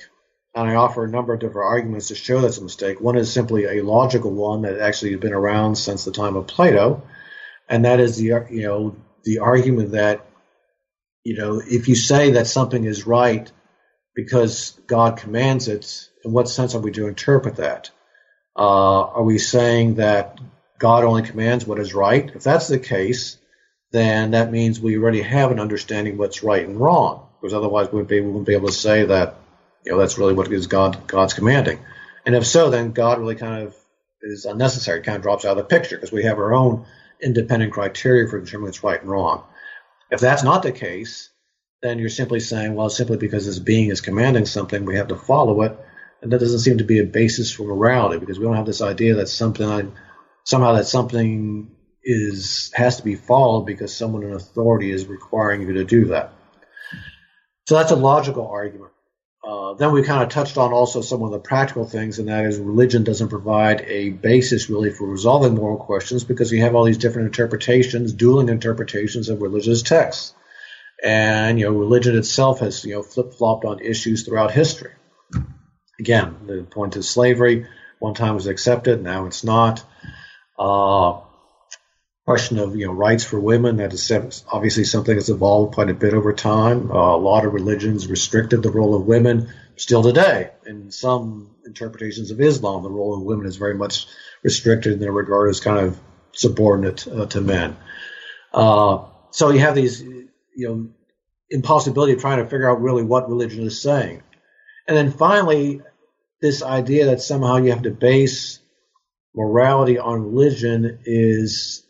And 0.55 0.69
I 0.69 0.77
offer 0.77 1.05
a 1.05 1.11
number 1.11 1.35
of 1.35 1.41
different 1.41 1.69
arguments 1.69 2.09
to 2.09 2.15
show 2.15 2.41
that's 2.41 2.59
a 2.59 2.63
mistake. 2.63 3.01
One 3.01 3.17
is 3.17 3.31
simply 3.31 3.65
a 3.65 3.83
logical 3.83 4.31
one 4.31 4.63
that 4.63 4.81
actually 4.81 5.13
has 5.13 5.21
been 5.21 5.35
around 5.35 5.77
since 5.77 6.05
the 6.05 6.13
time 6.13 6.37
of 6.37 6.47
Plato, 6.47 7.03
and 7.69 7.85
that 7.85 8.01
is 8.01 8.17
the 8.17 8.47
you 8.51 8.63
know 8.63 8.97
the 9.25 9.41
argument 9.41 9.93
that 9.93 10.25
you 11.25 11.37
know 11.37 11.61
if 11.61 11.89
you 11.89 11.95
say 11.95 12.33
that 12.33 12.47
something 12.47 12.85
is 12.85 13.07
right 13.07 13.53
because 14.17 14.71
God 14.87 15.19
commands 15.19 15.69
it, 15.69 16.09
in 16.25 16.33
what 16.33 16.49
sense 16.49 16.75
are 16.75 16.81
we 16.81 16.91
to 16.93 17.07
interpret 17.07 17.57
that? 17.57 17.91
Uh, 18.57 19.03
are 19.03 19.23
we 19.23 19.39
saying 19.39 19.97
that 19.97 20.41
God 20.79 21.05
only 21.05 21.23
commands 21.23 21.67
what 21.67 21.79
is 21.79 21.95
right? 21.95 22.29
If 22.35 22.43
that's 22.43 22.67
the 22.67 22.79
case, 22.79 23.37
then 23.93 24.33
that 24.33 24.51
means 24.51 24.81
we 24.81 24.97
already 24.97 25.21
have 25.21 25.53
an 25.53 25.61
understanding 25.61 26.17
what's 26.17 26.43
right 26.43 26.67
and 26.67 26.81
wrong, 26.81 27.29
because 27.41 27.55
otherwise 27.55 27.89
we 27.89 27.97
wouldn't 27.97 28.09
be, 28.09 28.21
we 28.21 28.29
wouldn't 28.29 28.47
be 28.47 28.55
able 28.55 28.69
to 28.69 28.75
say 28.75 29.05
that 29.05 29.37
you 29.85 29.93
know 29.93 29.99
that's 29.99 30.19
really 30.19 30.35
what 30.35 30.51
is 30.51 30.67
God 30.67 31.07
God's 31.07 31.35
commanding. 31.35 31.79
And 32.25 32.35
if 32.35 32.47
so, 32.47 32.71
then 32.71 32.93
God 32.93 33.21
really 33.21 33.37
kind 33.37 33.63
of 33.63 33.77
is 34.23 34.47
unnecessary, 34.47 35.03
kind 35.03 35.17
of 35.17 35.23
drops 35.23 35.45
out 35.45 35.53
of 35.53 35.59
the 35.59 35.65
picture 35.65 35.97
because 35.97 36.11
we 36.11 36.25
have 36.25 36.39
our 36.39 36.55
own 36.55 36.87
independent 37.23 37.73
criteria 37.73 38.29
for 38.29 38.41
determining 38.41 38.69
what's 38.69 38.83
right 38.83 39.01
and 39.01 39.11
wrong. 39.11 39.45
If 40.11 40.21
that's 40.21 40.43
not 40.43 40.63
the 40.63 40.73
case, 40.73 41.29
then 41.83 41.99
you're 41.99 42.09
simply 42.09 42.41
saying, 42.41 42.75
well, 42.75 42.89
simply 42.89 43.17
because 43.17 43.47
this 43.47 43.59
being 43.59 43.91
is 43.91 44.01
commanding 44.01 44.47
something, 44.47 44.85
we 44.85 44.97
have 44.97 45.09
to 45.09 45.17
follow 45.17 45.63
it. 45.63 45.79
And 46.23 46.33
that 46.33 46.41
doesn't 46.41 46.61
seem 46.61 46.79
to 46.79 46.85
be 46.85 46.99
a 46.99 47.05
basis 47.05 47.53
for 47.53 47.65
morality 47.65 48.19
because 48.19 48.39
we 48.39 48.47
don't 48.47 48.57
have 48.57 48.67
this 48.67 48.83
idea 48.83 49.17
that 49.17 49.29
something 49.29 49.93
somehow 50.45 50.75
that 50.75 50.87
something 50.87 51.71
is 52.03 52.71
has 52.75 52.97
to 52.97 53.03
be 53.03 53.17
followed 53.17 53.67
because 53.67 53.95
someone 53.95 54.23
in 54.23 54.33
authority 54.33 54.91
is 54.91 55.07
requiring 55.07 55.63
you 55.63 55.75
to 55.75 55.85
do 55.85 56.07
that. 56.07 56.33
So 57.69 57.77
that's 57.77 57.91
a 57.91 57.97
logical 57.97 58.47
argument. 58.47 58.93
Uh, 59.47 59.75
then 59.75 59.93
we 59.93 60.03
kind 60.03 60.23
of 60.23 60.29
touched 60.29 60.57
on 60.57 60.73
also 60.73 61.03
some 61.03 61.23
of 61.23 61.31
the 61.31 61.39
practical 61.39 61.85
things, 61.85 62.19
and 62.19 62.29
that 62.29 62.47
is 62.47 62.59
religion 62.59 63.05
doesn't 63.05 63.29
provide 63.29 63.83
a 63.83 64.11
basis 64.11 64.71
really 64.71 64.91
for 64.91 65.07
resolving 65.07 65.55
moral 65.55 65.77
questions 65.77 66.25
because 66.25 66.51
you 66.51 66.63
have 66.63 66.75
all 66.75 66.85
these 66.85 66.99
different 66.99 67.27
interpretations, 67.27 68.13
dueling 68.13 68.49
interpretations 68.49 69.29
of 69.29 69.43
religious 69.43 69.83
texts. 69.83 70.35
And, 71.03 71.59
you 71.59 71.67
know, 71.67 71.73
religion 71.73 72.17
itself 72.17 72.61
has, 72.61 72.85
you 72.85 72.95
know, 72.95 73.03
flip 73.03 73.35
flopped 73.35 73.65
on 73.65 73.81
issues 73.81 74.25
throughout 74.25 74.51
history. 74.51 74.93
Again, 75.99 76.37
the 76.47 76.63
point 76.63 76.97
is 76.97 77.09
slavery. 77.09 77.67
One 77.99 78.15
time 78.15 78.35
was 78.35 78.47
accepted, 78.47 79.03
now 79.03 79.27
it's 79.27 79.45
not. 79.45 79.85
Uh, 80.59 81.21
question 82.27 82.59
of 82.59 82.75
you 82.75 82.87
know 82.87 82.93
rights 82.93 83.23
for 83.23 83.39
women 83.39 83.77
that 83.77 83.93
is 83.93 84.45
obviously 84.51 84.83
something 84.83 85.15
that's 85.15 85.29
evolved 85.29 85.75
quite 85.75 85.89
a 85.89 85.95
bit 85.95 86.13
over 86.13 86.33
time. 86.33 86.91
Uh, 86.91 87.15
a 87.15 87.17
lot 87.17 87.47
of 87.47 87.55
religions 87.55 88.09
restricted 88.09 88.63
the 88.63 88.71
role 88.71 88.97
of 88.97 89.07
women. 89.07 89.49
Still 89.77 90.03
today, 90.03 90.51
in 90.67 90.91
some 90.91 91.55
interpretations 91.65 92.33
of 92.33 92.41
Islam, 92.41 92.83
the 92.83 92.91
role 92.91 93.15
of 93.15 93.23
women 93.23 93.47
is 93.47 93.57
very 93.57 93.75
much 93.75 94.09
restricted 94.43 94.95
and 94.95 95.03
they're 95.03 95.13
regarded 95.13 95.51
as 95.51 95.61
kind 95.61 95.79
of 95.79 96.01
subordinate 96.33 97.07
uh, 97.07 97.27
to 97.27 97.41
men. 97.41 97.77
Uh, 98.53 99.05
so 99.31 99.51
you 99.51 99.61
have 99.61 99.77
these 99.77 100.03
you 100.57 100.69
know 100.69 100.89
impossibility 101.51 102.13
of 102.15 102.21
trying 102.21 102.39
to 102.39 102.45
figure 102.45 102.69
out 102.69 102.83
really 102.83 103.05
what 103.05 103.29
religion 103.29 103.65
is 103.65 103.81
saying. 103.81 104.23
And 104.89 104.97
then 104.97 105.13
finally, 105.13 105.81
this 106.41 106.63
idea 106.63 107.07
that 107.07 107.21
somehow 107.21 107.57
you 107.57 107.71
have 107.71 107.83
to 107.83 107.91
base 107.91 108.59
morality 109.35 109.99
on 109.99 110.25
religion 110.25 110.99
is 111.05 111.85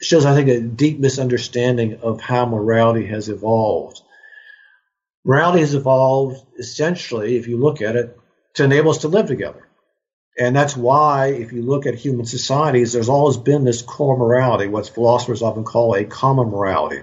shows, 0.00 0.26
I 0.26 0.34
think, 0.34 0.48
a 0.48 0.60
deep 0.60 0.98
misunderstanding 0.98 2.00
of 2.02 2.20
how 2.20 2.46
morality 2.46 3.06
has 3.06 3.28
evolved. 3.28 4.00
Morality 5.24 5.60
has 5.60 5.74
evolved 5.74 6.44
essentially, 6.58 7.36
if 7.36 7.48
you 7.48 7.56
look 7.56 7.82
at 7.82 7.96
it, 7.96 8.18
to 8.54 8.64
enable 8.64 8.90
us 8.90 8.98
to 8.98 9.08
live 9.08 9.26
together. 9.26 9.66
And 10.38 10.54
that's 10.54 10.76
why, 10.76 11.28
if 11.28 11.52
you 11.52 11.62
look 11.62 11.86
at 11.86 11.94
human 11.94 12.26
societies, 12.26 12.92
there's 12.92 13.08
always 13.08 13.38
been 13.38 13.64
this 13.64 13.80
core 13.80 14.18
morality, 14.18 14.68
what 14.68 14.86
philosophers 14.86 15.40
often 15.40 15.64
call 15.64 15.94
a 15.94 16.04
common 16.04 16.48
morality. 16.48 17.02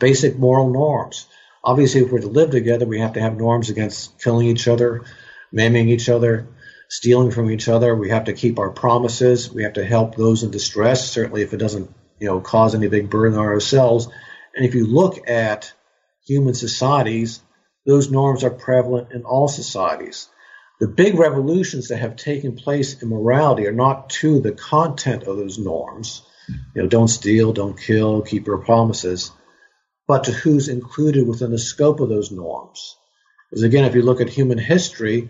Basic 0.00 0.38
moral 0.38 0.70
norms. 0.70 1.26
Obviously, 1.64 2.02
if 2.02 2.12
we're 2.12 2.20
to 2.20 2.28
live 2.28 2.50
together, 2.50 2.86
we 2.86 3.00
have 3.00 3.14
to 3.14 3.20
have 3.20 3.36
norms 3.36 3.68
against 3.68 4.18
killing 4.20 4.46
each 4.46 4.68
other, 4.68 5.04
maiming 5.52 5.88
each 5.88 6.08
other, 6.08 6.48
stealing 6.88 7.30
from 7.30 7.50
each 7.50 7.68
other. 7.68 7.94
We 7.94 8.10
have 8.10 8.24
to 8.24 8.32
keep 8.32 8.58
our 8.58 8.70
promises. 8.70 9.52
We 9.52 9.64
have 9.64 9.74
to 9.74 9.84
help 9.84 10.14
those 10.14 10.42
in 10.42 10.50
distress, 10.50 11.10
certainly 11.10 11.42
if 11.42 11.52
it 11.52 11.58
doesn't, 11.58 11.92
you 12.18 12.28
know, 12.28 12.40
cause 12.40 12.74
any 12.74 12.88
big 12.88 13.10
burden 13.10 13.38
on 13.38 13.44
ourselves. 13.44 14.08
And 14.54 14.64
if 14.64 14.74
you 14.74 14.86
look 14.86 15.28
at 15.28 15.72
human 16.26 16.54
societies, 16.54 17.40
those 17.86 18.10
norms 18.10 18.44
are 18.44 18.50
prevalent 18.50 19.12
in 19.12 19.24
all 19.24 19.48
societies. 19.48 20.28
The 20.80 20.88
big 20.88 21.18
revolutions 21.18 21.88
that 21.88 21.96
have 21.96 22.16
taken 22.16 22.54
place 22.54 23.02
in 23.02 23.08
morality 23.08 23.66
are 23.66 23.72
not 23.72 24.10
to 24.10 24.40
the 24.40 24.52
content 24.52 25.24
of 25.24 25.36
those 25.36 25.58
norms, 25.58 26.22
you 26.74 26.82
know, 26.82 26.88
don't 26.88 27.08
steal, 27.08 27.52
don't 27.52 27.78
kill, 27.78 28.22
keep 28.22 28.46
your 28.46 28.58
promises, 28.58 29.32
but 30.08 30.24
to 30.24 30.32
who's 30.32 30.68
included 30.68 31.28
within 31.28 31.52
the 31.52 31.58
scope 31.58 32.00
of 32.00 32.08
those 32.08 32.32
norms. 32.32 32.96
Because 33.48 33.62
again, 33.62 33.84
if 33.84 33.94
you 33.94 34.02
look 34.02 34.20
at 34.20 34.30
human 34.30 34.58
history, 34.58 35.28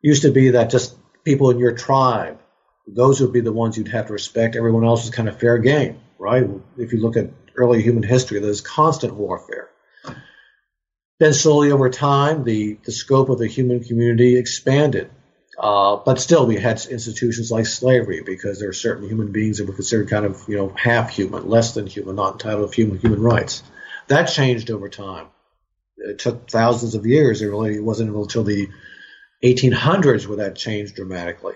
used 0.00 0.22
to 0.22 0.30
be 0.30 0.50
that 0.50 0.70
just 0.70 0.96
people 1.24 1.50
in 1.50 1.58
your 1.58 1.72
tribe, 1.72 2.38
those 2.86 3.20
would 3.20 3.32
be 3.32 3.40
the 3.40 3.52
ones 3.52 3.76
you'd 3.76 3.88
have 3.88 4.06
to 4.06 4.12
respect. 4.12 4.56
Everyone 4.56 4.84
else 4.84 5.04
is 5.04 5.10
kind 5.10 5.28
of 5.28 5.40
fair 5.40 5.58
game, 5.58 5.98
right? 6.18 6.48
If 6.78 6.92
you 6.92 7.00
look 7.00 7.16
at 7.16 7.30
early 7.56 7.82
human 7.82 8.04
history, 8.04 8.38
there's 8.38 8.60
constant 8.60 9.14
warfare. 9.14 9.68
Then 11.18 11.32
slowly 11.32 11.72
over 11.72 11.90
time, 11.90 12.44
the, 12.44 12.78
the 12.84 12.92
scope 12.92 13.28
of 13.28 13.38
the 13.38 13.48
human 13.48 13.82
community 13.82 14.36
expanded. 14.36 15.10
Uh, 15.58 15.96
but 15.96 16.20
still, 16.20 16.46
we 16.46 16.56
had 16.56 16.84
institutions 16.84 17.50
like 17.50 17.66
slavery 17.66 18.20
because 18.20 18.60
there 18.60 18.68
are 18.68 18.74
certain 18.74 19.08
human 19.08 19.32
beings 19.32 19.58
that 19.58 19.66
were 19.66 19.72
considered 19.72 20.10
kind 20.10 20.26
of, 20.26 20.44
you 20.46 20.56
know, 20.56 20.68
half 20.76 21.08
human, 21.10 21.48
less 21.48 21.72
than 21.74 21.86
human, 21.86 22.14
not 22.14 22.34
entitled 22.34 22.70
to 22.70 22.76
human 22.76 22.98
human 22.98 23.20
rights. 23.22 23.62
That 24.08 24.24
changed 24.24 24.70
over 24.70 24.88
time. 24.88 25.26
It 25.98 26.18
took 26.18 26.48
thousands 26.50 26.94
of 26.94 27.06
years. 27.06 27.42
It 27.42 27.46
really 27.46 27.80
wasn't 27.80 28.14
until 28.14 28.44
the 28.44 28.68
1800s 29.42 30.26
where 30.26 30.38
that 30.38 30.56
changed 30.56 30.96
dramatically. 30.96 31.54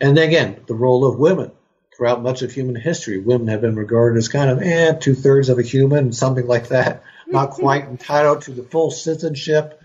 And 0.00 0.18
again, 0.18 0.62
the 0.66 0.74
role 0.74 1.04
of 1.04 1.18
women 1.18 1.52
throughout 1.96 2.22
much 2.22 2.42
of 2.42 2.52
human 2.52 2.76
history, 2.76 3.18
women 3.18 3.48
have 3.48 3.60
been 3.60 3.76
regarded 3.76 4.16
as 4.16 4.28
kind 4.28 4.50
of 4.50 4.62
eh, 4.62 4.94
two 4.94 5.14
thirds 5.14 5.50
of 5.50 5.58
a 5.58 5.62
human, 5.62 6.12
something 6.12 6.46
like 6.46 6.68
that 6.68 7.02
not 7.26 7.50
quite 7.50 7.84
entitled 7.84 8.42
to 8.42 8.52
the 8.52 8.62
full 8.62 8.90
citizenship. 8.90 9.80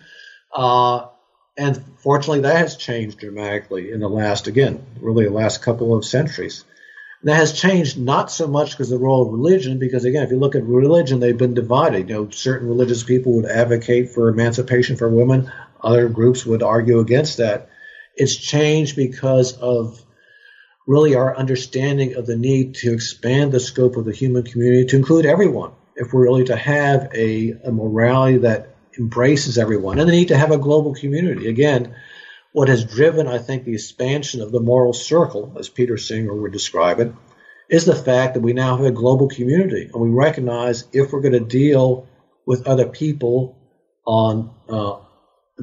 Uh, 0.54 1.08
and 1.58 1.82
fortunately, 2.00 2.42
that 2.42 2.58
has 2.58 2.76
changed 2.76 3.20
dramatically 3.20 3.92
in 3.92 4.00
the 4.00 4.10
last, 4.10 4.48
again, 4.48 4.86
really 5.00 5.26
the 5.26 5.32
last 5.32 5.62
couple 5.62 5.96
of 5.96 6.06
centuries. 6.06 6.66
That 7.24 7.36
has 7.36 7.54
changed 7.60 7.98
not 7.98 8.30
so 8.30 8.48
much 8.48 8.72
because 8.72 8.92
of 8.92 9.00
the 9.00 9.06
role 9.06 9.26
of 9.26 9.34
religion, 9.34 9.80
because 9.80 10.06
again, 10.06 10.24
if 10.24 10.32
you 10.32 10.38
look 10.38 10.56
at 10.56 10.64
religion, 10.64 11.20
they've 11.20 11.38
been 11.38 11.54
divided. 11.54 12.10
You 12.10 12.16
know, 12.16 12.30
certain 12.30 12.68
religious 12.68 13.04
people 13.04 13.36
would 13.36 13.46
advocate 13.46 14.12
for 14.12 14.30
emancipation 14.30 14.96
for 14.96 15.10
women, 15.10 15.52
other 15.82 16.10
groups 16.10 16.46
would 16.46 16.62
argue 16.62 17.00
against 17.00 17.38
that. 17.38 17.70
It's 18.16 18.36
changed 18.36 18.96
because 18.96 19.58
of 19.58 20.02
really 20.88 21.16
our 21.16 21.36
understanding 21.36 22.16
of 22.16 22.28
the 22.28 22.38
need 22.38 22.76
to 22.76 22.94
expand 22.94 23.52
the 23.52 23.60
scope 23.60 23.98
of 23.98 24.06
the 24.06 24.14
human 24.14 24.44
community 24.44 24.86
to 24.86 24.96
include 24.96 25.26
everyone 25.26 25.72
if 25.96 26.14
we're 26.14 26.24
really 26.24 26.46
to 26.46 26.56
have 26.56 27.10
a, 27.14 27.52
a 27.64 27.72
morality 27.72 28.40
that 28.40 28.76
embraces 28.98 29.58
everyone, 29.58 30.00
and 30.00 30.08
the 30.08 30.14
need 30.14 30.30
to 30.30 30.38
have 30.38 30.52
a 30.52 30.58
global 30.58 30.94
community. 30.94 31.48
Again, 31.48 31.96
what 32.56 32.70
has 32.70 32.86
driven, 32.86 33.28
I 33.28 33.38
think, 33.40 33.66
the 33.66 33.74
expansion 33.74 34.42
of 34.42 34.50
the 34.50 34.62
moral 34.62 34.94
circle, 34.94 35.58
as 35.60 35.68
Peter 35.68 35.98
Singer 35.98 36.34
would 36.34 36.54
describe 36.54 37.02
it, 37.02 37.12
is 37.70 37.84
the 37.84 37.94
fact 37.94 38.34
that 38.34 38.40
we 38.40 38.54
now 38.54 38.78
have 38.78 38.86
a 38.86 38.92
global 38.92 39.28
community, 39.28 39.90
and 39.92 40.02
we 40.02 40.08
recognize 40.08 40.86
if 40.94 41.12
we're 41.12 41.20
going 41.20 41.34
to 41.34 41.42
deal 41.42 42.08
with 42.46 42.66
other 42.66 42.88
people 42.88 43.58
on 44.08 44.52
uh, 44.70 45.00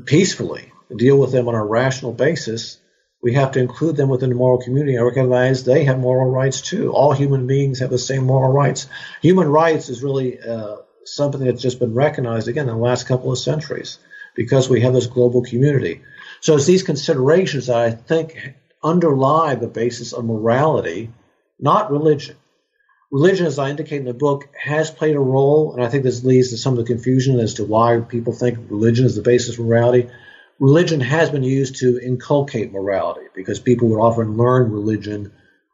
peacefully, 0.05 0.71
deal 0.95 1.17
with 1.17 1.33
them 1.33 1.49
on 1.49 1.55
a 1.55 1.65
rational 1.65 2.13
basis, 2.13 2.77
we 3.23 3.33
have 3.33 3.53
to 3.53 3.61
include 3.61 3.97
them 3.97 4.11
within 4.11 4.29
the 4.29 4.37
moral 4.37 4.61
community 4.61 4.95
and 4.95 5.07
recognize 5.07 5.65
they 5.65 5.85
have 5.85 5.99
moral 5.99 6.31
rights 6.31 6.61
too. 6.61 6.93
All 6.93 7.13
human 7.13 7.47
beings 7.47 7.79
have 7.79 7.89
the 7.89 7.99
same 7.99 8.25
moral 8.25 8.53
rights. 8.53 8.87
Human 9.23 9.49
rights 9.49 9.89
is 9.89 10.03
really 10.03 10.39
uh, 10.39 10.77
something 11.07 11.43
that's 11.43 11.63
just 11.63 11.81
been 11.81 11.95
recognized 11.95 12.49
again 12.49 12.69
in 12.69 12.75
the 12.75 12.83
last 12.83 13.09
couple 13.09 13.33
of 13.33 13.39
centuries 13.39 13.97
because 14.35 14.69
we 14.69 14.83
have 14.83 14.93
this 14.93 15.07
global 15.07 15.43
community. 15.43 16.03
So 16.43 16.57
it's 16.57 16.67
these 16.67 16.83
considerations 16.83 17.69
that 17.69 17.79
I 17.79 17.91
think 17.91 18.55
underlie 18.83 19.55
the 19.55 19.69
basis 19.69 20.13
of 20.13 20.25
morality, 20.25 21.11
not 21.59 21.91
religion. 21.91 22.37
Religion, 23.11 23.47
as 23.47 23.59
I 23.59 23.71
indicate 23.71 24.01
in 24.01 24.07
the 24.07 24.15
book, 24.15 24.49
has 24.59 24.91
played 24.91 25.17
a 25.17 25.21
role, 25.21 25.75
and 25.75 25.83
I 25.83 25.89
think 25.89 26.03
this 26.03 26.25
leads 26.25 26.51
to 26.51 26.59
some 26.59 26.75
of 26.75 26.79
the 26.79 26.93
confusion 26.93 27.41
as 27.41 27.55
to 27.55 27.65
why 27.65 27.99
people 28.01 28.33
think 28.35 28.59
religion 28.69 29.07
is 29.07 29.17
the 29.17 29.23
basis 29.23 29.59
of 29.59 29.65
morality 29.65 30.11
religion 30.63 31.01
has 31.01 31.29
been 31.29 31.43
used 31.43 31.81
to 31.81 31.99
inculcate 31.99 32.73
morality 32.73 33.27
because 33.35 33.59
people 33.59 33.89
would 33.89 34.01
often 34.01 34.37
learn 34.37 34.71
religion 34.71 35.33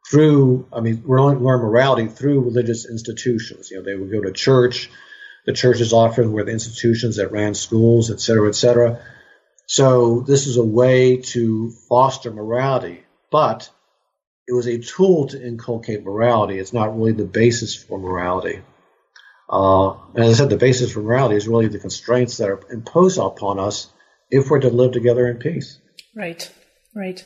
through, 0.09 0.67
I 0.73 0.79
mean, 0.79 1.03
learn 1.05 1.37
morality 1.37 2.07
through 2.07 2.41
religious 2.41 2.89
institutions. 2.89 3.69
You 3.69 3.77
know, 3.77 3.83
they 3.83 3.95
would 3.95 4.11
go 4.11 4.21
to 4.21 4.31
church. 4.31 4.89
The 5.45 5.53
churches 5.53 5.93
often 5.93 6.31
were 6.31 6.43
the 6.43 6.51
institutions 6.51 7.17
that 7.17 7.31
ran 7.31 7.53
schools, 7.53 8.09
et 8.09 8.19
cetera, 8.19 8.49
et 8.49 8.55
cetera. 8.55 8.99
So 9.69 10.21
this 10.21 10.47
is 10.47 10.57
a 10.57 10.63
way 10.63 11.17
to 11.17 11.69
foster 11.69 12.31
morality, 12.31 13.03
but 13.29 13.69
it 14.47 14.53
was 14.53 14.65
a 14.65 14.79
tool 14.79 15.27
to 15.27 15.39
inculcate 15.39 16.03
morality. 16.03 16.57
It's 16.57 16.73
not 16.73 16.97
really 16.97 17.11
the 17.11 17.25
basis 17.25 17.75
for 17.75 17.99
morality. 17.99 18.63
Uh, 19.47 19.91
as 20.15 20.31
I 20.31 20.33
said, 20.33 20.49
the 20.49 20.57
basis 20.57 20.91
for 20.91 21.01
morality 21.01 21.35
is 21.35 21.47
really 21.47 21.67
the 21.67 21.77
constraints 21.77 22.37
that 22.37 22.49
are 22.49 22.59
imposed 22.71 23.19
upon 23.19 23.59
us 23.59 23.91
if 24.31 24.49
we're 24.49 24.59
to 24.61 24.71
live 24.71 24.91
together 24.91 25.27
in 25.27 25.37
peace. 25.37 25.77
Right, 26.15 26.51
right. 26.95 27.23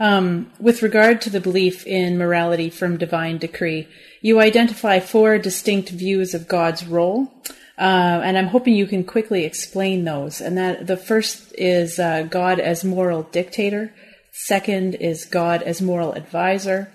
Um, 0.00 0.50
with 0.58 0.82
regard 0.82 1.20
to 1.20 1.30
the 1.30 1.40
belief 1.40 1.86
in 1.86 2.18
morality 2.18 2.68
from 2.68 2.96
divine 2.96 3.38
decree, 3.38 3.86
you 4.20 4.40
identify 4.40 4.98
four 4.98 5.38
distinct 5.38 5.90
views 5.90 6.34
of 6.34 6.48
God's 6.48 6.84
role, 6.84 7.32
uh, 7.78 8.20
and 8.24 8.38
I'm 8.38 8.48
hoping 8.48 8.74
you 8.74 8.86
can 8.86 9.04
quickly 9.04 9.44
explain 9.44 10.04
those. 10.04 10.40
And 10.40 10.56
that 10.56 10.86
the 10.86 10.96
first 10.96 11.54
is 11.58 11.98
uh, 11.98 12.22
God 12.22 12.58
as 12.58 12.84
moral 12.84 13.22
dictator. 13.24 13.94
Second 14.32 14.94
is 14.94 15.24
God 15.24 15.62
as 15.62 15.82
moral 15.82 16.12
advisor. 16.12 16.92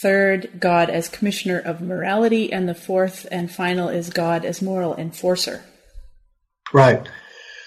Third, 0.00 0.58
God 0.58 0.88
as 0.90 1.08
commissioner 1.08 1.58
of 1.58 1.80
morality, 1.80 2.52
and 2.52 2.68
the 2.68 2.74
fourth 2.74 3.26
and 3.30 3.50
final 3.50 3.88
is 3.88 4.08
God 4.10 4.44
as 4.44 4.62
moral 4.62 4.96
enforcer. 4.96 5.64
Right. 6.72 7.06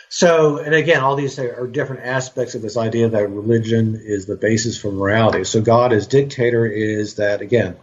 So, 0.09 0.57
and 0.57 0.73
again, 0.73 1.01
all 1.01 1.15
these 1.15 1.37
are 1.37 1.67
different 1.67 2.05
aspects 2.05 2.55
of 2.55 2.61
this 2.61 2.77
idea 2.77 3.09
that 3.09 3.29
religion 3.29 3.99
is 4.01 4.25
the 4.25 4.37
basis 4.37 4.77
for 4.77 4.91
morality. 4.91 5.43
So, 5.43 5.61
God 5.61 5.93
as 5.93 6.07
dictator 6.07 6.65
is 6.65 7.15
that, 7.15 7.41
again, 7.41 7.75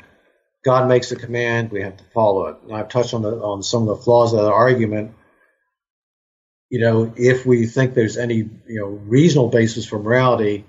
God 0.64 0.88
makes 0.88 1.10
a 1.10 1.16
command, 1.16 1.70
we 1.70 1.82
have 1.82 1.96
to 1.96 2.04
follow 2.14 2.46
it. 2.46 2.56
And 2.62 2.74
I've 2.74 2.88
touched 2.88 3.14
on, 3.14 3.22
the, 3.22 3.30
on 3.30 3.62
some 3.62 3.82
of 3.82 3.88
the 3.88 4.04
flaws 4.04 4.32
of 4.32 4.40
that 4.40 4.52
argument. 4.52 5.14
You 6.70 6.80
know, 6.80 7.12
if 7.16 7.44
we 7.44 7.66
think 7.66 7.94
there's 7.94 8.16
any, 8.16 8.36
you 8.36 8.50
know, 8.68 8.86
reasonable 8.86 9.50
basis 9.50 9.84
for 9.84 9.98
morality, 9.98 10.64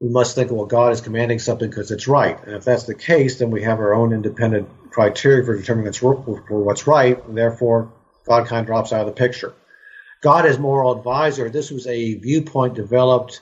we 0.00 0.10
must 0.10 0.34
think, 0.34 0.50
well, 0.50 0.66
God 0.66 0.92
is 0.92 1.00
commanding 1.00 1.38
something 1.38 1.68
because 1.68 1.90
it's 1.90 2.06
right. 2.06 2.38
And 2.44 2.56
if 2.56 2.64
that's 2.64 2.84
the 2.84 2.94
case, 2.94 3.38
then 3.38 3.50
we 3.50 3.62
have 3.62 3.78
our 3.78 3.94
own 3.94 4.12
independent 4.12 4.68
criteria 4.90 5.44
for 5.44 5.56
determining 5.56 5.92
for 5.92 6.14
what's 6.62 6.86
right, 6.86 7.24
and 7.26 7.36
therefore 7.36 7.92
God 8.26 8.46
kind 8.46 8.60
of 8.60 8.66
drops 8.66 8.92
out 8.92 9.00
of 9.00 9.06
the 9.06 9.12
picture. 9.12 9.54
God 10.20 10.46
as 10.46 10.58
moral 10.58 10.96
advisor, 10.96 11.48
this 11.50 11.70
was 11.70 11.86
a 11.86 12.14
viewpoint 12.14 12.74
developed 12.74 13.40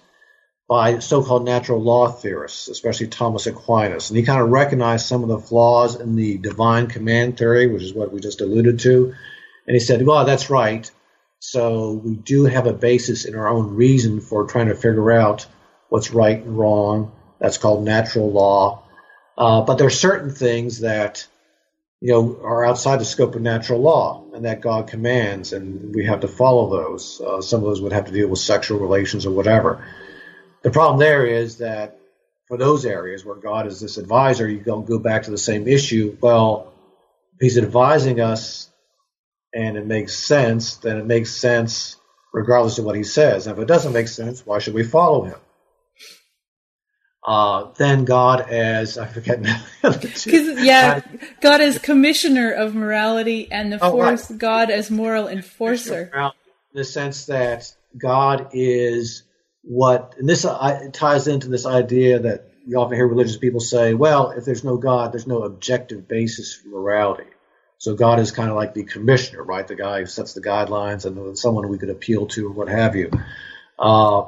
by 0.69 1.01
so-called 1.01 1.45
natural 1.45 1.83
law 1.83 2.09
theorists, 2.09 2.69
especially 2.69 3.09
Thomas 3.09 3.47
Aquinas. 3.47 4.11
And 4.11 4.17
he 4.17 4.23
kind 4.23 4.41
of 4.41 4.49
recognized 4.49 5.07
some 5.07 5.23
of 5.23 5.29
the 5.29 5.39
flaws 5.39 6.01
in 6.01 6.17
the 6.17 6.39
divine 6.39 6.87
command 6.87 7.37
theory, 7.37 7.67
which 7.67 7.83
is 7.83 7.93
what 7.93 8.13
we 8.13 8.21
just 8.21 8.41
alluded 8.41 8.81
to. 8.81 9.15
And 9.67 9.75
he 9.75 9.81
said, 9.81 10.05
well, 10.07 10.25
that's 10.25 10.51
right. 10.51 10.91
So 11.41 11.93
we 11.93 12.15
do 12.15 12.45
have 12.45 12.67
a 12.67 12.73
basis 12.73 13.25
in 13.25 13.35
our 13.35 13.49
own 13.49 13.75
reason 13.75 14.21
for 14.21 14.47
trying 14.47 14.69
to 14.69 14.75
figure 14.75 15.11
out 15.11 15.47
what's 15.89 16.13
right 16.13 16.39
and 16.39 16.57
wrong. 16.57 17.13
That's 17.39 17.59
called 17.59 17.85
natural 17.85 18.31
law. 18.31 18.85
Uh, 19.37 19.63
but 19.63 19.77
there 19.77 19.87
are 19.87 19.91
certain 19.91 20.31
things 20.31 20.81
that 20.81 21.27
you 22.03 22.13
know, 22.13 22.41
are 22.43 22.65
outside 22.65 22.99
the 22.99 23.05
scope 23.05 23.37
of 23.37 23.43
natural 23.43 23.81
law 23.81 24.25
and 24.35 24.45
that 24.45 24.61
God 24.61 24.89
commands, 24.89 25.53
and 25.53 25.95
we 25.95 26.05
have 26.07 26.21
to 26.21 26.29
follow 26.29 26.69
those. 26.69 27.21
Uh, 27.21 27.41
some 27.41 27.61
of 27.61 27.67
those 27.67 27.81
would 27.81 27.93
have 27.93 28.07
to 28.07 28.13
deal 28.13 28.27
with 28.27 28.41
sexual 28.41 28.81
relations 28.81 29.25
or 29.25 29.31
whatever. 29.31 29.87
The 30.63 30.71
problem 30.71 30.99
there 30.99 31.27
is 31.27 31.59
that 31.59 31.99
for 32.47 32.57
those 32.57 32.85
areas 32.85 33.25
where 33.25 33.37
God 33.37 33.67
is 33.67 33.81
this 33.81 33.99
advisor, 33.99 34.49
you 34.49 34.61
don't 34.61 34.87
go 34.87 34.99
back 34.99 35.25
to 35.25 35.31
the 35.31 35.39
same 35.39 35.67
issue. 35.67 36.17
Well, 36.21 36.73
he's 37.41 37.59
advising 37.59 38.21
us 38.21 38.69
and 39.55 39.77
it 39.77 39.87
makes 39.87 40.15
sense, 40.15 40.77
then 40.77 40.99
it 40.99 41.07
makes 41.07 41.33
sense 41.33 41.97
regardless 42.33 42.79
of 42.79 42.85
what 42.85 42.97
he 42.97 43.05
says. 43.05 43.47
And 43.47 43.57
if 43.57 43.63
it 43.63 43.69
doesn't 43.69 43.93
make 43.93 44.09
sense, 44.09 44.47
why 44.47 44.59
should 44.59 44.75
we 44.75 44.85
follow 44.85 45.25
him? 45.25 45.39
Uh, 47.25 47.71
then 47.77 48.05
God 48.05 48.51
as 48.51 48.99
I 48.99 49.07
forget 49.07 49.41
now. 49.41 49.63
yeah, 50.27 51.03
God 51.41 51.61
as 51.61 51.79
commissioner 51.79 52.51
of 52.51 52.75
morality, 52.75 53.51
and 53.53 53.73
the 53.73 53.79
oh, 53.81 53.93
force 53.93 54.29
right. 54.29 54.41
God 54.41 54.71
as 54.71 54.91
moral 54.91 55.29
enforcer. 55.29 56.11
In 56.15 56.31
the 56.75 56.85
sense 56.85 57.27
that 57.27 57.73
God 57.97 58.51
is 58.53 59.23
what, 59.63 60.15
and 60.19 60.29
this 60.29 60.45
uh, 60.45 60.89
ties 60.93 61.29
into 61.29 61.49
this 61.49 61.67
idea 61.67 62.19
that 62.21 62.49
you 62.67 62.79
often 62.79 62.97
hear 62.97 63.07
religious 63.07 63.37
people 63.37 63.61
say, 63.61 63.95
"Well, 63.95 64.31
if 64.31 64.45
there's 64.45 64.65
no 64.65 64.77
God, 64.77 65.13
there's 65.13 65.27
no 65.27 65.43
objective 65.43 66.09
basis 66.09 66.55
for 66.55 66.69
morality." 66.69 67.27
So 67.79 67.95
God 67.95 68.21
is 68.21 68.31
kind 68.31 68.49
of 68.49 68.55
like 68.55 68.75
the 68.75 68.85
commissioner, 68.85 69.43
right? 69.43 69.67
The 69.67 69.75
guy 69.75 70.01
who 70.01 70.07
sets 70.07 70.35
the 70.35 70.41
guidelines 70.41 71.05
and 71.05 71.37
someone 71.37 71.69
we 71.69 71.79
could 71.79 71.91
appeal 71.91 72.27
to 72.29 72.47
or 72.47 72.53
what 72.53 72.69
have 72.69 72.95
you. 72.95 73.11
Uh, 73.77 74.27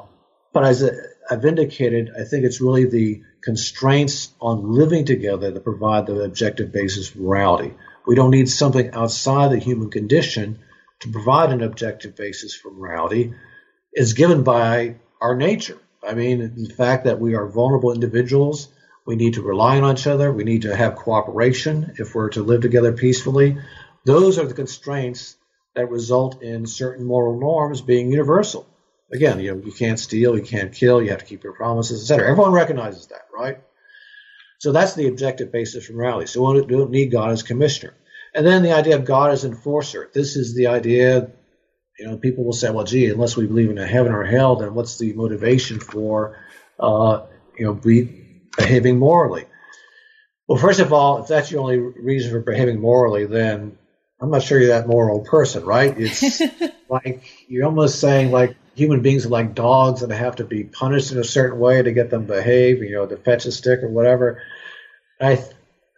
but 0.51 0.65
as 0.65 0.83
I've 1.29 1.45
indicated, 1.45 2.11
I 2.19 2.25
think 2.25 2.43
it's 2.43 2.59
really 2.59 2.85
the 2.85 3.23
constraints 3.41 4.33
on 4.41 4.73
living 4.73 5.05
together 5.05 5.51
that 5.51 5.63
provide 5.63 6.05
the 6.05 6.19
objective 6.21 6.73
basis 6.73 7.07
for 7.07 7.19
morality. 7.19 7.73
We 8.05 8.15
don't 8.15 8.31
need 8.31 8.49
something 8.49 8.91
outside 8.91 9.51
the 9.51 9.59
human 9.59 9.89
condition 9.89 10.59
to 10.99 11.11
provide 11.11 11.51
an 11.51 11.61
objective 11.61 12.15
basis 12.15 12.53
for 12.53 12.71
morality. 12.71 13.33
It's 13.93 14.13
given 14.13 14.43
by 14.43 14.95
our 15.21 15.35
nature. 15.35 15.79
I 16.07 16.13
mean, 16.13 16.53
the 16.55 16.73
fact 16.73 17.05
that 17.05 17.19
we 17.19 17.35
are 17.35 17.47
vulnerable 17.47 17.91
individuals 17.91 18.69
we 19.05 19.15
need 19.15 19.35
to 19.35 19.41
rely 19.41 19.79
on 19.79 19.95
each 19.95 20.07
other. 20.07 20.31
We 20.31 20.43
need 20.43 20.63
to 20.63 20.75
have 20.75 20.95
cooperation 20.95 21.93
if 21.99 22.15
we're 22.15 22.29
to 22.29 22.43
live 22.43 22.61
together 22.61 22.91
peacefully. 22.91 23.57
Those 24.03 24.39
are 24.39 24.45
the 24.45 24.53
constraints 24.53 25.37
that 25.75 25.91
result 25.91 26.41
in 26.41 26.65
certain 26.65 27.05
moral 27.05 27.39
norms 27.39 27.81
being 27.81 28.11
universal. 28.11 28.67
Again, 29.11 29.39
you 29.39 29.53
know, 29.53 29.61
you 29.63 29.71
can't 29.71 29.99
steal, 29.99 30.35
you 30.35 30.43
can't 30.43 30.73
kill, 30.73 31.01
you 31.01 31.11
have 31.11 31.19
to 31.19 31.25
keep 31.25 31.43
your 31.43 31.53
promises, 31.53 32.01
etc. 32.01 32.29
Everyone 32.31 32.51
recognizes 32.51 33.07
that, 33.07 33.27
right? 33.33 33.59
So 34.57 34.71
that's 34.71 34.95
the 34.95 35.07
objective 35.07 35.51
basis 35.51 35.85
for 35.85 35.93
morality. 35.93 36.27
So 36.27 36.51
we 36.51 36.65
don't 36.65 36.89
need 36.89 37.11
God 37.11 37.29
as 37.29 37.43
commissioner. 37.43 37.93
And 38.33 38.45
then 38.45 38.63
the 38.63 38.73
idea 38.73 38.95
of 38.95 39.05
God 39.05 39.31
as 39.31 39.45
enforcer. 39.45 40.09
This 40.13 40.35
is 40.35 40.55
the 40.55 40.67
idea, 40.67 41.29
you 41.99 42.07
know, 42.07 42.17
people 42.17 42.43
will 42.43 42.53
say, 42.53 42.69
well, 42.69 42.85
gee, 42.85 43.09
unless 43.09 43.37
we 43.37 43.47
believe 43.47 43.69
in 43.69 43.77
a 43.77 43.87
heaven 43.87 44.11
or 44.11 44.23
hell, 44.23 44.57
then 44.57 44.73
what's 44.73 44.97
the 44.97 45.13
motivation 45.13 45.79
for, 45.79 46.37
uh, 46.79 47.25
you 47.57 47.65
know, 47.65 47.73
be 47.73 48.41
behaving 48.57 48.99
morally. 48.99 49.45
Well, 50.47 50.57
first 50.57 50.79
of 50.79 50.93
all, 50.93 51.21
if 51.21 51.27
that's 51.27 51.51
your 51.51 51.61
only 51.61 51.77
reason 51.77 52.31
for 52.31 52.39
behaving 52.39 52.79
morally, 52.79 53.25
then 53.25 53.77
I'm 54.21 54.29
not 54.29 54.43
sure 54.43 54.59
you're 54.59 54.69
that 54.69 54.87
moral 54.87 55.21
person, 55.21 55.65
right? 55.65 55.93
It's 55.97 56.41
like 56.89 57.23
you're 57.47 57.65
almost 57.65 57.99
saying 57.99 58.31
like 58.31 58.55
human 58.75 59.01
beings 59.01 59.25
are 59.25 59.29
like 59.29 59.55
dogs 59.55 60.01
and 60.01 60.11
they 60.11 60.17
have 60.17 60.37
to 60.37 60.43
be 60.43 60.63
punished 60.63 61.11
in 61.11 61.17
a 61.17 61.23
certain 61.23 61.59
way 61.59 61.81
to 61.81 61.91
get 61.91 62.09
them 62.09 62.27
to 62.27 62.33
behave, 62.33 62.83
you 62.83 62.91
know, 62.91 63.05
to 63.05 63.17
fetch 63.17 63.45
a 63.45 63.51
stick 63.51 63.81
or 63.83 63.89
whatever. 63.89 64.41
I, 65.19 65.43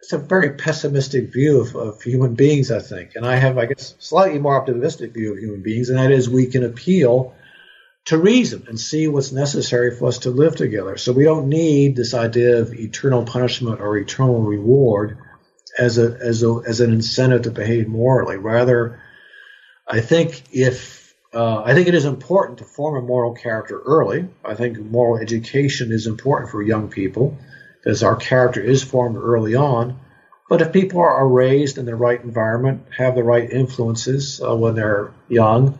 it's 0.00 0.12
a 0.12 0.18
very 0.18 0.50
pessimistic 0.50 1.32
view 1.32 1.60
of, 1.60 1.74
of 1.74 2.02
human 2.02 2.34
beings, 2.34 2.70
I 2.70 2.78
think. 2.78 3.16
And 3.16 3.26
I 3.26 3.36
have, 3.36 3.58
I 3.58 3.66
guess, 3.66 3.94
slightly 3.98 4.38
more 4.38 4.56
optimistic 4.56 5.12
view 5.12 5.32
of 5.32 5.38
human 5.38 5.62
beings, 5.62 5.88
and 5.88 5.98
that 5.98 6.12
is 6.12 6.28
we 6.28 6.46
can 6.46 6.64
appeal 6.64 7.34
to 8.06 8.16
reason 8.16 8.64
and 8.68 8.80
see 8.80 9.08
what's 9.08 9.32
necessary 9.32 9.94
for 9.94 10.08
us 10.08 10.18
to 10.18 10.30
live 10.30 10.56
together. 10.56 10.96
So 10.96 11.12
we 11.12 11.24
don't 11.24 11.48
need 11.48 11.96
this 11.96 12.14
idea 12.14 12.60
of 12.60 12.72
eternal 12.72 13.24
punishment 13.24 13.80
or 13.80 13.98
eternal 13.98 14.40
reward 14.40 15.18
as 15.78 15.98
a 15.98 16.16
as 16.20 16.42
a 16.42 16.62
as 16.66 16.80
an 16.80 16.92
incentive 16.92 17.42
to 17.42 17.50
behave 17.50 17.88
morally. 17.88 18.36
Rather, 18.36 19.02
I 19.86 20.00
think 20.00 20.44
if 20.52 21.14
uh, 21.34 21.62
I 21.62 21.74
think 21.74 21.88
it 21.88 21.94
is 21.94 22.06
important 22.06 22.58
to 22.58 22.64
form 22.64 22.96
a 22.96 23.06
moral 23.06 23.34
character 23.34 23.82
early. 23.84 24.28
I 24.44 24.54
think 24.54 24.78
moral 24.78 25.20
education 25.20 25.92
is 25.92 26.06
important 26.06 26.50
for 26.50 26.62
young 26.62 26.88
people 26.88 27.36
because 27.82 28.02
our 28.02 28.16
character 28.16 28.60
is 28.60 28.82
formed 28.82 29.16
early 29.16 29.54
on. 29.54 29.98
But 30.48 30.62
if 30.62 30.72
people 30.72 31.00
are 31.00 31.28
raised 31.28 31.78
in 31.78 31.84
the 31.84 31.94
right 31.94 32.22
environment, 32.22 32.86
have 32.96 33.14
the 33.14 33.22
right 33.22 33.50
influences 33.50 34.40
uh, 34.42 34.56
when 34.56 34.74
they're 34.74 35.12
young, 35.28 35.78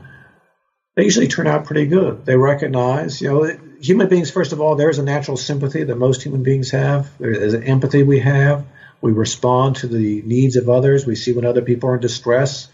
they 0.94 1.04
usually 1.04 1.28
turn 1.28 1.46
out 1.46 1.64
pretty 1.64 1.86
good. 1.86 2.26
They 2.26 2.36
recognize, 2.36 3.20
you 3.20 3.28
know, 3.28 3.58
human 3.80 4.08
beings, 4.08 4.30
first 4.30 4.52
of 4.52 4.60
all, 4.60 4.74
there's 4.74 4.98
a 4.98 5.02
natural 5.02 5.36
sympathy 5.36 5.84
that 5.84 5.96
most 5.96 6.22
human 6.22 6.42
beings 6.42 6.70
have. 6.72 7.08
There's 7.18 7.54
an 7.54 7.62
empathy 7.62 8.02
we 8.02 8.20
have. 8.20 8.66
We 9.00 9.12
respond 9.12 9.76
to 9.76 9.86
the 9.86 10.22
needs 10.22 10.56
of 10.56 10.68
others. 10.68 11.06
We 11.06 11.14
see 11.14 11.32
when 11.32 11.44
other 11.44 11.62
people 11.62 11.90
are 11.90 11.94
in 11.94 12.00
distress. 12.00 12.68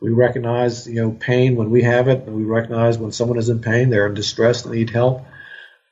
We 0.00 0.10
recognize, 0.10 0.86
you 0.86 1.02
know, 1.02 1.10
pain 1.10 1.56
when 1.56 1.70
we 1.70 1.82
have 1.82 2.08
it, 2.08 2.26
and 2.26 2.36
we 2.36 2.44
recognize 2.44 2.96
when 2.96 3.12
someone 3.12 3.38
is 3.38 3.48
in 3.48 3.60
pain, 3.60 3.90
they're 3.90 4.06
in 4.06 4.14
distress, 4.14 4.62
they 4.62 4.76
need 4.76 4.90
help. 4.90 5.24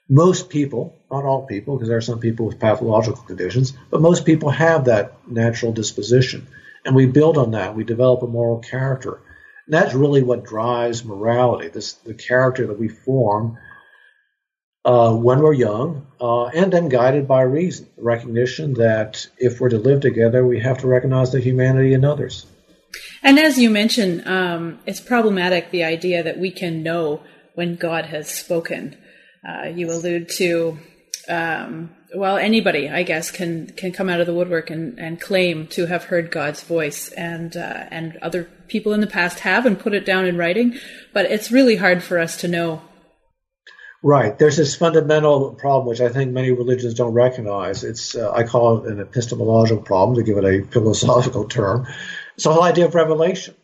Most 0.09 0.51
people, 0.51 0.99
not 1.11 1.25
all 1.25 1.47
people, 1.47 1.77
because 1.77 1.89
there 1.89 1.99
are 1.99 2.03
some 2.03 2.19
people 2.19 2.47
with 2.47 2.59
pathological 2.59 3.23
conditions, 3.23 3.73
but 3.91 4.01
most 4.01 4.27
people 4.27 4.51
have 4.51 4.85
that 4.87 5.17
natural 5.29 5.73
disposition. 5.73 6.47
And 6.85 6.97
we 6.97 7.07
build 7.07 7.39
on 7.39 7.53
that. 7.53 7.77
We 7.77 7.85
develop 7.85 8.23
a 8.23 8.27
moral 8.27 8.59
character. 8.59 9.21
And 9.67 9.75
that's 9.75 9.95
really 9.95 10.23
what 10.23 10.45
drives 10.45 11.05
morality, 11.05 11.69
this 11.69 11.93
the 11.93 12.15
character 12.15 12.67
that 12.67 12.79
we 12.79 12.89
form 12.89 13.59
uh, 14.85 15.15
when 15.15 15.41
we're 15.41 15.53
young, 15.53 16.07
uh, 16.21 16.47
and 16.47 16.73
then 16.73 16.89
guided 16.89 17.29
by 17.29 17.43
reason, 17.43 17.89
recognition 17.97 18.75
that 18.75 19.29
if 19.39 19.61
we're 19.61 19.69
to 19.69 19.79
live 19.79 20.01
together, 20.01 20.45
we 20.45 20.59
have 20.61 20.79
to 20.79 20.89
recognize 20.89 21.31
the 21.31 21.41
humanity 21.41 21.93
in 21.95 22.05
others. 22.05 22.47
And 23.23 23.39
as 23.39 23.59
you 23.59 23.71
mentioned, 23.71 24.27
um, 24.27 24.81
it's 24.85 25.01
problematic 25.01 25.71
the 25.71 25.85
idea 25.85 26.23
that 26.23 26.39
we 26.39 26.51
can 26.51 26.83
know 26.83 27.23
when 27.55 27.77
God 27.77 28.07
has 28.07 28.29
spoken. 28.29 28.97
Uh, 29.47 29.67
you 29.67 29.91
allude 29.91 30.29
to 30.29 30.79
um, 31.29 31.91
well, 32.15 32.37
anybody, 32.37 32.91
I 32.91 33.03
guess, 33.05 33.31
can 33.31 33.69
can 33.69 33.93
come 33.93 34.09
out 34.09 34.21
of 34.21 34.27
the 34.27 34.35
woodwork 34.35 34.71
and, 34.71 34.99
and 34.99 35.21
claim 35.21 35.67
to 35.69 35.87
have 35.87 36.05
heard 36.05 36.31
God's 36.31 36.63
voice, 36.63 37.09
and 37.11 37.57
uh, 37.57 37.87
and 37.91 38.17
other 38.19 38.45
people 38.69 38.93
in 38.93 39.01
the 39.01 39.07
past 39.07 39.41
have 39.41 39.67
and 39.67 39.79
put 39.79 39.95
it 39.95 40.05
down 40.05 40.27
in 40.27 40.37
writing, 40.37 40.79
but 41.13 41.27
it's 41.27 41.51
really 41.51 41.77
hard 41.77 42.03
for 42.03 42.19
us 42.19 42.37
to 42.39 42.49
know. 42.49 42.83
Right. 44.05 44.37
There's 44.37 44.57
this 44.57 44.75
fundamental 44.75 45.55
problem 45.55 45.87
which 45.87 46.01
I 46.01 46.09
think 46.09 46.33
many 46.33 46.51
religions 46.51 46.95
don't 46.95 47.15
recognize. 47.15 47.85
It's 47.85 48.17
uh, 48.17 48.33
I 48.33 48.43
call 48.43 48.85
it 48.85 48.93
an 48.93 49.01
epistemological 49.01 49.83
problem 49.83 50.17
to 50.17 50.25
give 50.25 50.39
it 50.39 50.45
a 50.45 50.67
philosophical 50.71 51.45
term. 51.45 51.87
It's 52.35 52.45
the 52.45 52.53
whole 52.53 52.65
idea 52.65 52.87
of 52.87 52.95
revelation. 52.95 53.55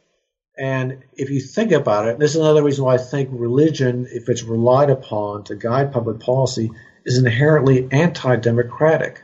And 0.59 1.05
if 1.13 1.31
you 1.31 1.41
think 1.41 1.71
about 1.71 2.09
it, 2.09 2.19
this 2.19 2.33
is 2.33 2.41
another 2.41 2.65
reason 2.65 2.85
why 2.85 2.95
I 2.95 2.99
think 2.99 3.29
religion, 3.33 4.09
if 4.11 4.29
it's 4.29 4.43
relied 4.43 4.91
upon 4.91 5.45
to 5.45 5.55
guide 5.55 5.93
public 5.93 6.19
policy, 6.19 6.73
is 7.05 7.19
inherently 7.19 7.89
anti 7.93 8.37
democratic. 8.37 9.23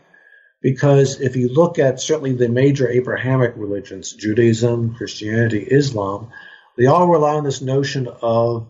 Because 0.62 1.20
if 1.20 1.36
you 1.36 1.48
look 1.48 1.78
at 1.78 2.00
certainly 2.00 2.32
the 2.32 2.48
major 2.48 2.88
Abrahamic 2.88 3.54
religions, 3.56 4.12
Judaism, 4.12 4.94
Christianity, 4.94 5.58
Islam, 5.58 6.30
they 6.78 6.86
all 6.86 7.08
rely 7.08 7.34
on 7.34 7.44
this 7.44 7.60
notion 7.60 8.08
of 8.22 8.68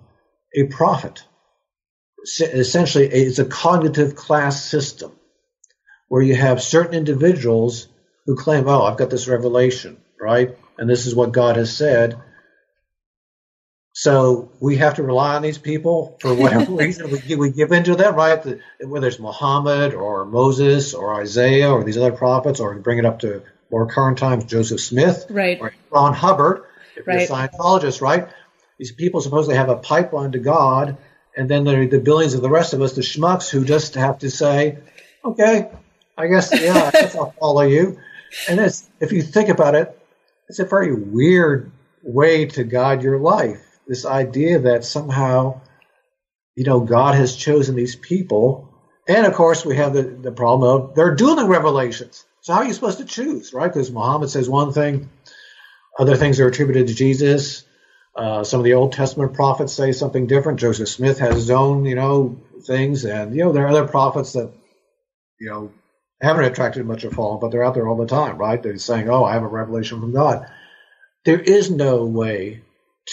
a 0.54 0.64
prophet. 0.64 1.22
Essentially, 2.40 3.06
it's 3.06 3.38
a 3.38 3.44
cognitive 3.44 4.16
class 4.16 4.64
system 4.64 5.12
where 6.08 6.22
you 6.22 6.34
have 6.34 6.62
certain 6.62 6.94
individuals 6.94 7.88
who 8.26 8.36
claim, 8.36 8.66
oh, 8.66 8.84
I've 8.84 8.96
got 8.96 9.10
this 9.10 9.28
revelation, 9.28 9.98
right? 10.18 10.56
And 10.78 10.88
this 10.88 11.06
is 11.06 11.14
what 11.14 11.32
God 11.32 11.56
has 11.56 11.76
said. 11.76 12.20
So 13.96 14.50
we 14.58 14.78
have 14.78 14.94
to 14.94 15.04
rely 15.04 15.36
on 15.36 15.42
these 15.42 15.56
people 15.56 16.18
for 16.20 16.34
whatever 16.34 16.72
reason 16.74 17.12
we, 17.12 17.36
we 17.36 17.50
give 17.50 17.70
into 17.70 17.94
them, 17.94 18.16
right? 18.16 18.42
The, 18.42 18.60
whether 18.84 19.06
it's 19.06 19.20
Muhammad 19.20 19.94
or 19.94 20.24
Moses 20.24 20.94
or 20.94 21.14
Isaiah 21.14 21.70
or 21.70 21.84
these 21.84 21.96
other 21.96 22.10
prophets, 22.10 22.58
or 22.58 22.74
bring 22.74 22.98
it 22.98 23.06
up 23.06 23.20
to 23.20 23.42
more 23.70 23.86
current 23.86 24.18
times, 24.18 24.46
Joseph 24.46 24.80
Smith, 24.80 25.26
right? 25.30 25.60
Or 25.60 25.72
Ron 25.90 26.12
Hubbard, 26.12 26.64
if 26.96 27.06
right. 27.06 27.14
you're 27.14 27.38
a 27.38 27.48
Scientologist, 27.48 28.00
right? 28.00 28.28
These 28.78 28.90
people 28.90 29.20
supposedly 29.20 29.54
have 29.54 29.68
a 29.68 29.76
pipeline 29.76 30.32
to 30.32 30.40
God, 30.40 30.96
and 31.36 31.48
then 31.48 31.62
there 31.62 31.80
are 31.80 31.86
the 31.86 32.00
billions 32.00 32.34
of 32.34 32.42
the 32.42 32.50
rest 32.50 32.74
of 32.74 32.82
us, 32.82 32.94
the 32.94 33.00
schmucks, 33.02 33.48
who 33.48 33.64
just 33.64 33.94
have 33.94 34.18
to 34.18 34.30
say, 34.30 34.78
okay, 35.24 35.70
I 36.18 36.26
guess, 36.26 36.50
yeah, 36.52 36.74
I 36.74 36.90
guess 36.90 37.14
I'll 37.14 37.30
follow 37.38 37.62
you. 37.62 38.00
And 38.48 38.58
it's, 38.58 38.88
if 38.98 39.12
you 39.12 39.22
think 39.22 39.50
about 39.50 39.76
it, 39.76 39.96
it's 40.48 40.58
a 40.58 40.64
very 40.64 40.92
weird 40.92 41.70
way 42.02 42.46
to 42.46 42.64
guide 42.64 43.04
your 43.04 43.18
life 43.18 43.73
this 43.86 44.06
idea 44.06 44.60
that 44.60 44.84
somehow, 44.84 45.60
you 46.56 46.64
know, 46.64 46.80
God 46.80 47.14
has 47.14 47.36
chosen 47.36 47.76
these 47.76 47.96
people. 47.96 48.70
And 49.08 49.26
of 49.26 49.34
course, 49.34 49.64
we 49.64 49.76
have 49.76 49.92
the, 49.92 50.02
the 50.02 50.32
problem 50.32 50.68
of 50.70 50.94
they're 50.94 51.14
dueling 51.14 51.48
revelations. 51.48 52.24
So 52.40 52.52
how 52.52 52.60
are 52.60 52.66
you 52.66 52.72
supposed 52.72 52.98
to 52.98 53.04
choose, 53.04 53.52
right? 53.52 53.72
Because 53.72 53.90
Muhammad 53.90 54.30
says 54.30 54.48
one 54.48 54.72
thing, 54.72 55.10
other 55.98 56.16
things 56.16 56.40
are 56.40 56.48
attributed 56.48 56.88
to 56.88 56.94
Jesus. 56.94 57.64
Uh, 58.16 58.44
some 58.44 58.60
of 58.60 58.64
the 58.64 58.74
Old 58.74 58.92
Testament 58.92 59.34
prophets 59.34 59.72
say 59.72 59.92
something 59.92 60.26
different. 60.26 60.60
Joseph 60.60 60.88
Smith 60.88 61.18
has 61.18 61.34
his 61.34 61.50
own, 61.50 61.84
you 61.84 61.96
know, 61.96 62.40
things, 62.66 63.04
and 63.04 63.34
you 63.34 63.42
know 63.42 63.52
there 63.52 63.64
are 63.64 63.70
other 63.70 63.88
prophets 63.88 64.32
that 64.34 64.52
you 65.38 65.50
know, 65.50 65.72
haven't 66.20 66.44
attracted 66.44 66.86
much 66.86 67.04
of 67.04 67.12
following, 67.12 67.40
but 67.40 67.50
they're 67.50 67.64
out 67.64 67.74
there 67.74 67.88
all 67.88 67.96
the 67.96 68.06
time, 68.06 68.38
right? 68.38 68.62
They're 68.62 68.78
saying, 68.78 69.08
"Oh, 69.08 69.24
I 69.24 69.34
have 69.34 69.42
a 69.42 69.48
revelation 69.48 70.00
from 70.00 70.12
God." 70.12 70.46
There 71.24 71.40
is 71.40 71.70
no 71.70 72.04
way 72.06 72.62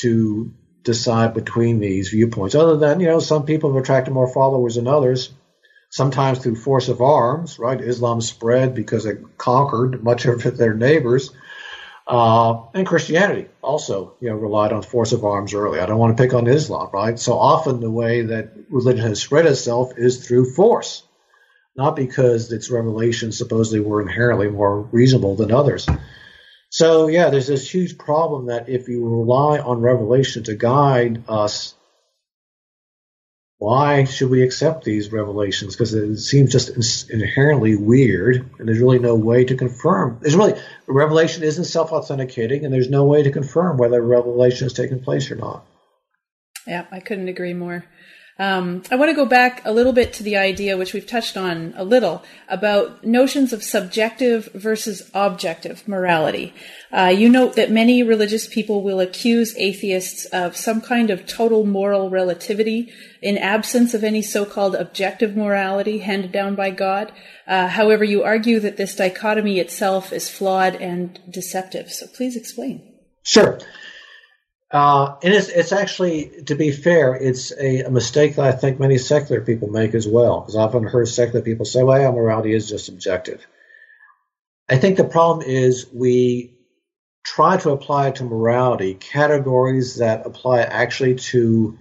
to 0.01 0.53
decide 0.83 1.33
between 1.33 1.79
these 1.79 2.09
viewpoints, 2.09 2.55
other 2.55 2.77
than 2.77 2.99
you 2.99 3.07
know, 3.07 3.19
some 3.19 3.45
people 3.45 3.73
have 3.73 3.81
attracted 3.81 4.13
more 4.13 4.31
followers 4.31 4.75
than 4.75 4.87
others. 4.87 5.31
Sometimes 5.89 6.39
through 6.39 6.55
force 6.55 6.87
of 6.87 7.01
arms, 7.01 7.59
right? 7.59 7.81
Islam 7.81 8.21
spread 8.21 8.73
because 8.73 9.05
it 9.05 9.37
conquered 9.37 10.03
much 10.03 10.25
of 10.25 10.41
their 10.57 10.73
neighbors. 10.73 11.31
Uh, 12.07 12.63
and 12.73 12.87
Christianity 12.87 13.47
also, 13.61 14.15
you 14.19 14.29
know, 14.29 14.35
relied 14.35 14.73
on 14.73 14.81
force 14.81 15.11
of 15.11 15.23
arms 15.23 15.53
early. 15.53 15.79
I 15.79 15.85
don't 15.85 15.99
want 15.99 16.15
to 16.17 16.21
pick 16.21 16.33
on 16.33 16.47
Islam, 16.47 16.89
right? 16.91 17.17
So 17.19 17.37
often 17.37 17.79
the 17.79 17.91
way 17.91 18.23
that 18.23 18.53
religion 18.69 19.05
has 19.05 19.21
spread 19.21 19.45
itself 19.45 19.93
is 19.97 20.25
through 20.25 20.53
force, 20.53 21.03
not 21.75 21.95
because 21.95 22.51
its 22.51 22.71
revelations 22.71 23.37
supposedly 23.37 23.79
were 23.79 24.01
inherently 24.01 24.49
more 24.49 24.81
reasonable 24.81 25.35
than 25.35 25.51
others. 25.51 25.87
So 26.71 27.07
yeah, 27.07 27.29
there's 27.29 27.47
this 27.47 27.71
huge 27.71 27.97
problem 27.97 28.47
that 28.47 28.69
if 28.69 28.87
you 28.87 29.07
rely 29.07 29.59
on 29.59 29.81
revelation 29.81 30.43
to 30.43 30.55
guide 30.55 31.23
us 31.27 31.75
why 33.61 34.05
should 34.05 34.31
we 34.31 34.41
accept 34.41 34.83
these 34.83 35.11
revelations? 35.11 35.75
Because 35.75 35.93
it 35.93 36.17
seems 36.17 36.51
just 36.51 37.11
inherently 37.11 37.75
weird, 37.75 38.49
and 38.57 38.67
there's 38.67 38.79
really 38.79 38.97
no 38.97 39.13
way 39.13 39.45
to 39.45 39.55
confirm. 39.55 40.17
There's 40.19 40.35
really 40.35 40.59
revelation 40.87 41.43
isn't 41.43 41.65
self-authenticating, 41.65 42.65
and 42.65 42.73
there's 42.73 42.89
no 42.89 43.05
way 43.05 43.21
to 43.21 43.29
confirm 43.29 43.77
whether 43.77 44.01
revelation 44.01 44.65
has 44.65 44.73
taken 44.73 44.99
place 44.99 45.29
or 45.29 45.35
not. 45.35 45.63
Yeah, 46.65 46.87
I 46.91 47.01
couldn't 47.01 47.27
agree 47.27 47.53
more. 47.53 47.85
Um, 48.41 48.81
I 48.89 48.95
want 48.95 49.09
to 49.09 49.15
go 49.15 49.27
back 49.27 49.61
a 49.65 49.71
little 49.71 49.93
bit 49.93 50.13
to 50.13 50.23
the 50.23 50.35
idea, 50.35 50.75
which 50.75 50.93
we've 50.93 51.05
touched 51.05 51.37
on 51.37 51.75
a 51.77 51.83
little, 51.83 52.23
about 52.49 53.03
notions 53.03 53.53
of 53.53 53.63
subjective 53.63 54.49
versus 54.55 55.11
objective 55.13 55.87
morality. 55.87 56.51
Uh, 56.91 57.13
you 57.15 57.29
note 57.29 57.55
that 57.55 57.69
many 57.69 58.01
religious 58.01 58.47
people 58.47 58.81
will 58.81 58.99
accuse 58.99 59.55
atheists 59.57 60.25
of 60.25 60.55
some 60.55 60.81
kind 60.81 61.11
of 61.11 61.27
total 61.27 61.67
moral 61.67 62.09
relativity 62.09 62.91
in 63.21 63.37
absence 63.37 63.93
of 63.93 64.03
any 64.03 64.23
so-called 64.23 64.73
objective 64.73 65.37
morality 65.37 65.99
handed 65.99 66.31
down 66.31 66.55
by 66.55 66.71
God. 66.71 67.13
Uh, 67.45 67.67
however, 67.67 68.03
you 68.03 68.23
argue 68.23 68.59
that 68.59 68.75
this 68.75 68.95
dichotomy 68.95 69.59
itself 69.59 70.11
is 70.11 70.31
flawed 70.31 70.75
and 70.77 71.19
deceptive. 71.29 71.91
So 71.91 72.07
please 72.07 72.35
explain. 72.35 72.81
Sure. 73.21 73.59
Uh, 74.71 75.17
and 75.21 75.33
it's, 75.33 75.49
it's 75.49 75.73
actually, 75.73 76.43
to 76.45 76.55
be 76.55 76.71
fair, 76.71 77.13
it's 77.13 77.51
a, 77.51 77.81
a, 77.81 77.91
mistake 77.91 78.35
that 78.35 78.45
I 78.45 78.53
think 78.53 78.79
many 78.79 78.97
secular 78.97 79.41
people 79.41 79.69
make 79.69 79.93
as 79.93 80.07
well. 80.07 80.39
Because 80.39 80.55
I've 80.55 80.73
often 80.73 80.83
heard 80.83 81.09
secular 81.09 81.41
people 81.41 81.65
say, 81.65 81.83
well, 81.83 82.13
morality 82.13 82.53
is 82.53 82.69
just 82.69 82.85
subjective. 82.85 83.45
I 84.69 84.77
think 84.77 84.95
the 84.95 85.03
problem 85.03 85.45
is 85.45 85.87
we 85.93 86.53
try 87.25 87.57
to 87.57 87.71
apply 87.71 88.11
to 88.11 88.23
morality 88.23 88.93
categories 88.93 89.97
that 89.97 90.25
apply 90.25 90.61
actually 90.61 91.15
to 91.15 91.77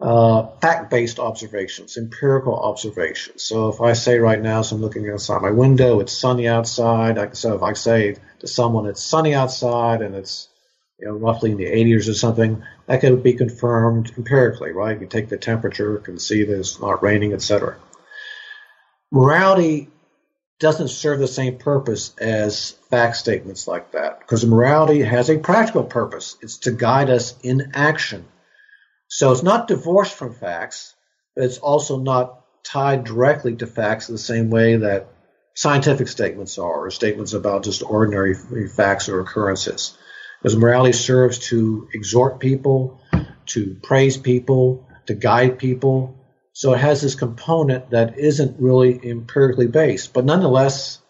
uh, 0.00 0.48
fact-based 0.60 1.20
observations, 1.20 1.96
empirical 1.96 2.58
observations. 2.58 3.44
So 3.44 3.68
if 3.68 3.80
I 3.80 3.92
say 3.92 4.18
right 4.18 4.40
now, 4.40 4.62
so 4.62 4.74
I'm 4.74 4.82
looking 4.82 5.08
outside 5.08 5.42
my 5.42 5.52
window, 5.52 6.00
it's 6.00 6.12
sunny 6.12 6.48
outside. 6.48 7.36
So 7.36 7.54
if 7.54 7.62
I 7.62 7.74
say 7.74 8.16
to 8.40 8.48
someone 8.48 8.86
it's 8.86 9.02
sunny 9.02 9.32
outside 9.32 10.02
and 10.02 10.16
it's 10.16 10.48
you 11.02 11.08
know, 11.08 11.14
roughly 11.14 11.50
in 11.50 11.56
the 11.56 11.66
80s 11.66 12.08
or 12.08 12.14
something, 12.14 12.62
that 12.86 13.00
can 13.00 13.20
be 13.20 13.32
confirmed 13.32 14.12
empirically, 14.16 14.70
right? 14.70 14.92
You 14.92 15.00
can 15.00 15.08
take 15.08 15.28
the 15.28 15.36
temperature, 15.36 15.98
can 15.98 16.20
see 16.20 16.44
that 16.44 16.58
it's 16.58 16.80
not 16.80 17.02
raining, 17.02 17.32
etc. 17.32 17.76
Morality 19.10 19.90
doesn't 20.60 20.88
serve 20.88 21.18
the 21.18 21.26
same 21.26 21.58
purpose 21.58 22.14
as 22.18 22.70
fact 22.88 23.16
statements 23.16 23.66
like 23.66 23.90
that 23.92 24.20
because 24.20 24.46
morality 24.46 25.02
has 25.02 25.28
a 25.28 25.38
practical 25.38 25.82
purpose. 25.82 26.36
It's 26.40 26.58
to 26.58 26.70
guide 26.70 27.10
us 27.10 27.34
in 27.42 27.72
action. 27.74 28.24
So 29.08 29.32
it's 29.32 29.42
not 29.42 29.66
divorced 29.66 30.14
from 30.14 30.34
facts, 30.34 30.94
but 31.34 31.44
it's 31.44 31.58
also 31.58 31.98
not 31.98 32.44
tied 32.62 33.02
directly 33.02 33.56
to 33.56 33.66
facts 33.66 34.08
in 34.08 34.14
the 34.14 34.20
same 34.20 34.50
way 34.50 34.76
that 34.76 35.08
scientific 35.54 36.06
statements 36.06 36.58
are, 36.58 36.86
or 36.86 36.90
statements 36.92 37.32
about 37.32 37.64
just 37.64 37.82
ordinary 37.82 38.34
facts 38.68 39.08
or 39.08 39.18
occurrences. 39.20 39.98
Because 40.42 40.56
morality 40.56 40.92
serves 40.92 41.38
to 41.50 41.88
exhort 41.94 42.40
people, 42.40 43.00
to 43.46 43.76
praise 43.80 44.16
people, 44.16 44.88
to 45.06 45.14
guide 45.14 45.58
people. 45.58 46.18
So 46.52 46.74
it 46.74 46.80
has 46.80 47.00
this 47.00 47.14
component 47.14 47.90
that 47.90 48.18
isn't 48.18 48.60
really 48.60 48.98
empirically 49.08 49.68
based. 49.68 50.12
But 50.12 50.24
nonetheless, 50.24 51.00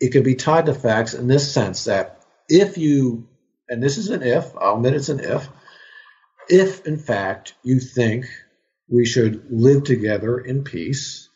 it 0.00 0.12
can 0.12 0.22
be 0.22 0.36
tied 0.36 0.66
to 0.66 0.74
facts 0.74 1.12
in 1.12 1.26
this 1.26 1.52
sense 1.52 1.84
that 1.84 2.22
if 2.48 2.78
you, 2.78 3.28
and 3.68 3.82
this 3.82 3.98
is 3.98 4.10
an 4.10 4.22
if, 4.22 4.56
I'll 4.56 4.76
admit 4.76 4.94
it's 4.94 5.08
an 5.08 5.20
if, 5.20 5.48
if 6.48 6.86
in 6.86 6.98
fact 6.98 7.54
you 7.64 7.80
think 7.80 8.26
we 8.88 9.04
should 9.04 9.50
live 9.50 9.82
together 9.82 10.38
in 10.38 10.62
peace, 10.62 11.28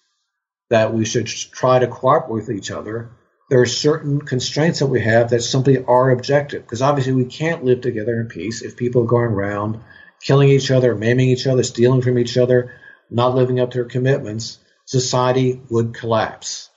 that 0.68 0.94
we 0.94 1.04
should 1.04 1.26
try 1.26 1.80
to 1.80 1.88
cooperate 1.88 2.32
with 2.32 2.50
each 2.50 2.70
other, 2.70 3.11
there 3.51 3.61
are 3.61 3.66
certain 3.66 4.22
constraints 4.22 4.78
that 4.78 4.86
we 4.86 5.03
have 5.03 5.30
that 5.30 5.42
simply 5.42 5.84
are 5.84 6.11
objective. 6.11 6.62
Because 6.62 6.82
obviously, 6.82 7.12
we 7.12 7.24
can't 7.24 7.64
live 7.64 7.80
together 7.80 8.18
in 8.20 8.28
peace 8.28 8.62
if 8.62 8.76
people 8.76 9.03
are 9.03 9.07
going 9.07 9.32
around 9.32 9.80
killing 10.22 10.48
each 10.48 10.70
other, 10.70 10.94
maiming 10.94 11.28
each 11.28 11.46
other, 11.46 11.64
stealing 11.64 12.01
from 12.01 12.18
each 12.18 12.38
other, 12.38 12.72
not 13.11 13.34
living 13.34 13.59
up 13.59 13.72
to 13.72 13.78
their 13.78 13.84
commitments. 13.84 14.59
Society 14.86 15.61
would 15.68 15.94
collapse. 15.94 16.70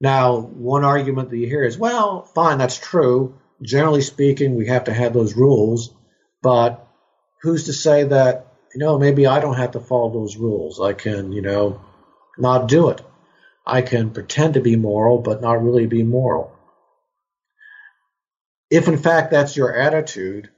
Now, 0.00 0.38
one 0.40 0.84
argument 0.84 1.30
that 1.30 1.36
you 1.36 1.46
hear 1.46 1.64
is, 1.64 1.76
well, 1.76 2.22
fine, 2.22 2.58
that's 2.58 2.78
true. 2.78 3.38
Generally 3.60 4.02
speaking, 4.02 4.54
we 4.54 4.68
have 4.68 4.84
to 4.84 4.92
have 4.92 5.12
those 5.12 5.36
rules, 5.36 5.94
but 6.42 6.86
who's 7.42 7.64
to 7.64 7.72
say 7.72 8.04
that, 8.04 8.46
you 8.74 8.80
know, 8.80 8.98
maybe 8.98 9.26
I 9.26 9.40
don't 9.40 9.56
have 9.56 9.72
to 9.72 9.80
follow 9.80 10.12
those 10.12 10.36
rules? 10.36 10.80
I 10.80 10.92
can, 10.92 11.32
you 11.32 11.42
know, 11.42 11.80
not 12.38 12.68
do 12.68 12.88
it. 12.90 13.00
I 13.66 13.82
can 13.82 14.10
pretend 14.10 14.54
to 14.54 14.60
be 14.60 14.76
moral, 14.76 15.18
but 15.18 15.40
not 15.40 15.62
really 15.62 15.86
be 15.86 16.02
moral. 16.02 16.52
If 18.70 18.88
in 18.88 18.98
fact 18.98 19.30
that's 19.30 19.56
your 19.56 19.74
attitude, 19.74 20.50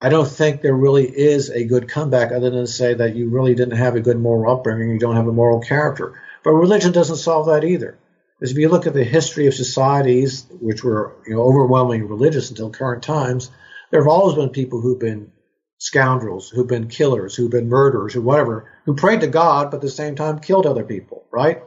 I 0.00 0.08
don't 0.08 0.28
think 0.28 0.62
there 0.62 0.74
really 0.74 1.04
is 1.04 1.50
a 1.50 1.64
good 1.64 1.88
comeback 1.88 2.32
other 2.32 2.48
than 2.48 2.60
to 2.60 2.66
say 2.66 2.94
that 2.94 3.16
you 3.16 3.28
really 3.28 3.54
didn't 3.54 3.76
have 3.76 3.96
a 3.96 4.00
good 4.00 4.18
moral 4.18 4.50
upbringing, 4.50 4.90
you 4.90 4.98
don't 4.98 5.16
have 5.16 5.28
a 5.28 5.32
moral 5.32 5.60
character. 5.60 6.18
But 6.42 6.52
religion 6.52 6.92
doesn't 6.92 7.16
solve 7.16 7.46
that 7.46 7.64
either. 7.64 7.98
Because 8.38 8.52
if 8.52 8.58
you 8.58 8.70
look 8.70 8.86
at 8.86 8.94
the 8.94 9.04
history 9.04 9.46
of 9.46 9.54
societies, 9.54 10.46
which 10.60 10.82
were 10.82 11.16
you 11.26 11.34
know, 11.34 11.42
overwhelmingly 11.42 12.06
religious 12.06 12.48
until 12.48 12.70
current 12.70 13.02
times, 13.02 13.50
there 13.90 14.00
have 14.00 14.08
always 14.08 14.36
been 14.36 14.48
people 14.48 14.80
who've 14.80 14.98
been 14.98 15.32
scoundrels, 15.76 16.48
who've 16.48 16.66
been 16.66 16.88
killers, 16.88 17.34
who've 17.34 17.50
been 17.50 17.68
murderers, 17.68 18.16
or 18.16 18.22
whatever, 18.22 18.72
who 18.86 18.94
prayed 18.94 19.20
to 19.20 19.26
God 19.26 19.70
but 19.70 19.78
at 19.78 19.82
the 19.82 19.90
same 19.90 20.14
time 20.14 20.38
killed 20.38 20.64
other 20.64 20.84
people, 20.84 21.26
right? 21.30 21.62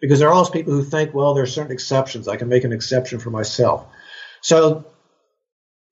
Because 0.00 0.18
there 0.18 0.28
are 0.28 0.34
always 0.34 0.50
people 0.50 0.72
who 0.72 0.84
think, 0.84 1.14
well, 1.14 1.34
there 1.34 1.44
are 1.44 1.48
certain 1.48 1.72
exceptions. 1.72 2.28
I 2.28 2.36
can 2.36 2.48
make 2.48 2.64
an 2.64 2.72
exception 2.72 3.18
for 3.18 3.30
myself. 3.30 3.86
So, 4.42 4.86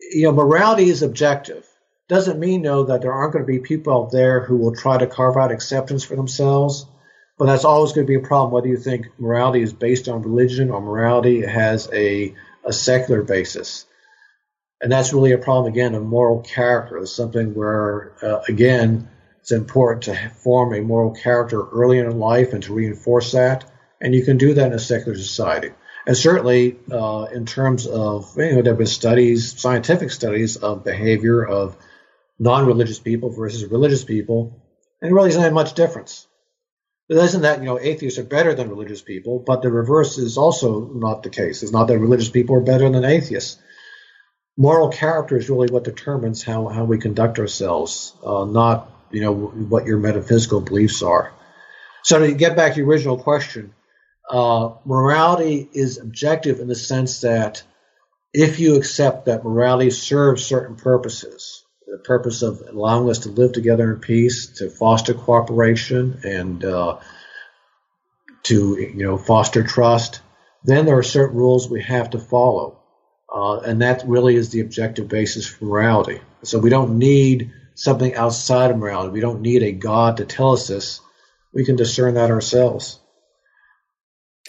you 0.00 0.24
know, 0.24 0.32
morality 0.32 0.88
is 0.88 1.02
objective. 1.02 1.66
Doesn't 2.08 2.38
mean, 2.38 2.62
though, 2.62 2.84
that 2.84 3.00
there 3.00 3.12
aren't 3.12 3.32
going 3.32 3.44
to 3.44 3.50
be 3.50 3.60
people 3.60 3.94
out 3.94 4.12
there 4.12 4.44
who 4.44 4.56
will 4.56 4.74
try 4.74 4.98
to 4.98 5.06
carve 5.06 5.36
out 5.36 5.50
exceptions 5.50 6.04
for 6.04 6.16
themselves. 6.16 6.86
But 7.38 7.46
that's 7.46 7.64
always 7.64 7.92
going 7.92 8.06
to 8.06 8.10
be 8.10 8.22
a 8.22 8.26
problem, 8.26 8.52
whether 8.52 8.68
you 8.68 8.76
think 8.76 9.06
morality 9.18 9.62
is 9.62 9.72
based 9.72 10.08
on 10.08 10.22
religion 10.22 10.70
or 10.70 10.80
morality 10.80 11.44
has 11.44 11.88
a, 11.92 12.34
a 12.64 12.72
secular 12.72 13.22
basis. 13.22 13.86
And 14.80 14.92
that's 14.92 15.12
really 15.12 15.32
a 15.32 15.38
problem, 15.38 15.72
again, 15.72 15.94
of 15.94 16.04
moral 16.04 16.42
character. 16.42 16.98
It's 16.98 17.16
something 17.16 17.54
where, 17.54 18.12
uh, 18.22 18.42
again, 18.46 19.08
it's 19.40 19.50
important 19.50 20.04
to 20.04 20.30
form 20.30 20.74
a 20.74 20.80
moral 20.80 21.12
character 21.12 21.66
early 21.66 21.98
in 21.98 22.18
life 22.18 22.52
and 22.52 22.62
to 22.64 22.74
reinforce 22.74 23.32
that 23.32 23.64
and 24.00 24.14
you 24.14 24.24
can 24.24 24.36
do 24.36 24.54
that 24.54 24.66
in 24.66 24.72
a 24.72 24.78
secular 24.78 25.16
society. 25.16 25.70
And 26.06 26.16
certainly, 26.16 26.76
uh, 26.90 27.26
in 27.32 27.46
terms 27.46 27.86
of 27.86 28.32
you 28.36 28.56
know, 28.56 28.62
there 28.62 28.72
have 28.72 28.78
been 28.78 28.86
studies, 28.86 29.58
scientific 29.58 30.10
studies 30.10 30.56
of 30.56 30.84
behavior 30.84 31.46
of 31.46 31.76
non-religious 32.38 32.98
people 32.98 33.30
versus 33.30 33.64
religious 33.64 34.04
people, 34.04 34.62
and 35.00 35.10
it 35.10 35.14
really 35.14 35.30
isn't 35.30 35.54
much 35.54 35.74
difference. 35.74 36.26
It 37.08 37.16
isn't 37.16 37.42
that 37.42 37.60
you 37.60 37.66
know 37.66 37.78
atheists 37.78 38.18
are 38.18 38.24
better 38.24 38.54
than 38.54 38.70
religious 38.70 39.02
people, 39.02 39.38
but 39.38 39.62
the 39.62 39.70
reverse 39.70 40.18
is 40.18 40.36
also 40.36 40.86
not 40.86 41.22
the 41.22 41.30
case. 41.30 41.62
It's 41.62 41.72
not 41.72 41.88
that 41.88 41.98
religious 41.98 42.30
people 42.30 42.56
are 42.56 42.60
better 42.60 42.88
than 42.88 43.04
atheists. 43.04 43.58
Moral 44.56 44.90
character 44.90 45.36
is 45.36 45.50
really 45.50 45.68
what 45.68 45.84
determines 45.84 46.42
how, 46.42 46.68
how 46.68 46.84
we 46.84 46.98
conduct 46.98 47.38
ourselves, 47.38 48.14
uh, 48.24 48.44
not 48.44 48.90
you 49.10 49.20
know 49.20 49.34
what 49.34 49.86
your 49.86 49.98
metaphysical 49.98 50.60
beliefs 50.60 51.02
are. 51.02 51.32
So 52.04 52.18
to 52.18 52.34
get 52.34 52.56
back 52.56 52.74
to 52.74 52.80
the 52.80 52.86
original 52.86 53.18
question, 53.18 53.74
uh, 54.30 54.70
morality 54.84 55.68
is 55.72 55.98
objective 55.98 56.60
in 56.60 56.68
the 56.68 56.74
sense 56.74 57.20
that 57.20 57.62
if 58.32 58.58
you 58.58 58.76
accept 58.76 59.26
that 59.26 59.44
morality 59.44 59.90
serves 59.90 60.44
certain 60.44 60.76
purposes, 60.76 61.64
the 61.86 61.98
purpose 61.98 62.42
of 62.42 62.62
allowing 62.68 63.08
us 63.08 63.20
to 63.20 63.28
live 63.28 63.52
together 63.52 63.92
in 63.92 64.00
peace, 64.00 64.46
to 64.58 64.70
foster 64.70 65.14
cooperation, 65.14 66.20
and 66.24 66.64
uh, 66.64 66.98
to 68.44 68.78
you 68.80 69.04
know 69.04 69.18
foster 69.18 69.62
trust. 69.62 70.20
Then 70.64 70.86
there 70.86 70.98
are 70.98 71.02
certain 71.02 71.36
rules 71.36 71.68
we 71.68 71.82
have 71.82 72.10
to 72.10 72.18
follow, 72.18 72.80
uh, 73.32 73.58
and 73.60 73.82
that 73.82 74.02
really 74.06 74.34
is 74.34 74.50
the 74.50 74.60
objective 74.60 75.08
basis 75.08 75.46
for 75.46 75.66
morality. 75.66 76.20
So 76.42 76.58
we 76.58 76.70
don't 76.70 76.98
need 76.98 77.52
something 77.74 78.14
outside 78.14 78.70
of 78.70 78.78
morality. 78.78 79.12
We 79.12 79.20
don't 79.20 79.42
need 79.42 79.62
a 79.62 79.72
God 79.72 80.16
to 80.16 80.24
tell 80.24 80.52
us 80.52 80.66
this. 80.66 81.00
We 81.52 81.64
can 81.64 81.76
discern 81.76 82.14
that 82.14 82.30
ourselves. 82.30 82.98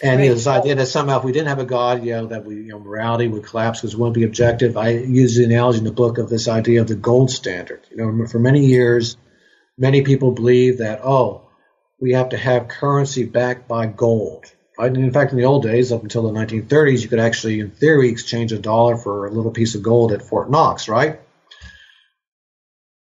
And 0.02 0.18
right. 0.18 0.24
you 0.24 0.28
know, 0.28 0.34
this 0.34 0.46
idea 0.46 0.74
that 0.74 0.86
somehow 0.86 1.18
if 1.18 1.24
we 1.24 1.32
didn't 1.32 1.48
have 1.48 1.58
a 1.58 1.64
God, 1.64 2.04
you 2.04 2.12
know, 2.12 2.26
that 2.26 2.44
we, 2.44 2.56
you 2.56 2.68
know, 2.68 2.78
morality 2.78 3.28
would 3.28 3.44
collapse 3.44 3.80
because 3.80 3.94
it 3.94 3.98
wouldn't 3.98 4.14
be 4.14 4.24
objective. 4.24 4.76
I 4.76 4.90
use 4.90 5.36
the 5.36 5.44
analogy 5.44 5.78
in 5.78 5.84
the 5.84 5.92
book 5.92 6.18
of 6.18 6.28
this 6.28 6.48
idea 6.48 6.82
of 6.82 6.88
the 6.88 6.94
gold 6.94 7.30
standard. 7.30 7.86
You 7.90 7.96
know, 7.96 8.26
for 8.26 8.38
many 8.38 8.66
years, 8.66 9.16
many 9.78 10.02
people 10.02 10.32
believe 10.32 10.78
that, 10.78 11.00
oh, 11.02 11.48
we 11.98 12.12
have 12.12 12.30
to 12.30 12.36
have 12.36 12.68
currency 12.68 13.24
backed 13.24 13.68
by 13.68 13.86
gold. 13.86 14.44
Right? 14.78 14.92
And 14.92 14.98
in 14.98 15.12
fact, 15.12 15.32
in 15.32 15.38
the 15.38 15.46
old 15.46 15.62
days, 15.62 15.90
up 15.92 16.02
until 16.02 16.30
the 16.30 16.38
1930s, 16.38 17.02
you 17.02 17.08
could 17.08 17.18
actually, 17.18 17.60
in 17.60 17.70
theory, 17.70 18.10
exchange 18.10 18.52
a 18.52 18.58
dollar 18.58 18.98
for 18.98 19.26
a 19.26 19.30
little 19.30 19.50
piece 19.50 19.74
of 19.74 19.82
gold 19.82 20.12
at 20.12 20.20
Fort 20.20 20.50
Knox, 20.50 20.88
right? 20.88 21.20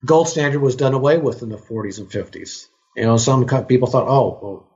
Gold 0.05 0.29
standard 0.29 0.61
was 0.61 0.77
done 0.77 0.93
away 0.93 1.17
with 1.17 1.43
in 1.43 1.49
the 1.49 1.57
40s 1.57 1.99
and 1.99 2.09
50s. 2.09 2.67
You 2.95 3.03
know, 3.03 3.17
some 3.17 3.45
people 3.65 3.89
thought, 3.89 4.07
oh, 4.07 4.39
well, 4.41 4.68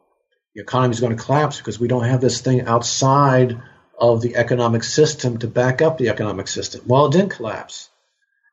the 0.56 0.62
economy 0.62 0.93
is 0.93 0.99
going 0.99 1.16
to 1.16 1.24
collapse 1.24 1.58
because 1.58 1.80
we 1.80 1.88
don't 1.88 2.04
have 2.04 2.22
this 2.22 2.41
thing 2.41 2.62
outside 2.62 3.60
of 3.97 4.22
the 4.22 4.36
economic 4.36 4.84
system 4.84 5.38
to 5.39 5.47
back 5.47 5.82
up 5.82 5.97
the 5.97 6.10
economic 6.10 6.47
system. 6.47 6.82
Well, 6.86 7.08
it 7.08 7.12
didn't 7.12 7.30
collapse 7.30 7.89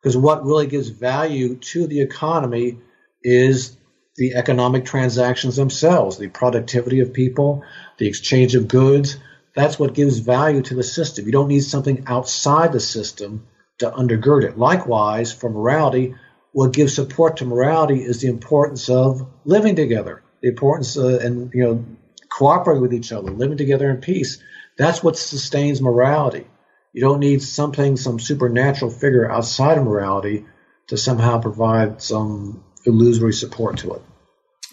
because 0.01 0.17
what 0.17 0.45
really 0.45 0.67
gives 0.67 0.89
value 0.89 1.57
to 1.57 1.87
the 1.87 2.01
economy 2.01 2.79
is 3.23 3.77
the 4.17 4.35
economic 4.35 4.85
transactions 4.85 5.57
themselves, 5.57 6.19
the 6.19 6.29
productivity 6.29 7.01
of 7.01 7.13
people, 7.13 7.65
the 7.99 8.09
exchange 8.09 8.55
of 8.55 8.69
goods. 8.69 9.19
That's 9.55 9.79
what 9.79 9.95
gives 9.95 10.19
value 10.19 10.63
to 10.63 10.75
the 10.75 10.83
system. 10.83 11.27
You 11.27 11.33
don't 11.33 11.49
need 11.49 11.65
something 11.65 12.05
outside 12.07 12.73
the 12.73 12.81
system 12.81 13.47
to 13.79 13.91
undergird 13.91 14.45
it. 14.45 14.59
Likewise, 14.59 15.33
for 15.33 15.51
morality, 15.51 16.15
what 16.53 16.73
gives 16.73 16.95
support 16.95 17.39
to 17.39 17.47
morality 17.47 18.03
is 18.03 18.21
the 18.21 18.29
importance 18.29 18.89
of 18.89 19.27
living 19.45 19.77
together 19.77 20.23
the 20.43 20.49
importance 20.49 20.97
uh, 20.97 21.19
and 21.23 21.53
you 21.55 21.65
know 21.65 21.85
cooperating 22.29 22.83
with 22.83 22.95
each 22.95 23.13
other, 23.13 23.31
living 23.31 23.59
together 23.59 23.91
in 23.91 23.99
peace. 23.99 24.43
That's 24.77 25.03
what 25.03 25.19
sustains 25.19 25.83
morality. 25.83 26.47
You 26.93 27.03
don't 27.03 27.21
need 27.21 27.43
something, 27.43 27.97
some 27.97 28.19
supernatural 28.19 28.91
figure 28.91 29.31
outside 29.31 29.79
of 29.79 29.85
morality 29.85 30.47
to 30.89 30.97
somehow 30.97 31.41
provide 31.41 32.03
some 32.03 32.65
illusory 32.85 33.33
support 33.33 33.79
to 33.79 33.95
it. 33.95 34.03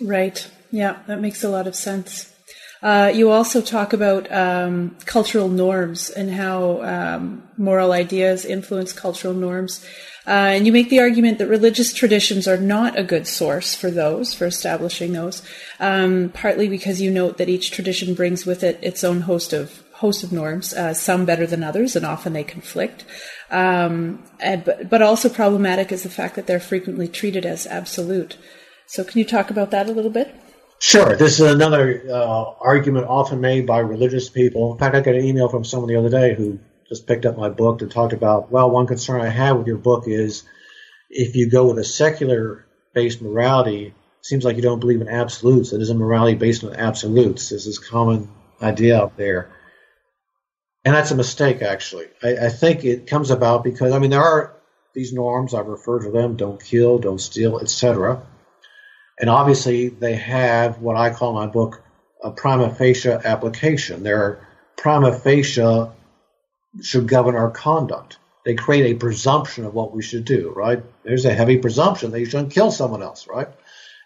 Right. 0.02 0.50
Yeah, 0.72 1.00
that 1.08 1.22
makes 1.22 1.44
a 1.44 1.50
lot 1.50 1.68
of 1.68 1.76
sense. 1.76 2.34
Uh, 2.82 3.12
you 3.14 3.32
also 3.32 3.62
talk 3.62 3.94
about 3.94 4.32
um, 4.32 4.96
cultural 5.06 5.50
norms 5.50 6.10
and 6.10 6.32
how 6.32 6.82
um, 6.84 7.48
moral 7.58 7.92
ideas 7.92 8.46
influence 8.46 8.94
cultural 8.94 9.34
norms. 9.34 9.84
Uh, 10.28 10.52
and 10.56 10.66
you 10.66 10.74
make 10.74 10.90
the 10.90 11.00
argument 11.00 11.38
that 11.38 11.48
religious 11.48 11.94
traditions 11.94 12.48
are 12.48 12.58
not 12.58 13.00
a 13.00 13.04
good 13.04 13.26
source 13.26 13.74
for 13.74 13.90
those, 13.90 14.34
for 14.34 14.46
establishing 14.46 15.14
those, 15.14 15.42
um, 15.80 16.30
partly 16.34 16.68
because 16.68 17.02
you 17.02 17.10
note 17.10 17.38
that 17.38 17.48
each 17.48 17.72
tradition 17.72 18.14
brings 18.14 18.46
with 18.46 18.62
it 18.62 18.78
its 18.82 19.04
own 19.04 19.22
host 19.22 19.54
of 19.54 19.84
host 19.94 20.24
of 20.24 20.32
norms, 20.32 20.74
uh, 20.76 20.94
some 20.94 21.26
better 21.26 21.48
than 21.48 21.64
others, 21.64 21.96
and 21.96 22.06
often 22.06 22.34
they 22.34 22.44
conflict. 22.44 23.04
Um, 23.50 24.24
and, 24.40 24.64
but, 24.64 24.90
but 24.90 25.02
also 25.02 25.28
problematic 25.28 25.92
is 25.92 26.04
the 26.04 26.10
fact 26.10 26.36
that 26.36 26.46
they're 26.46 26.60
frequently 26.60 27.08
treated 27.08 27.48
as 27.48 27.66
absolute. 27.66 28.38
So, 28.86 29.04
can 29.04 29.18
you 29.18 29.26
talk 29.26 29.50
about 29.50 29.72
that 29.72 29.88
a 29.88 29.92
little 29.92 30.12
bit? 30.12 30.36
Sure. 30.80 31.16
This 31.16 31.40
is 31.40 31.52
another 31.52 32.04
uh, 32.10 32.54
argument 32.62 33.08
often 33.08 33.42
made 33.42 33.66
by 33.66 33.80
religious 33.80 34.30
people. 34.30 34.74
In 34.74 34.78
fact, 34.78 34.96
I 34.96 35.02
got 35.02 35.16
an 35.16 35.26
email 35.26 35.50
from 35.50 35.64
someone 35.64 35.90
the 35.90 35.96
other 35.96 36.10
day 36.10 36.36
who 36.36 36.60
just 36.88 37.08
picked 37.08 37.26
up 37.26 37.38
my 37.38 37.50
book 37.50 37.82
and 37.82 37.92
talked 37.92 38.14
about, 38.14 38.52
well, 38.52 38.70
one 38.70 38.88
concern 38.88 39.22
I 39.22 39.30
have 39.30 39.58
with 39.58 39.68
your 39.68 39.78
book 39.78 40.04
is 40.08 40.44
if 41.10 41.36
you 41.36 41.50
go 41.50 41.68
with 41.68 41.80
a 41.80 41.84
secular 41.84 42.66
based 42.94 43.22
morality, 43.22 43.94
seems 44.22 44.46
like 44.46 44.56
you 44.56 44.62
don't 44.62 44.80
believe 44.80 45.02
in 45.02 45.08
absolutes. 45.08 45.74
It 45.74 45.82
isn't 45.82 45.98
morality 45.98 46.36
based 46.36 46.64
on 46.64 46.76
absolutes. 46.76 47.50
There's 47.50 47.66
this 47.66 47.80
common 47.80 48.30
idea 48.62 49.00
out 49.00 49.18
there. 49.18 49.50
And 50.86 50.96
that's 50.96 51.12
a 51.12 51.16
mistake, 51.16 51.62
actually. 51.62 52.06
I, 52.22 52.46
I 52.46 52.50
think 52.50 52.86
it 52.86 53.08
comes 53.08 53.32
about 53.32 53.64
because, 53.64 53.94
I 53.94 54.00
mean, 54.00 54.12
there 54.12 54.22
are 54.22 54.56
these 54.94 55.12
norms, 55.12 55.54
I 55.54 55.60
refer 55.60 56.00
to 56.00 56.12
them 56.12 56.38
don't 56.38 56.64
kill, 56.64 56.98
don't 57.00 57.20
steal, 57.20 57.60
etc. 57.60 58.26
And 59.20 59.30
obviously, 59.30 59.90
they 59.90 60.16
have 60.16 60.80
what 60.80 60.96
I 60.96 61.10
call 61.10 61.30
in 61.32 61.48
my 61.48 61.52
book 61.52 61.82
a 62.24 62.32
prima 62.32 62.74
facie 62.74 63.10
application. 63.10 64.04
They're 64.04 64.48
prima 64.78 65.18
facie 65.18 65.88
should 66.82 67.08
govern 67.08 67.36
our 67.36 67.52
conduct. 67.52 68.18
They 68.46 68.56
create 68.56 68.92
a 68.96 69.00
presumption 69.00 69.66
of 69.66 69.74
what 69.74 69.94
we 69.94 70.02
should 70.02 70.26
do, 70.26 70.54
right? 70.56 70.84
There's 71.04 71.26
a 71.26 71.34
heavy 71.34 71.58
presumption 71.58 72.12
that 72.12 72.20
you 72.20 72.26
shouldn't 72.26 72.54
kill 72.54 72.72
someone 72.72 73.04
else, 73.04 73.28
right? 73.28 73.50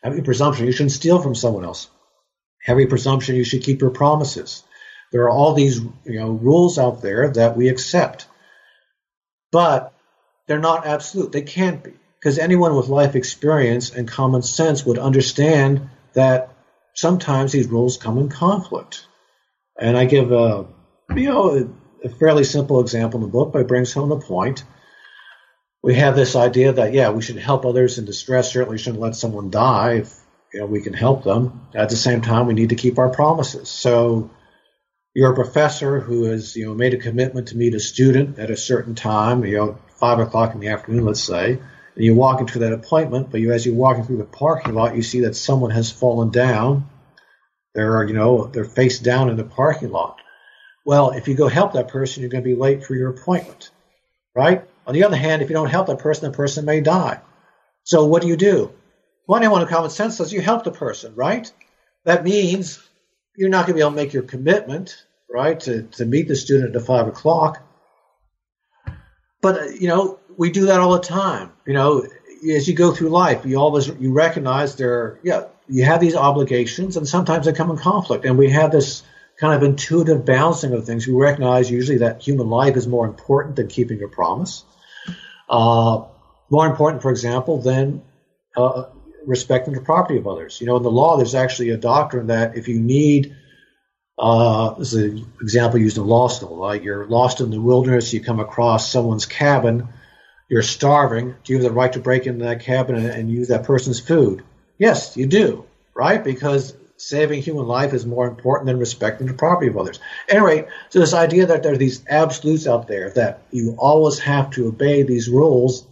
Heavy 0.02 0.22
presumption 0.22 0.66
you 0.66 0.72
shouldn't 0.72 0.94
steal 0.94 1.22
from 1.22 1.36
someone 1.36 1.66
else. 1.66 1.90
Heavy 2.64 2.86
presumption 2.86 3.36
you 3.36 3.44
should 3.44 3.64
keep 3.64 3.82
your 3.82 3.92
promises. 3.92 4.64
There 5.12 5.24
are 5.24 5.30
all 5.30 5.54
these 5.54 5.80
you 6.06 6.20
know 6.20 6.32
rules 6.32 6.80
out 6.80 7.02
there 7.02 7.30
that 7.32 7.58
we 7.58 7.68
accept, 7.68 8.28
but 9.52 9.94
they're 10.48 10.60
not 10.60 10.88
absolute. 10.88 11.32
They 11.32 11.42
can't 11.42 11.84
be 11.84 11.94
because 12.22 12.38
anyone 12.38 12.76
with 12.76 12.88
life 12.88 13.16
experience 13.16 13.90
and 13.90 14.08
common 14.08 14.44
sense 14.44 14.86
would 14.86 15.00
understand 15.00 15.90
that 16.14 16.54
sometimes 16.94 17.52
these 17.52 17.68
rules 17.68 17.98
come 17.98 18.20
in 18.20 18.30
conflict. 18.30 19.08
And 19.80 19.98
I 19.98 20.06
give 20.06 20.32
a 20.32 20.68
you 21.16 21.30
know 21.30 21.74
a 22.04 22.10
fairly 22.10 22.44
simple 22.44 22.80
example 22.80 23.20
in 23.20 23.26
the 23.26 23.32
book, 23.32 23.52
but 23.52 23.62
it 23.62 23.68
brings 23.68 23.92
home 23.92 24.10
the 24.10 24.20
point. 24.20 24.64
We 25.84 25.96
have 25.96 26.16
this 26.16 26.36
idea 26.36 26.74
that 26.74 26.94
yeah, 26.94 27.10
we 27.10 27.24
should 27.24 27.38
help 27.38 27.66
others 27.66 27.98
in 27.98 28.06
distress. 28.06 28.52
Certainly, 28.52 28.78
shouldn't 28.78 29.02
let 29.02 29.16
someone 29.16 29.50
die 29.50 29.94
if 29.96 30.16
you 30.54 30.60
know 30.60 30.68
we 30.68 30.82
can 30.82 30.94
help 30.94 31.24
them. 31.24 31.68
At 31.74 31.90
the 31.90 31.96
same 31.96 32.22
time, 32.22 32.46
we 32.46 32.54
need 32.54 32.70
to 32.70 32.76
keep 32.76 33.00
our 33.00 33.10
promises. 33.10 33.68
So, 33.70 34.30
you're 35.16 35.32
a 35.32 35.36
professor 35.36 36.00
who 36.00 36.26
has 36.26 36.56
you 36.56 36.68
know 36.68 36.76
made 36.76 36.94
a 36.94 36.98
commitment 36.98 37.48
to 37.48 37.58
meet 37.58 37.74
a 37.74 37.80
student 37.80 38.38
at 38.38 38.52
a 38.52 38.58
certain 38.58 38.94
time. 38.94 39.44
You 39.44 39.58
know, 39.58 39.78
five 40.00 40.20
o'clock 40.20 40.54
in 40.54 40.60
the 40.60 40.68
afternoon, 40.68 41.06
let's 41.06 41.24
say. 41.24 41.60
And 41.96 42.06
you 42.06 42.16
walk 42.16 42.40
into 42.40 42.60
that 42.60 42.74
appointment, 42.74 43.32
but 43.32 43.42
you, 43.42 43.52
as 43.52 43.66
you're 43.66 43.76
walking 43.76 44.04
through 44.04 44.18
the 44.18 44.26
parking 44.26 44.74
lot, 44.74 44.96
you 44.96 45.02
see 45.02 45.22
that 45.22 45.36
someone 45.36 45.72
has 45.72 45.92
fallen 45.92 46.30
down. 46.30 46.90
They're, 47.74 48.06
you 48.06 48.14
know, 48.14 48.46
they're 48.46 48.66
face 48.66 49.00
down 49.00 49.30
in 49.30 49.38
the 49.38 49.44
parking 49.44 49.92
lot. 49.92 50.18
Well, 50.86 51.12
if 51.12 51.28
you 51.28 51.36
go 51.36 51.48
help 51.48 51.74
that 51.74 51.90
person, 51.90 52.22
you're 52.22 52.30
going 52.30 52.44
to 52.44 52.50
be 52.50 52.56
late 52.56 52.86
for 52.86 52.96
your 52.96 53.10
appointment, 53.10 53.70
right? 54.36 54.66
On 54.88 54.94
the 54.94 55.04
other 55.04 55.18
hand, 55.18 55.42
if 55.42 55.50
you 55.50 55.54
don't 55.54 55.70
help 55.70 55.88
that 55.88 56.00
person, 56.00 56.32
the 56.32 56.36
person 56.36 56.66
may 56.66 56.82
die. 56.82 57.22
So 57.84 58.06
what 58.06 58.22
do 58.22 58.28
you 58.28 58.36
do? 58.36 58.74
One 59.26 59.44
anyone 59.44 59.62
with 59.62 59.70
common 59.70 59.90
sense 59.90 60.18
says 60.18 60.34
you 60.34 60.42
help 60.42 60.64
the 60.64 60.72
person, 60.72 61.16
right? 61.16 61.52
That 62.06 62.24
means 62.24 62.82
you're 63.36 63.50
not 63.50 63.66
going 63.66 63.74
to 63.74 63.74
be 63.76 63.80
able 63.82 63.92
to 63.92 63.96
make 63.96 64.14
your 64.14 64.24
commitment, 64.24 65.06
right, 65.30 65.60
to, 65.62 65.84
to 65.84 66.06
meet 66.06 66.28
the 66.28 66.36
student 66.36 66.76
at 66.76 66.82
five 66.82 67.08
o'clock. 67.08 67.62
But 69.42 69.80
you 69.80 69.88
know, 69.88 70.20
we 70.38 70.52
do 70.52 70.68
that 70.68 70.80
all 70.80 70.94
the 70.94 71.00
time. 71.00 71.52
You 71.66 71.74
know, 71.74 72.08
as 72.56 72.68
you 72.68 72.74
go 72.74 72.92
through 72.92 73.10
life, 73.10 73.46
you 73.46 73.58
always 73.58 73.88
you 73.88 74.14
recognize 74.14 74.76
there, 74.76 75.20
yeah, 75.24 75.46
you 75.68 75.84
have 75.86 76.02
these 76.02 76.16
obligations, 76.16 76.98
and 76.98 77.08
sometimes 77.08 77.46
they 77.46 77.54
come 77.54 77.70
in 77.70 77.78
conflict. 77.78 78.26
And 78.26 78.38
we 78.38 78.50
have 78.50 78.72
this 78.72 79.04
kind 79.40 79.54
of 79.56 79.64
intuitive 79.64 80.26
balancing 80.26 80.74
of 80.74 80.86
things. 80.86 81.08
We 81.08 81.14
recognize 81.14 81.70
usually 81.70 82.00
that 82.00 82.22
human 82.22 82.50
life 82.50 82.76
is 82.76 82.88
more 82.88 83.06
important 83.06 83.56
than 83.56 83.68
keeping 83.68 83.98
your 83.98 84.10
promise. 84.10 84.64
Uh, 85.50 86.06
more 86.50 86.68
important, 86.68 87.02
for 87.02 87.12
example, 87.12 87.62
than 87.62 88.04
uh, 88.56 88.84
respecting 89.26 89.74
the 89.74 89.82
property 89.82 90.18
of 90.18 90.28
others. 90.28 90.60
You 90.60 90.68
know, 90.68 90.78
in 90.78 90.84
the 90.84 90.92
law, 90.92 91.18
there's 91.18 91.36
actually 91.36 91.70
a 91.70 91.78
doctrine 91.78 92.28
that 92.28 92.58
if 92.58 92.68
you 92.68 92.80
need, 92.80 93.36
uh, 94.18 94.76
this 94.76 94.94
is 94.94 95.04
an 95.12 95.34
example 95.42 95.80
used 95.80 95.98
in 95.98 96.06
law 96.06 96.28
school, 96.28 96.58
like 96.58 96.84
you're 96.84 97.06
lost 97.06 97.42
in 97.42 97.50
the 97.50 97.62
wilderness, 97.62 98.14
you 98.14 98.22
come 98.22 98.40
across 98.40 98.92
someone's 98.92 99.26
cabin, 99.26 99.88
you're 100.52 100.62
starving. 100.62 101.34
Do 101.46 101.54
you 101.54 101.60
have 101.60 101.64
the 101.64 101.72
right 101.72 101.94
to 101.94 102.00
break 102.00 102.28
into 102.28 102.44
that 102.44 102.60
cabin 102.60 102.98
and, 102.98 103.32
use 103.32 103.48
that 103.48 103.64
person's 103.64 104.02
food? 104.02 104.44
Yes, 104.78 105.16
you 105.16 105.26
do, 105.26 105.64
right? 105.96 106.22
Because 106.22 106.76
saving 106.98 107.42
human 107.42 107.66
life 107.66 107.94
is 107.94 108.06
more 108.06 108.28
important 108.28 108.68
than 108.68 108.78
respecting 108.78 109.28
the 109.28 109.34
property 109.34 109.70
of 109.70 109.78
others. 109.78 110.02
Anyway, 110.28 110.68
so 110.90 111.00
this 111.00 111.14
idea 111.14 111.46
that 111.46 111.64
there 111.64 111.72
are 111.72 111.78
these 111.78 112.04
absolutes 112.06 112.68
out 112.68 112.90
there 112.90 113.12
that 113.12 113.44
you 113.52 113.78
always 113.80 114.20
have 114.20 114.52
to 114.52 114.68
obey 114.68 115.04
these 115.04 115.30
rules 115.30 115.88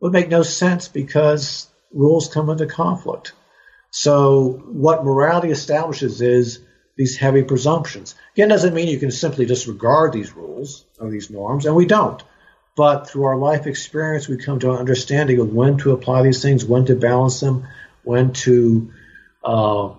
would 0.00 0.12
make 0.12 0.28
no 0.28 0.42
sense 0.42 0.86
because 0.86 1.66
rules 1.90 2.28
come 2.28 2.50
into 2.50 2.66
conflict. 2.66 3.32
So 3.90 4.62
what 4.66 5.02
morality 5.02 5.50
establishes 5.50 6.20
is 6.20 6.60
these 6.98 7.16
heavy 7.16 7.42
presumptions. 7.42 8.14
Again, 8.34 8.50
doesn't 8.50 8.74
mean 8.74 8.88
you 8.88 8.98
can 8.98 9.10
simply 9.10 9.46
disregard 9.46 10.12
these 10.12 10.36
rules 10.36 10.84
or 11.00 11.08
these 11.08 11.30
norms, 11.30 11.64
and 11.64 11.74
we 11.74 11.86
don't. 11.86 12.22
But 12.78 13.10
through 13.10 13.24
our 13.24 13.36
life 13.36 13.66
experience, 13.66 14.28
we 14.28 14.36
come 14.36 14.60
to 14.60 14.70
an 14.70 14.76
understanding 14.76 15.40
of 15.40 15.52
when 15.52 15.78
to 15.78 15.90
apply 15.90 16.22
these 16.22 16.40
things, 16.40 16.64
when 16.64 16.84
to 16.84 16.94
balance 16.94 17.40
them, 17.40 17.66
when 18.04 18.32
to 18.34 18.92
uh, 19.44 19.90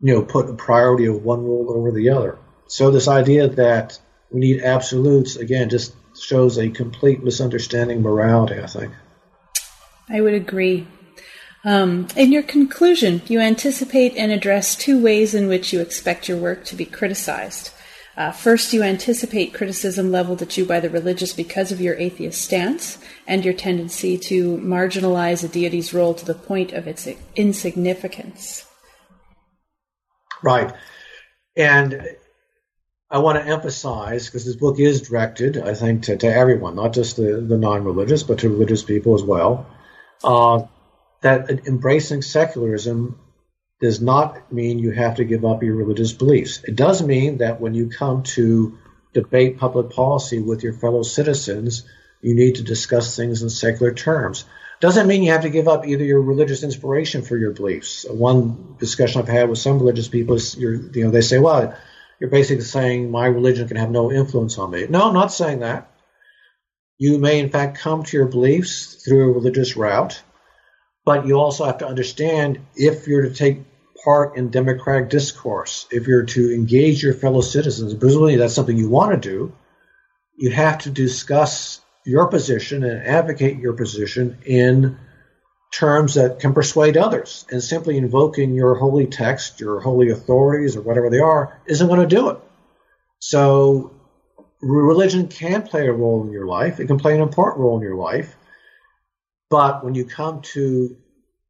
you 0.00 0.14
know, 0.14 0.22
put 0.22 0.48
a 0.48 0.52
priority 0.52 1.06
of 1.06 1.24
one 1.24 1.42
rule 1.42 1.72
over 1.76 1.90
the 1.90 2.10
other. 2.10 2.38
So 2.68 2.92
this 2.92 3.08
idea 3.08 3.48
that 3.48 3.98
we 4.30 4.38
need 4.38 4.62
absolutes 4.62 5.34
again 5.34 5.70
just 5.70 5.92
shows 6.16 6.56
a 6.56 6.68
complete 6.68 7.24
misunderstanding 7.24 7.96
of 7.96 8.04
morality. 8.04 8.62
I 8.62 8.68
think. 8.68 8.92
I 10.08 10.20
would 10.20 10.34
agree. 10.34 10.86
Um, 11.64 12.06
in 12.14 12.30
your 12.30 12.44
conclusion, 12.44 13.22
you 13.26 13.40
anticipate 13.40 14.16
and 14.16 14.30
address 14.30 14.76
two 14.76 15.02
ways 15.02 15.34
in 15.34 15.48
which 15.48 15.72
you 15.72 15.80
expect 15.80 16.28
your 16.28 16.38
work 16.38 16.64
to 16.66 16.76
be 16.76 16.84
criticized. 16.84 17.72
Uh, 18.18 18.32
first, 18.32 18.72
you 18.72 18.82
anticipate 18.82 19.54
criticism 19.54 20.10
leveled 20.10 20.42
at 20.42 20.56
you 20.56 20.64
by 20.64 20.80
the 20.80 20.90
religious 20.90 21.32
because 21.32 21.70
of 21.70 21.80
your 21.80 21.94
atheist 21.98 22.42
stance 22.42 22.98
and 23.28 23.44
your 23.44 23.54
tendency 23.54 24.18
to 24.18 24.58
marginalize 24.58 25.44
a 25.44 25.48
deity's 25.48 25.94
role 25.94 26.14
to 26.14 26.24
the 26.24 26.34
point 26.34 26.72
of 26.72 26.88
its 26.88 27.06
insignificance. 27.36 28.66
Right. 30.42 30.72
And 31.56 32.16
I 33.08 33.18
want 33.18 33.38
to 33.38 33.48
emphasize, 33.48 34.26
because 34.26 34.44
this 34.44 34.56
book 34.56 34.80
is 34.80 35.02
directed, 35.02 35.56
I 35.56 35.74
think, 35.74 36.02
to, 36.04 36.16
to 36.16 36.26
everyone, 36.26 36.74
not 36.74 36.94
just 36.94 37.18
the, 37.18 37.40
the 37.40 37.56
non 37.56 37.84
religious, 37.84 38.24
but 38.24 38.40
to 38.40 38.48
religious 38.48 38.82
people 38.82 39.14
as 39.14 39.22
well, 39.22 39.64
uh, 40.24 40.62
that 41.20 41.68
embracing 41.68 42.22
secularism 42.22 43.16
does 43.80 44.00
not 44.00 44.52
mean 44.52 44.78
you 44.78 44.90
have 44.90 45.16
to 45.16 45.24
give 45.24 45.44
up 45.44 45.62
your 45.62 45.76
religious 45.76 46.12
beliefs. 46.12 46.62
It 46.64 46.74
does 46.74 47.02
mean 47.02 47.38
that 47.38 47.60
when 47.60 47.74
you 47.74 47.88
come 47.88 48.24
to 48.34 48.78
debate 49.12 49.58
public 49.58 49.90
policy 49.90 50.40
with 50.40 50.62
your 50.62 50.72
fellow 50.72 51.02
citizens, 51.02 51.84
you 52.20 52.34
need 52.34 52.56
to 52.56 52.62
discuss 52.62 53.14
things 53.16 53.42
in 53.42 53.50
secular 53.50 53.92
terms. 53.94 54.44
Doesn't 54.80 55.06
mean 55.06 55.22
you 55.22 55.32
have 55.32 55.42
to 55.42 55.50
give 55.50 55.68
up 55.68 55.86
either 55.86 56.04
your 56.04 56.20
religious 56.20 56.62
inspiration 56.62 57.22
for 57.22 57.36
your 57.36 57.52
beliefs. 57.52 58.04
One 58.08 58.76
discussion 58.78 59.20
I've 59.20 59.28
had 59.28 59.48
with 59.48 59.58
some 59.58 59.78
religious 59.78 60.08
people 60.08 60.36
is, 60.36 60.56
you 60.56 60.90
know, 60.94 61.10
they 61.10 61.20
say, 61.20 61.38
well, 61.38 61.76
you're 62.20 62.30
basically 62.30 62.64
saying 62.64 63.10
my 63.10 63.26
religion 63.26 63.68
can 63.68 63.76
have 63.76 63.90
no 63.90 64.12
influence 64.12 64.58
on 64.58 64.70
me. 64.70 64.86
No, 64.88 65.08
I'm 65.08 65.14
not 65.14 65.32
saying 65.32 65.60
that. 65.60 65.90
You 66.96 67.18
may, 67.18 67.38
in 67.38 67.50
fact, 67.50 67.78
come 67.78 68.02
to 68.02 68.16
your 68.16 68.26
beliefs 68.26 69.04
through 69.04 69.30
a 69.30 69.32
religious 69.32 69.76
route, 69.76 70.20
but 71.04 71.26
you 71.26 71.38
also 71.38 71.64
have 71.64 71.78
to 71.78 71.86
understand 71.86 72.58
if 72.74 73.06
you're 73.06 73.22
to 73.22 73.34
take 73.34 73.60
part 74.04 74.36
in 74.36 74.50
democratic 74.50 75.10
discourse, 75.10 75.86
if 75.90 76.06
you're 76.06 76.24
to 76.24 76.54
engage 76.54 77.02
your 77.02 77.14
fellow 77.14 77.40
citizens, 77.40 77.94
presumably 77.94 78.36
that's 78.36 78.54
something 78.54 78.76
you 78.76 78.88
want 78.88 79.12
to 79.12 79.28
do, 79.28 79.52
you 80.36 80.50
have 80.50 80.78
to 80.78 80.90
discuss 80.90 81.80
your 82.04 82.28
position 82.28 82.84
and 82.84 83.06
advocate 83.06 83.58
your 83.58 83.74
position 83.74 84.38
in 84.46 84.98
terms 85.70 86.14
that 86.14 86.40
can 86.40 86.54
persuade 86.54 86.96
others. 86.96 87.44
And 87.50 87.62
simply 87.62 87.96
invoking 87.96 88.54
your 88.54 88.74
holy 88.74 89.06
text, 89.06 89.60
your 89.60 89.80
holy 89.80 90.10
authorities, 90.10 90.76
or 90.76 90.82
whatever 90.82 91.10
they 91.10 91.18
are, 91.18 91.60
isn't 91.66 91.86
going 91.86 92.00
to 92.00 92.06
do 92.06 92.30
it. 92.30 92.38
So, 93.18 93.92
religion 94.62 95.28
can 95.28 95.62
play 95.62 95.86
a 95.86 95.92
role 95.92 96.24
in 96.24 96.32
your 96.32 96.46
life. 96.46 96.80
It 96.80 96.86
can 96.86 96.98
play 96.98 97.14
an 97.14 97.20
important 97.20 97.60
role 97.60 97.76
in 97.76 97.82
your 97.82 97.96
life. 97.96 98.36
But 99.50 99.84
when 99.84 99.94
you 99.94 100.04
come 100.04 100.42
to 100.52 100.96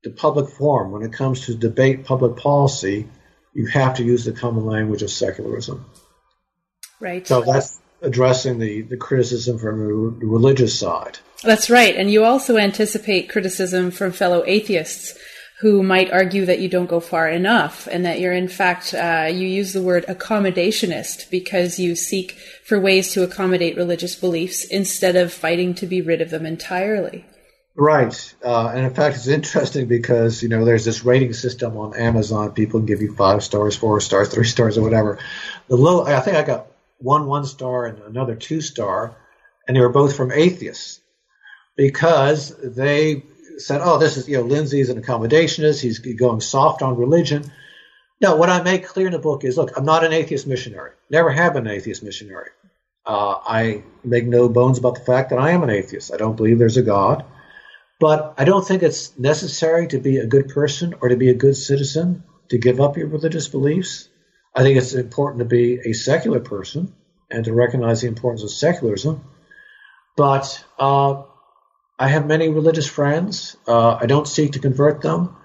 the 0.09 0.15
public 0.15 0.49
forum, 0.49 0.91
when 0.91 1.03
it 1.03 1.13
comes 1.13 1.47
to 1.47 1.55
debate 1.55 2.05
public 2.05 2.37
policy, 2.37 3.07
you 3.53 3.67
have 3.67 3.95
to 3.97 4.05
use 4.05 4.25
the 4.25 4.33
common 4.33 4.65
language 4.65 5.03
of 5.03 5.11
secularism. 5.11 5.85
Right. 6.99 7.27
So 7.27 7.43
that's 7.43 7.81
addressing 8.01 8.59
the, 8.59 8.83
the 8.83 8.97
criticism 8.97 9.59
from 9.59 9.79
the 10.19 10.27
religious 10.27 10.79
side. 10.79 11.19
That's 11.43 11.69
right. 11.69 11.95
And 11.95 12.11
you 12.11 12.25
also 12.25 12.57
anticipate 12.57 13.29
criticism 13.29 13.91
from 13.91 14.13
fellow 14.13 14.45
atheists 14.47 15.17
who 15.61 15.83
might 15.83 16.13
argue 16.13 16.47
that 16.47 16.61
you 16.61 16.69
don't 16.69 16.89
go 16.89 17.01
far 17.01 17.29
enough 17.29 17.89
and 17.91 18.07
that 18.07 18.21
you're 18.21 18.33
in 18.33 18.47
fact 18.49 18.95
uh, 18.95 19.29
you 19.29 19.47
use 19.47 19.73
the 19.73 19.83
word 19.83 20.07
accommodationist 20.07 21.29
because 21.31 21.81
you 21.81 21.97
seek 21.97 22.33
for 22.65 22.79
ways 22.79 23.13
to 23.13 23.25
accommodate 23.25 23.77
religious 23.77 24.15
beliefs 24.15 24.65
instead 24.65 25.17
of 25.17 25.33
fighting 25.33 25.75
to 25.75 25.85
be 25.85 26.01
rid 26.01 26.21
of 26.21 26.31
them 26.31 26.47
entirely 26.47 27.25
right 27.79 28.35
uh, 28.45 28.69
and 28.75 28.85
in 28.85 28.93
fact 28.93 29.17
it's 29.17 29.29
interesting 29.29 29.87
because 29.87 30.43
you 30.43 30.49
know 30.49 30.65
there's 30.65 30.85
this 30.85 31.05
rating 31.05 31.33
system 31.33 31.77
on 31.77 31.97
amazon 31.97 32.53
people 32.53 32.81
can 32.81 32.87
give 32.87 33.01
you 33.01 33.15
five 33.15 33.43
stars 33.43 33.77
four 33.77 34.01
stars 34.01 34.29
three 34.29 34.45
stars 34.45 34.77
or 34.77 34.83
whatever 34.83 35.19
the 35.69 35.77
low 35.77 36.05
i 36.05 36.21
think 36.21 36.37
i 36.37 36.43
got 36.43 36.67
one 36.99 37.27
one 37.27 37.45
star 37.45 37.87
and 37.87 37.99
another 38.01 38.35
two 38.35 38.61
star 38.61 39.17
and 39.67 39.77
they 39.77 39.81
were 39.81 39.89
both 39.89 40.17
from 40.17 40.33
atheists 40.33 41.01
because 41.77 42.55
they 42.57 43.23
said, 43.59 43.81
"Oh, 43.83 43.99
this 43.99 44.17
is 44.17 44.29
you 44.29 44.39
know 44.39 44.43
Lindsay's 44.43 44.91
an 44.91 45.01
accommodationist. 45.01 45.81
He's 45.81 45.99
going 45.99 46.41
soft 46.41 46.83
on 46.83 46.97
religion." 46.97 47.45
No, 48.21 48.35
what 48.35 48.51
I 48.51 48.63
make 48.63 48.87
clear 48.87 49.07
in 49.07 49.13
the 49.13 49.19
book 49.21 49.45
is, 49.45 49.57
look, 49.57 49.77
I'm 49.77 49.85
not 49.85 50.05
an 50.05 50.13
atheist 50.13 50.47
missionary. 50.47 50.91
Never 51.09 51.31
have 51.31 51.53
been 51.53 51.69
an 51.69 51.73
atheist 51.73 52.03
missionary. 52.03 52.51
Uh, 53.07 53.37
I 53.47 53.85
make 54.03 54.27
no 54.27 54.49
bones 54.49 54.79
about 54.79 54.97
the 54.97 55.05
fact 55.05 55.31
that 55.31 55.39
I 55.39 55.53
am 55.53 55.63
an 55.63 55.71
atheist. 55.71 56.13
I 56.13 56.17
don't 56.17 56.37
believe 56.37 56.59
there's 56.59 56.77
a 56.77 56.83
God, 56.83 57.25
but 57.99 58.35
I 58.39 58.45
don't 58.45 58.67
think 58.67 58.83
it's 58.83 59.19
necessary 59.19 59.89
to 59.89 59.99
be 59.99 60.19
a 60.19 60.27
good 60.27 60.49
person 60.49 60.95
or 61.01 61.09
to 61.09 61.17
be 61.17 61.31
a 61.31 61.35
good 61.35 61.57
citizen 61.57 62.25
to 62.49 62.59
give 62.59 62.81
up 62.81 62.97
your 62.97 63.09
religious 63.09 63.49
beliefs. 63.49 64.09
I 64.55 64.63
think 64.63 64.79
it's 64.79 64.95
important 64.95 65.41
to 65.41 65.45
be 65.45 65.81
a 65.85 65.93
secular 65.93 66.41
person 66.41 66.95
and 67.31 67.45
to 67.45 67.53
recognize 67.53 68.01
the 68.01 68.09
importance 68.09 68.43
of 68.43 68.51
secularism. 68.51 69.25
But 70.17 70.65
uh, 70.79 71.23
I 71.99 72.09
have 72.09 72.27
many 72.27 72.49
religious 72.49 72.87
friends. 72.87 73.57
Uh, 73.67 73.99
I 74.01 74.07
don't 74.07 74.27
seek 74.27 74.53
to 74.53 74.61
convert 74.61 75.03
them. 75.03 75.37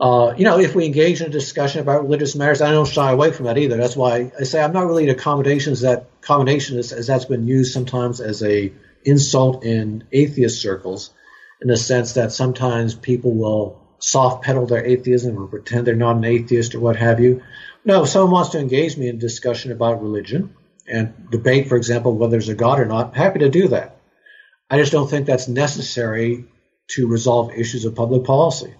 Uh, 0.00 0.34
you 0.36 0.44
know, 0.44 0.58
if 0.58 0.74
we 0.74 0.86
engage 0.86 1.20
in 1.20 1.28
a 1.28 1.30
discussion 1.30 1.80
about 1.80 2.02
religious 2.02 2.34
matters, 2.34 2.60
I 2.60 2.72
don't 2.72 2.86
shy 2.86 3.10
away 3.10 3.30
from 3.30 3.46
that 3.46 3.58
either. 3.58 3.76
That's 3.76 3.96
why 3.96 4.32
I 4.38 4.42
say 4.42 4.60
I'm 4.62 4.72
not 4.72 4.86
really 4.86 5.04
an 5.04 5.10
accommodations 5.10 5.82
That 5.82 6.10
accommodation 6.22 6.78
is, 6.78 6.92
as 6.92 7.06
that's 7.06 7.24
been 7.24 7.46
used 7.46 7.72
sometimes 7.72 8.20
as 8.20 8.42
a 8.42 8.72
insult 9.04 9.64
in 9.64 10.04
atheist 10.10 10.60
circles, 10.60 11.10
in 11.60 11.68
the 11.68 11.76
sense 11.76 12.14
that 12.14 12.32
sometimes 12.32 12.94
people 12.94 13.34
will 13.34 13.80
soft 13.98 14.44
pedal 14.44 14.66
their 14.66 14.84
atheism 14.84 15.38
or 15.38 15.46
pretend 15.46 15.86
they're 15.86 15.94
not 15.94 16.16
an 16.16 16.24
atheist 16.24 16.74
or 16.74 16.80
what 16.80 16.96
have 16.96 17.20
you. 17.20 17.42
No, 17.84 18.02
if 18.02 18.08
someone 18.08 18.32
wants 18.32 18.50
to 18.50 18.58
engage 18.58 18.96
me 18.96 19.08
in 19.08 19.18
discussion 19.18 19.72
about 19.72 20.02
religion 20.02 20.54
and 20.86 21.30
debate, 21.30 21.68
for 21.68 21.76
example, 21.76 22.16
whether 22.16 22.32
there's 22.32 22.48
a 22.48 22.54
God 22.54 22.80
or 22.80 22.84
not, 22.84 23.08
I'm 23.08 23.14
happy 23.14 23.40
to 23.40 23.48
do 23.48 23.68
that. 23.68 23.96
I 24.70 24.78
just 24.78 24.92
don't 24.92 25.08
think 25.08 25.26
that's 25.26 25.48
necessary 25.48 26.46
to 26.88 27.06
resolve 27.06 27.52
issues 27.52 27.84
of 27.84 27.94
public 27.94 28.24
policy. 28.24 28.74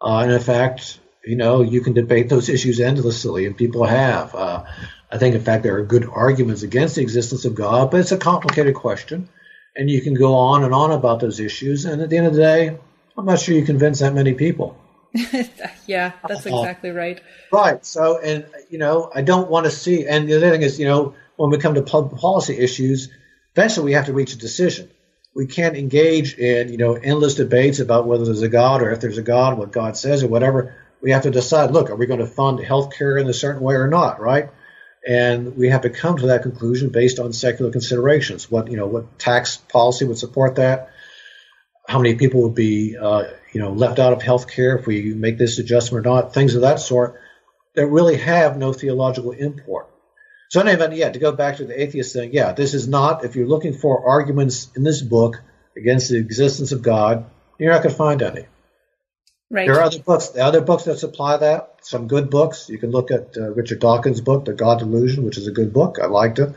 Uh, 0.00 0.18
and 0.20 0.32
in 0.32 0.40
fact, 0.40 0.98
you 1.24 1.36
know, 1.36 1.62
you 1.62 1.80
can 1.80 1.92
debate 1.92 2.28
those 2.28 2.48
issues 2.48 2.80
endlessly, 2.80 3.46
and 3.46 3.56
people 3.56 3.84
have. 3.84 4.34
Uh, 4.34 4.64
I 5.10 5.18
think, 5.18 5.34
in 5.34 5.42
fact, 5.42 5.62
there 5.62 5.76
are 5.76 5.84
good 5.84 6.06
arguments 6.08 6.62
against 6.62 6.94
the 6.94 7.02
existence 7.02 7.44
of 7.44 7.54
God, 7.54 7.90
but 7.90 8.00
it's 8.00 8.12
a 8.12 8.18
complicated 8.18 8.74
question, 8.74 9.28
and 9.76 9.90
you 9.90 10.00
can 10.00 10.14
go 10.14 10.34
on 10.34 10.64
and 10.64 10.74
on 10.74 10.90
about 10.90 11.20
those 11.20 11.40
issues. 11.40 11.84
And 11.84 12.00
at 12.02 12.10
the 12.10 12.16
end 12.16 12.26
of 12.26 12.34
the 12.34 12.40
day, 12.40 12.78
I'm 13.16 13.24
not 13.24 13.40
sure 13.40 13.54
you 13.54 13.64
convince 13.64 14.00
that 14.00 14.14
many 14.14 14.34
people. 14.34 14.78
yeah, 15.86 16.12
that's 16.26 16.46
uh, 16.46 16.50
exactly 16.50 16.90
right. 16.90 17.20
Right. 17.50 17.84
So, 17.84 18.18
and 18.18 18.46
you 18.70 18.78
know, 18.78 19.10
I 19.14 19.22
don't 19.22 19.50
want 19.50 19.64
to 19.64 19.70
see. 19.70 20.06
And 20.06 20.28
the 20.28 20.36
other 20.36 20.50
thing 20.50 20.62
is, 20.62 20.78
you 20.78 20.86
know, 20.86 21.14
when 21.36 21.50
we 21.50 21.58
come 21.58 21.74
to 21.74 21.82
public 21.82 22.20
policy 22.20 22.56
issues, 22.56 23.10
eventually 23.54 23.86
we 23.86 23.92
have 23.92 24.06
to 24.06 24.12
reach 24.12 24.32
a 24.34 24.38
decision 24.38 24.90
we 25.36 25.46
can't 25.46 25.76
engage 25.76 26.38
in 26.38 26.70
you 26.70 26.78
know 26.78 26.94
endless 26.94 27.34
debates 27.34 27.78
about 27.78 28.06
whether 28.06 28.24
there's 28.24 28.42
a 28.42 28.48
God 28.48 28.80
or 28.80 28.90
if 28.90 29.00
there's 29.00 29.18
a 29.18 29.22
God, 29.22 29.58
what 29.58 29.70
God 29.70 29.96
says 29.96 30.24
or 30.24 30.28
whatever. 30.28 30.74
We 31.02 31.10
have 31.10 31.24
to 31.24 31.30
decide. 31.30 31.72
Look, 31.72 31.90
are 31.90 31.94
we 31.94 32.06
going 32.06 32.20
to 32.20 32.26
fund 32.26 32.58
healthcare 32.58 33.20
in 33.20 33.28
a 33.28 33.34
certain 33.34 33.60
way 33.60 33.74
or 33.74 33.86
not? 33.86 34.18
Right? 34.18 34.48
And 35.06 35.56
we 35.56 35.68
have 35.68 35.82
to 35.82 35.90
come 35.90 36.16
to 36.16 36.26
that 36.28 36.42
conclusion 36.42 36.90
based 36.90 37.20
on 37.20 37.32
secular 37.32 37.70
considerations. 37.70 38.50
What 38.50 38.70
you 38.70 38.76
know, 38.76 38.86
what 38.86 39.18
tax 39.18 39.56
policy 39.56 40.04
would 40.04 40.18
support 40.18 40.56
that? 40.56 40.90
How 41.88 41.98
many 41.98 42.16
people 42.16 42.42
would 42.42 42.56
be 42.56 42.96
uh, 42.96 43.24
you 43.52 43.60
know 43.60 43.72
left 43.72 43.98
out 43.98 44.12
of 44.12 44.20
health 44.22 44.50
care 44.50 44.76
if 44.76 44.86
we 44.86 45.14
make 45.14 45.38
this 45.38 45.58
adjustment 45.58 46.06
or 46.06 46.10
not? 46.10 46.34
Things 46.34 46.54
of 46.54 46.62
that 46.62 46.80
sort 46.80 47.20
that 47.74 47.86
really 47.86 48.16
have 48.16 48.56
no 48.56 48.72
theological 48.72 49.30
import. 49.30 49.88
So 50.48 50.60
anyway, 50.60 50.96
yeah, 50.96 51.10
to 51.10 51.18
go 51.18 51.32
back 51.32 51.56
to 51.56 51.64
the 51.64 51.80
atheist 51.80 52.12
thing, 52.12 52.32
yeah, 52.32 52.52
this 52.52 52.74
is 52.74 52.88
not, 52.88 53.24
if 53.24 53.36
you're 53.36 53.48
looking 53.48 53.74
for 53.74 54.08
arguments 54.08 54.70
in 54.76 54.82
this 54.82 55.02
book 55.02 55.42
against 55.76 56.08
the 56.08 56.18
existence 56.18 56.72
of 56.72 56.82
God, 56.82 57.26
you're 57.58 57.72
not 57.72 57.82
going 57.82 57.92
to 57.92 57.98
find 57.98 58.22
any. 58.22 58.46
Right. 59.50 59.66
There 59.66 59.76
are 59.76 59.82
other 59.82 60.00
books, 60.00 60.34
are 60.34 60.40
other 60.40 60.60
books 60.60 60.84
that 60.84 60.98
supply 60.98 61.36
that, 61.36 61.76
some 61.82 62.08
good 62.08 62.30
books. 62.30 62.68
You 62.68 62.78
can 62.78 62.90
look 62.90 63.10
at 63.10 63.36
uh, 63.36 63.50
Richard 63.52 63.80
Dawkins' 63.80 64.20
book, 64.20 64.44
The 64.44 64.54
God 64.54 64.80
Delusion, 64.80 65.24
which 65.24 65.38
is 65.38 65.46
a 65.46 65.52
good 65.52 65.72
book. 65.72 65.98
I 66.02 66.06
liked 66.06 66.38
it. 66.38 66.54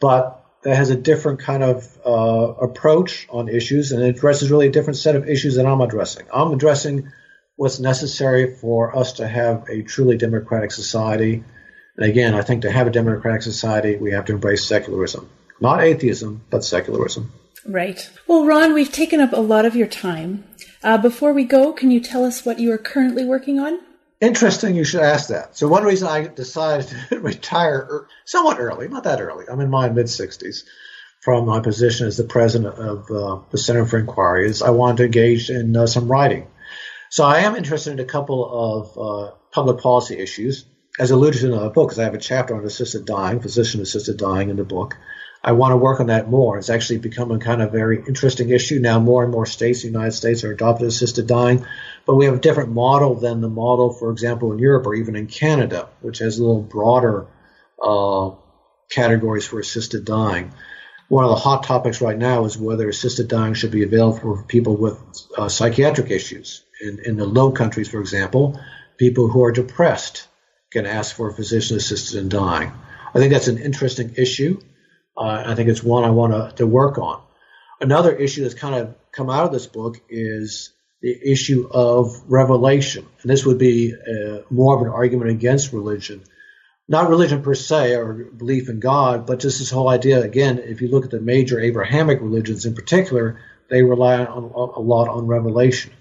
But 0.00 0.44
that 0.62 0.76
has 0.76 0.90
a 0.90 0.96
different 0.96 1.40
kind 1.40 1.62
of 1.62 1.98
uh, 2.04 2.10
approach 2.10 3.26
on 3.30 3.48
issues, 3.48 3.92
and 3.92 4.02
it 4.02 4.16
addresses 4.16 4.50
really 4.50 4.66
a 4.66 4.72
different 4.72 4.98
set 4.98 5.16
of 5.16 5.28
issues 5.28 5.56
that 5.56 5.66
I'm 5.66 5.80
addressing. 5.80 6.26
I'm 6.32 6.52
addressing 6.52 7.12
what's 7.56 7.80
necessary 7.80 8.54
for 8.56 8.96
us 8.96 9.14
to 9.14 9.26
have 9.26 9.68
a 9.68 9.82
truly 9.82 10.16
democratic 10.16 10.70
society 10.70 11.44
and 11.98 12.08
again, 12.08 12.34
I 12.34 12.42
think 12.42 12.62
to 12.62 12.70
have 12.70 12.86
a 12.86 12.90
democratic 12.90 13.42
society, 13.42 13.96
we 13.96 14.12
have 14.12 14.26
to 14.26 14.32
embrace 14.32 14.64
secularism. 14.64 15.28
Not 15.60 15.82
atheism, 15.82 16.42
but 16.48 16.62
secularism. 16.62 17.32
Right. 17.66 18.08
Well, 18.28 18.46
Ron, 18.46 18.72
we've 18.72 18.92
taken 18.92 19.20
up 19.20 19.32
a 19.32 19.40
lot 19.40 19.66
of 19.66 19.74
your 19.74 19.88
time. 19.88 20.44
Uh, 20.82 20.98
before 20.98 21.32
we 21.32 21.44
go, 21.44 21.72
can 21.72 21.90
you 21.90 22.00
tell 22.00 22.24
us 22.24 22.44
what 22.44 22.58
you 22.58 22.72
are 22.72 22.78
currently 22.78 23.24
working 23.24 23.58
on? 23.58 23.80
Interesting 24.20 24.74
you 24.74 24.84
should 24.84 25.02
ask 25.02 25.28
that. 25.28 25.56
So 25.56 25.68
one 25.68 25.84
reason 25.84 26.08
I 26.08 26.26
decided 26.26 26.88
to 27.08 27.20
retire 27.20 28.06
somewhat 28.24 28.58
early, 28.58 28.88
not 28.88 29.04
that 29.04 29.20
early, 29.20 29.46
I'm 29.50 29.60
in 29.60 29.70
my 29.70 29.88
mid 29.88 30.06
60s, 30.06 30.64
from 31.20 31.46
my 31.46 31.60
position 31.60 32.06
as 32.06 32.16
the 32.16 32.24
president 32.24 32.74
of 32.74 33.10
uh, 33.10 33.40
the 33.50 33.58
Center 33.58 33.86
for 33.86 33.98
Inquiry 33.98 34.46
is 34.46 34.62
I 34.62 34.70
wanted 34.70 34.98
to 34.98 35.04
engage 35.04 35.50
in 35.50 35.76
uh, 35.76 35.86
some 35.86 36.10
writing. 36.10 36.46
So 37.10 37.24
I 37.24 37.40
am 37.40 37.56
interested 37.56 37.92
in 37.92 38.00
a 38.00 38.04
couple 38.04 38.44
of 38.44 38.98
uh, 38.98 39.34
public 39.50 39.80
policy 39.80 40.18
issues, 40.18 40.64
as 40.98 41.10
alluded 41.10 41.40
to 41.40 41.46
in 41.46 41.58
the 41.58 41.70
book, 41.70 41.88
because 41.88 41.98
I 41.98 42.04
have 42.04 42.14
a 42.14 42.18
chapter 42.18 42.54
on 42.54 42.64
assisted 42.64 43.04
dying, 43.04 43.40
physician-assisted 43.40 44.16
dying 44.16 44.50
in 44.50 44.56
the 44.56 44.64
book. 44.64 44.96
I 45.42 45.52
want 45.52 45.72
to 45.72 45.76
work 45.76 46.00
on 46.00 46.06
that 46.06 46.28
more. 46.28 46.58
It's 46.58 46.70
actually 46.70 46.98
become 46.98 47.30
a 47.30 47.38
kind 47.38 47.62
of 47.62 47.72
very 47.72 48.02
interesting 48.06 48.50
issue. 48.50 48.80
Now 48.80 48.98
more 48.98 49.22
and 49.22 49.32
more 49.32 49.46
states 49.46 49.84
in 49.84 49.92
the 49.92 49.98
United 49.98 50.16
States 50.16 50.44
are 50.44 50.52
adopting 50.52 50.86
assisted 50.86 51.26
dying, 51.26 51.64
but 52.06 52.16
we 52.16 52.24
have 52.24 52.34
a 52.34 52.40
different 52.40 52.70
model 52.70 53.14
than 53.14 53.40
the 53.40 53.48
model, 53.48 53.92
for 53.92 54.10
example, 54.10 54.52
in 54.52 54.58
Europe 54.58 54.86
or 54.86 54.94
even 54.94 55.16
in 55.16 55.26
Canada, 55.26 55.88
which 56.00 56.18
has 56.18 56.38
a 56.38 56.42
little 56.42 56.62
broader 56.62 57.26
uh, 57.82 58.30
categories 58.90 59.46
for 59.46 59.60
assisted 59.60 60.04
dying 60.04 60.52
one 61.08 61.24
of 61.24 61.30
the 61.30 61.36
hot 61.36 61.62
topics 61.62 62.00
right 62.00 62.16
now 62.16 62.44
is 62.44 62.56
whether 62.56 62.88
assisted 62.88 63.28
dying 63.28 63.54
should 63.54 63.70
be 63.70 63.82
available 63.82 64.18
for 64.18 64.42
people 64.42 64.76
with 64.76 64.98
uh, 65.36 65.48
psychiatric 65.48 66.10
issues. 66.10 66.62
In, 66.80 67.00
in 67.04 67.16
the 67.16 67.26
low 67.26 67.50
countries, 67.50 67.88
for 67.88 67.98
example, 68.00 68.60
people 68.98 69.28
who 69.28 69.42
are 69.44 69.50
depressed 69.50 70.28
can 70.70 70.86
ask 70.86 71.16
for 71.16 71.28
a 71.28 71.34
physician 71.34 71.76
assisted 71.76 72.20
in 72.20 72.28
dying. 72.28 72.72
I 73.14 73.18
think 73.18 73.32
that's 73.32 73.48
an 73.48 73.58
interesting 73.58 74.14
issue. 74.16 74.60
Uh, 75.18 75.42
I 75.46 75.54
think 75.54 75.68
it's 75.68 75.82
one 75.82 76.04
I 76.04 76.10
want 76.10 76.56
to, 76.56 76.66
work 76.66 76.98
on. 76.98 77.20
Another 77.80 78.14
issue 78.14 78.42
that's 78.42 78.54
kind 78.54 78.74
of 78.74 78.94
come 79.12 79.30
out 79.30 79.44
of 79.44 79.52
this 79.52 79.66
book 79.66 80.00
is 80.08 80.72
the 81.00 81.16
issue 81.32 81.68
of 81.70 82.22
revelation. 82.26 83.06
And 83.22 83.30
this 83.30 83.44
would 83.44 83.58
be 83.58 83.94
uh, 83.94 84.38
more 84.50 84.76
of 84.76 84.82
an 84.82 84.88
argument 84.92 85.30
against 85.30 85.72
religion 85.72 86.22
not 86.88 87.10
religion 87.10 87.42
per 87.42 87.54
se 87.54 87.94
or 87.94 88.14
belief 88.14 88.68
in 88.68 88.80
God, 88.80 89.26
but 89.26 89.40
just 89.40 89.58
this 89.58 89.70
whole 89.70 89.88
idea. 89.88 90.22
Again, 90.22 90.58
if 90.58 90.80
you 90.80 90.88
look 90.88 91.04
at 91.04 91.10
the 91.10 91.20
major 91.20 91.60
Abrahamic 91.60 92.20
religions 92.20 92.64
in 92.64 92.74
particular, 92.74 93.40
they 93.68 93.82
rely 93.82 94.24
on, 94.24 94.44
a 94.44 94.80
lot 94.80 95.08
on 95.08 95.26
revelation. 95.26 95.92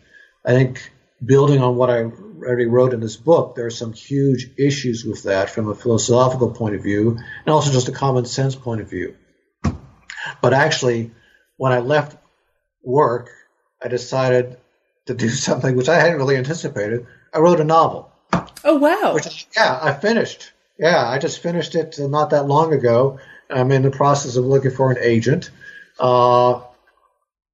I 0.46 0.52
think 0.52 0.92
building 1.24 1.62
on 1.62 1.76
what 1.76 1.90
I 1.90 2.04
already 2.04 2.66
wrote 2.66 2.94
in 2.94 3.00
this 3.00 3.18
book, 3.18 3.56
there 3.56 3.66
are 3.66 3.72
some 3.72 3.94
huge 3.94 4.50
issues 4.58 5.04
with 5.04 5.24
that 5.24 5.50
from 5.50 5.70
a 5.70 5.76
philosophical 5.76 6.52
point 6.52 6.76
of 6.76 6.84
view 6.84 7.18
and 7.18 7.54
also 7.54 7.72
just 7.72 7.90
a 7.90 7.92
common 7.92 8.26
sense 8.26 8.56
point 8.56 8.82
of 8.82 8.90
view. 8.90 9.16
But 10.42 10.54
actually, 10.54 11.12
when 11.58 11.72
I 11.72 11.80
left 11.80 12.18
work, 12.84 13.30
I 13.84 13.88
decided 13.88 14.58
to 15.08 15.14
do 15.14 15.30
something 15.48 15.76
which 15.76 15.90
I 15.90 15.96
hadn't 15.96 16.18
really 16.18 16.38
anticipated. 16.38 17.08
I 17.34 17.40
wrote 17.40 17.60
a 17.60 17.66
novel. 17.66 18.12
Oh, 18.64 18.78
wow. 18.78 19.14
Which, 19.14 19.48
yeah, 19.56 19.80
I 19.82 19.94
finished. 19.94 20.52
Yeah, 20.78 21.08
I 21.08 21.18
just 21.18 21.42
finished 21.42 21.76
it 21.76 21.98
not 22.00 22.32
that 22.32 22.48
long 22.48 22.74
ago. 22.74 23.20
I'm 23.50 23.72
in 23.72 23.82
the 23.82 23.92
process 23.92 24.36
of 24.36 24.46
looking 24.46 24.72
for 24.72 24.92
an 24.92 24.98
agent. 25.02 25.50
Uh, 26.00 26.62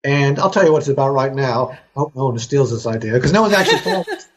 and 0.03 0.39
I'll 0.39 0.49
tell 0.49 0.65
you 0.65 0.71
what 0.71 0.79
it's 0.79 0.89
about 0.89 1.11
right 1.11 1.33
now. 1.33 1.71
I 1.71 1.99
hope 1.99 2.15
no 2.15 2.25
one 2.25 2.39
steals 2.39 2.71
this 2.71 2.85
idea 2.85 3.13
because 3.13 3.31
no 3.31 3.41
one's 3.41 3.53
actually 3.53 3.79
told 3.91 4.07
it. 4.07 4.27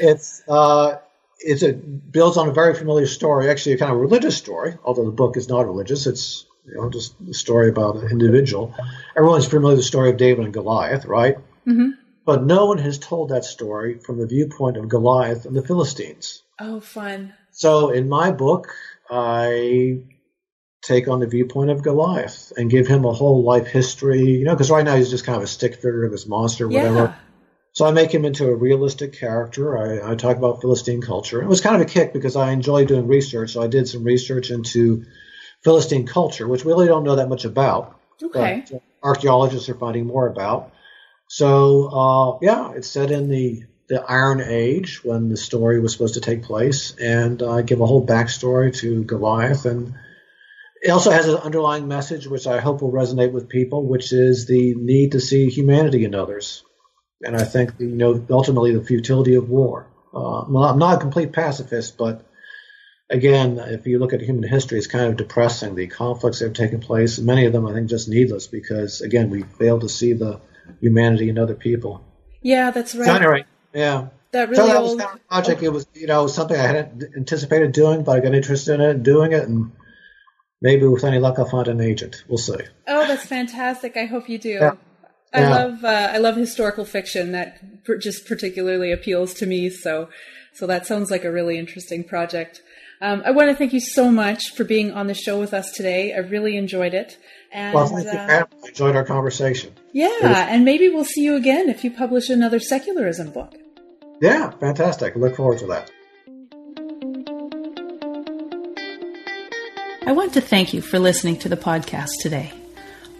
It's 0.00 0.42
uh, 0.48 0.98
it's 1.38 1.62
a 1.62 1.72
builds 1.72 2.36
on 2.36 2.48
a 2.48 2.52
very 2.52 2.74
familiar 2.74 3.06
story, 3.06 3.50
actually 3.50 3.74
a 3.74 3.78
kind 3.78 3.92
of 3.92 3.98
religious 3.98 4.36
story, 4.36 4.76
although 4.84 5.04
the 5.04 5.10
book 5.10 5.36
is 5.36 5.48
not 5.48 5.66
religious. 5.66 6.06
It's 6.06 6.46
you 6.66 6.74
know 6.74 6.90
just 6.90 7.14
a 7.28 7.34
story 7.34 7.68
about 7.68 7.96
an 7.96 8.10
individual. 8.10 8.74
Everyone's 9.16 9.46
familiar 9.46 9.76
with 9.76 9.80
the 9.80 9.88
story 9.88 10.10
of 10.10 10.16
David 10.16 10.44
and 10.44 10.54
Goliath, 10.54 11.04
right? 11.04 11.36
Mm-hmm. 11.66 11.90
But 12.24 12.44
no 12.44 12.66
one 12.66 12.78
has 12.78 12.98
told 12.98 13.30
that 13.30 13.44
story 13.44 13.98
from 13.98 14.18
the 14.18 14.26
viewpoint 14.26 14.76
of 14.76 14.88
Goliath 14.88 15.44
and 15.44 15.56
the 15.56 15.62
Philistines. 15.62 16.42
Oh, 16.58 16.80
fun. 16.80 17.34
So 17.50 17.90
in 17.90 18.08
my 18.08 18.30
book, 18.30 18.72
I 19.10 19.98
take 20.82 21.06
on 21.08 21.20
the 21.20 21.26
viewpoint 21.26 21.70
of 21.70 21.82
Goliath 21.82 22.52
and 22.56 22.70
give 22.70 22.86
him 22.88 23.04
a 23.04 23.12
whole 23.12 23.42
life 23.44 23.68
history, 23.68 24.20
you 24.20 24.44
know, 24.44 24.52
because 24.52 24.70
right 24.70 24.84
now 24.84 24.96
he's 24.96 25.10
just 25.10 25.24
kind 25.24 25.36
of 25.36 25.44
a 25.44 25.46
stick 25.46 25.76
figure 25.76 26.04
of 26.04 26.10
this 26.10 26.26
monster, 26.26 26.66
whatever. 26.66 26.94
Yeah. 26.94 27.14
So 27.72 27.86
I 27.86 27.92
make 27.92 28.12
him 28.12 28.24
into 28.24 28.46
a 28.48 28.54
realistic 28.54 29.14
character. 29.14 29.78
I, 29.78 30.12
I, 30.12 30.14
talk 30.14 30.36
about 30.36 30.60
Philistine 30.60 31.00
culture. 31.00 31.40
It 31.40 31.46
was 31.46 31.62
kind 31.62 31.74
of 31.74 31.80
a 31.80 31.86
kick 31.86 32.12
because 32.12 32.36
I 32.36 32.50
enjoy 32.50 32.84
doing 32.84 33.06
research. 33.06 33.52
So 33.52 33.62
I 33.62 33.66
did 33.66 33.88
some 33.88 34.04
research 34.04 34.50
into 34.50 35.06
Philistine 35.64 36.06
culture, 36.06 36.46
which 36.46 36.64
we 36.64 36.72
really 36.72 36.86
don't 36.86 37.04
know 37.04 37.16
that 37.16 37.30
much 37.30 37.44
about. 37.46 37.98
Okay. 38.22 38.64
But 38.70 38.82
archaeologists 39.02 39.68
are 39.68 39.74
finding 39.74 40.06
more 40.06 40.26
about. 40.26 40.74
So 41.28 41.88
uh, 41.88 42.38
yeah, 42.42 42.72
it's 42.72 42.88
set 42.88 43.10
in 43.10 43.28
the 43.28 43.64
the 43.88 44.02
Iron 44.02 44.40
Age 44.40 45.04
when 45.04 45.28
the 45.28 45.36
story 45.36 45.80
was 45.80 45.92
supposed 45.92 46.14
to 46.14 46.20
take 46.20 46.42
place, 46.42 46.94
and 46.96 47.42
uh, 47.42 47.62
give 47.62 47.80
a 47.80 47.86
whole 47.86 48.06
backstory 48.06 48.74
to 48.76 49.04
Goliath. 49.04 49.64
And 49.64 49.94
it 50.82 50.90
also 50.90 51.12
has 51.12 51.28
an 51.28 51.36
underlying 51.36 51.86
message 51.86 52.26
which 52.26 52.46
I 52.46 52.60
hope 52.60 52.82
will 52.82 52.90
resonate 52.90 53.30
with 53.30 53.48
people, 53.48 53.86
which 53.86 54.12
is 54.12 54.46
the 54.46 54.74
need 54.74 55.12
to 55.12 55.20
see 55.20 55.48
humanity 55.48 56.04
in 56.04 56.14
others. 56.14 56.64
And 57.22 57.36
I 57.36 57.44
think 57.44 57.74
you 57.78 57.86
know 57.86 58.26
ultimately 58.28 58.74
the 58.74 58.84
futility 58.84 59.36
of 59.36 59.48
war. 59.48 59.86
Uh, 60.12 60.44
well, 60.48 60.64
I'm 60.64 60.78
not 60.78 60.96
a 60.96 61.00
complete 61.00 61.32
pacifist, 61.32 61.96
but 61.96 62.26
again, 63.08 63.58
if 63.58 63.86
you 63.86 64.00
look 64.00 64.12
at 64.12 64.20
human 64.20 64.42
history, 64.42 64.78
it's 64.78 64.88
kind 64.88 65.06
of 65.06 65.16
depressing. 65.16 65.76
The 65.76 65.86
conflicts 65.86 66.40
that 66.40 66.46
have 66.46 66.54
taken 66.54 66.80
place, 66.80 67.18
many 67.20 67.46
of 67.46 67.52
them 67.52 67.66
I 67.66 67.72
think 67.72 67.88
just 67.88 68.08
needless 68.08 68.48
because 68.48 69.02
again 69.02 69.30
we 69.30 69.42
fail 69.42 69.78
to 69.80 69.88
see 69.88 70.14
the 70.14 70.40
humanity 70.80 71.28
in 71.28 71.38
other 71.38 71.54
people. 71.54 72.04
Yeah, 72.42 72.72
that's 72.72 72.96
right. 72.96 73.06
Kind 73.06 73.24
of 73.24 73.30
Right. 73.30 73.46
Yeah. 73.72 74.08
That 74.32 74.48
really 74.48 74.56
so 74.56 74.66
that 74.66 74.76
old... 74.76 74.96
was 74.96 75.04
kind 75.04 75.20
of 75.20 75.28
project. 75.28 75.62
It 75.62 75.68
was, 75.68 75.86
you 75.94 76.06
know, 76.06 76.26
something 76.26 76.58
I 76.58 76.66
hadn't 76.66 77.04
anticipated 77.16 77.72
doing, 77.72 78.02
but 78.02 78.16
I 78.16 78.20
got 78.20 78.34
interested 78.34 78.74
in 78.74 78.80
it, 78.80 79.02
doing 79.02 79.32
it, 79.32 79.44
and 79.44 79.72
maybe 80.62 80.86
with 80.86 81.04
any 81.04 81.18
luck, 81.18 81.38
I'll 81.38 81.44
find 81.48 81.68
an 81.68 81.80
agent. 81.80 82.24
We'll 82.28 82.38
see. 82.38 82.56
Oh, 82.88 83.06
that's 83.06 83.26
fantastic! 83.26 83.96
I 83.96 84.06
hope 84.06 84.28
you 84.28 84.38
do. 84.38 84.48
Yeah. 84.60 84.72
I 85.34 85.40
Yeah. 85.40 85.50
love 85.50 85.84
uh, 85.84 86.10
I 86.12 86.18
love 86.18 86.36
historical 86.36 86.84
fiction 86.84 87.32
that 87.32 87.84
per- 87.84 87.98
just 87.98 88.26
particularly 88.26 88.92
appeals 88.92 89.34
to 89.34 89.46
me. 89.46 89.68
So 89.70 90.08
so 90.54 90.66
that 90.66 90.86
sounds 90.86 91.10
like 91.10 91.24
a 91.24 91.32
really 91.32 91.58
interesting 91.58 92.04
project. 92.04 92.62
Um, 93.00 93.22
I 93.24 93.32
want 93.32 93.48
to 93.50 93.56
thank 93.56 93.72
you 93.72 93.80
so 93.80 94.12
much 94.12 94.50
for 94.54 94.62
being 94.62 94.92
on 94.92 95.08
the 95.08 95.14
show 95.14 95.40
with 95.40 95.52
us 95.52 95.72
today. 95.72 96.14
I 96.14 96.18
really 96.18 96.56
enjoyed 96.56 96.94
it. 96.94 97.18
And 97.50 97.74
Well, 97.74 97.88
thank 97.88 98.04
you, 98.04 98.10
uh. 98.12 98.44
I 98.64 98.68
enjoyed 98.68 98.94
our 98.94 99.04
conversation. 99.04 99.72
yeah, 99.92 100.46
and 100.48 100.64
maybe 100.64 100.88
we'll 100.88 101.04
see 101.04 101.22
you 101.22 101.34
again 101.34 101.68
if 101.68 101.82
you 101.82 101.90
publish 101.90 102.30
another 102.30 102.60
secularism 102.60 103.30
book. 103.32 103.54
Yeah, 104.20 104.50
fantastic. 104.60 105.16
Look 105.16 105.34
forward 105.36 105.58
to 105.60 105.66
that. 105.66 105.90
I 110.04 110.10
want 110.10 110.34
to 110.34 110.40
thank 110.40 110.74
you 110.74 110.80
for 110.80 110.98
listening 110.98 111.36
to 111.38 111.48
the 111.48 111.56
podcast 111.56 112.10
today. 112.20 112.52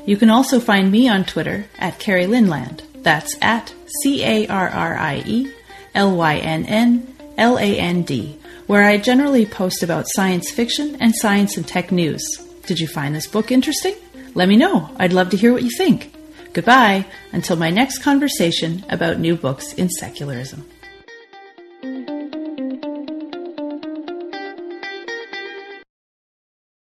You 0.05 0.17
can 0.17 0.29
also 0.29 0.59
find 0.59 0.91
me 0.91 1.09
on 1.09 1.25
Twitter 1.25 1.65
at 1.77 1.99
Carrie 1.99 2.25
Lynnland. 2.25 2.81
That's 3.03 3.35
at 3.41 3.73
C 4.01 4.23
A 4.23 4.47
R 4.47 4.69
R 4.69 4.95
I 4.95 5.23
E 5.25 5.51
L 5.93 6.15
Y 6.15 6.37
N 6.37 6.65
N 6.65 7.15
L 7.37 7.57
A 7.57 7.79
N 7.79 8.03
D, 8.03 8.39
where 8.67 8.83
I 8.83 8.97
generally 8.97 9.45
post 9.45 9.83
about 9.83 10.05
science 10.07 10.49
fiction 10.51 10.97
and 10.99 11.15
science 11.15 11.57
and 11.57 11.67
tech 11.67 11.91
news. 11.91 12.23
Did 12.65 12.79
you 12.79 12.87
find 12.87 13.13
this 13.15 13.27
book 13.27 13.51
interesting? 13.51 13.95
Let 14.33 14.47
me 14.47 14.57
know. 14.57 14.89
I'd 14.97 15.13
love 15.13 15.29
to 15.31 15.37
hear 15.37 15.53
what 15.53 15.63
you 15.63 15.71
think. 15.71 16.14
Goodbye 16.55 17.05
until 17.33 17.57
my 17.57 17.69
next 17.69 17.97
conversation 17.97 18.85
about 18.87 19.19
new 19.19 19.35
books 19.35 19.73
in 19.73 19.89
secularism. 19.89 20.65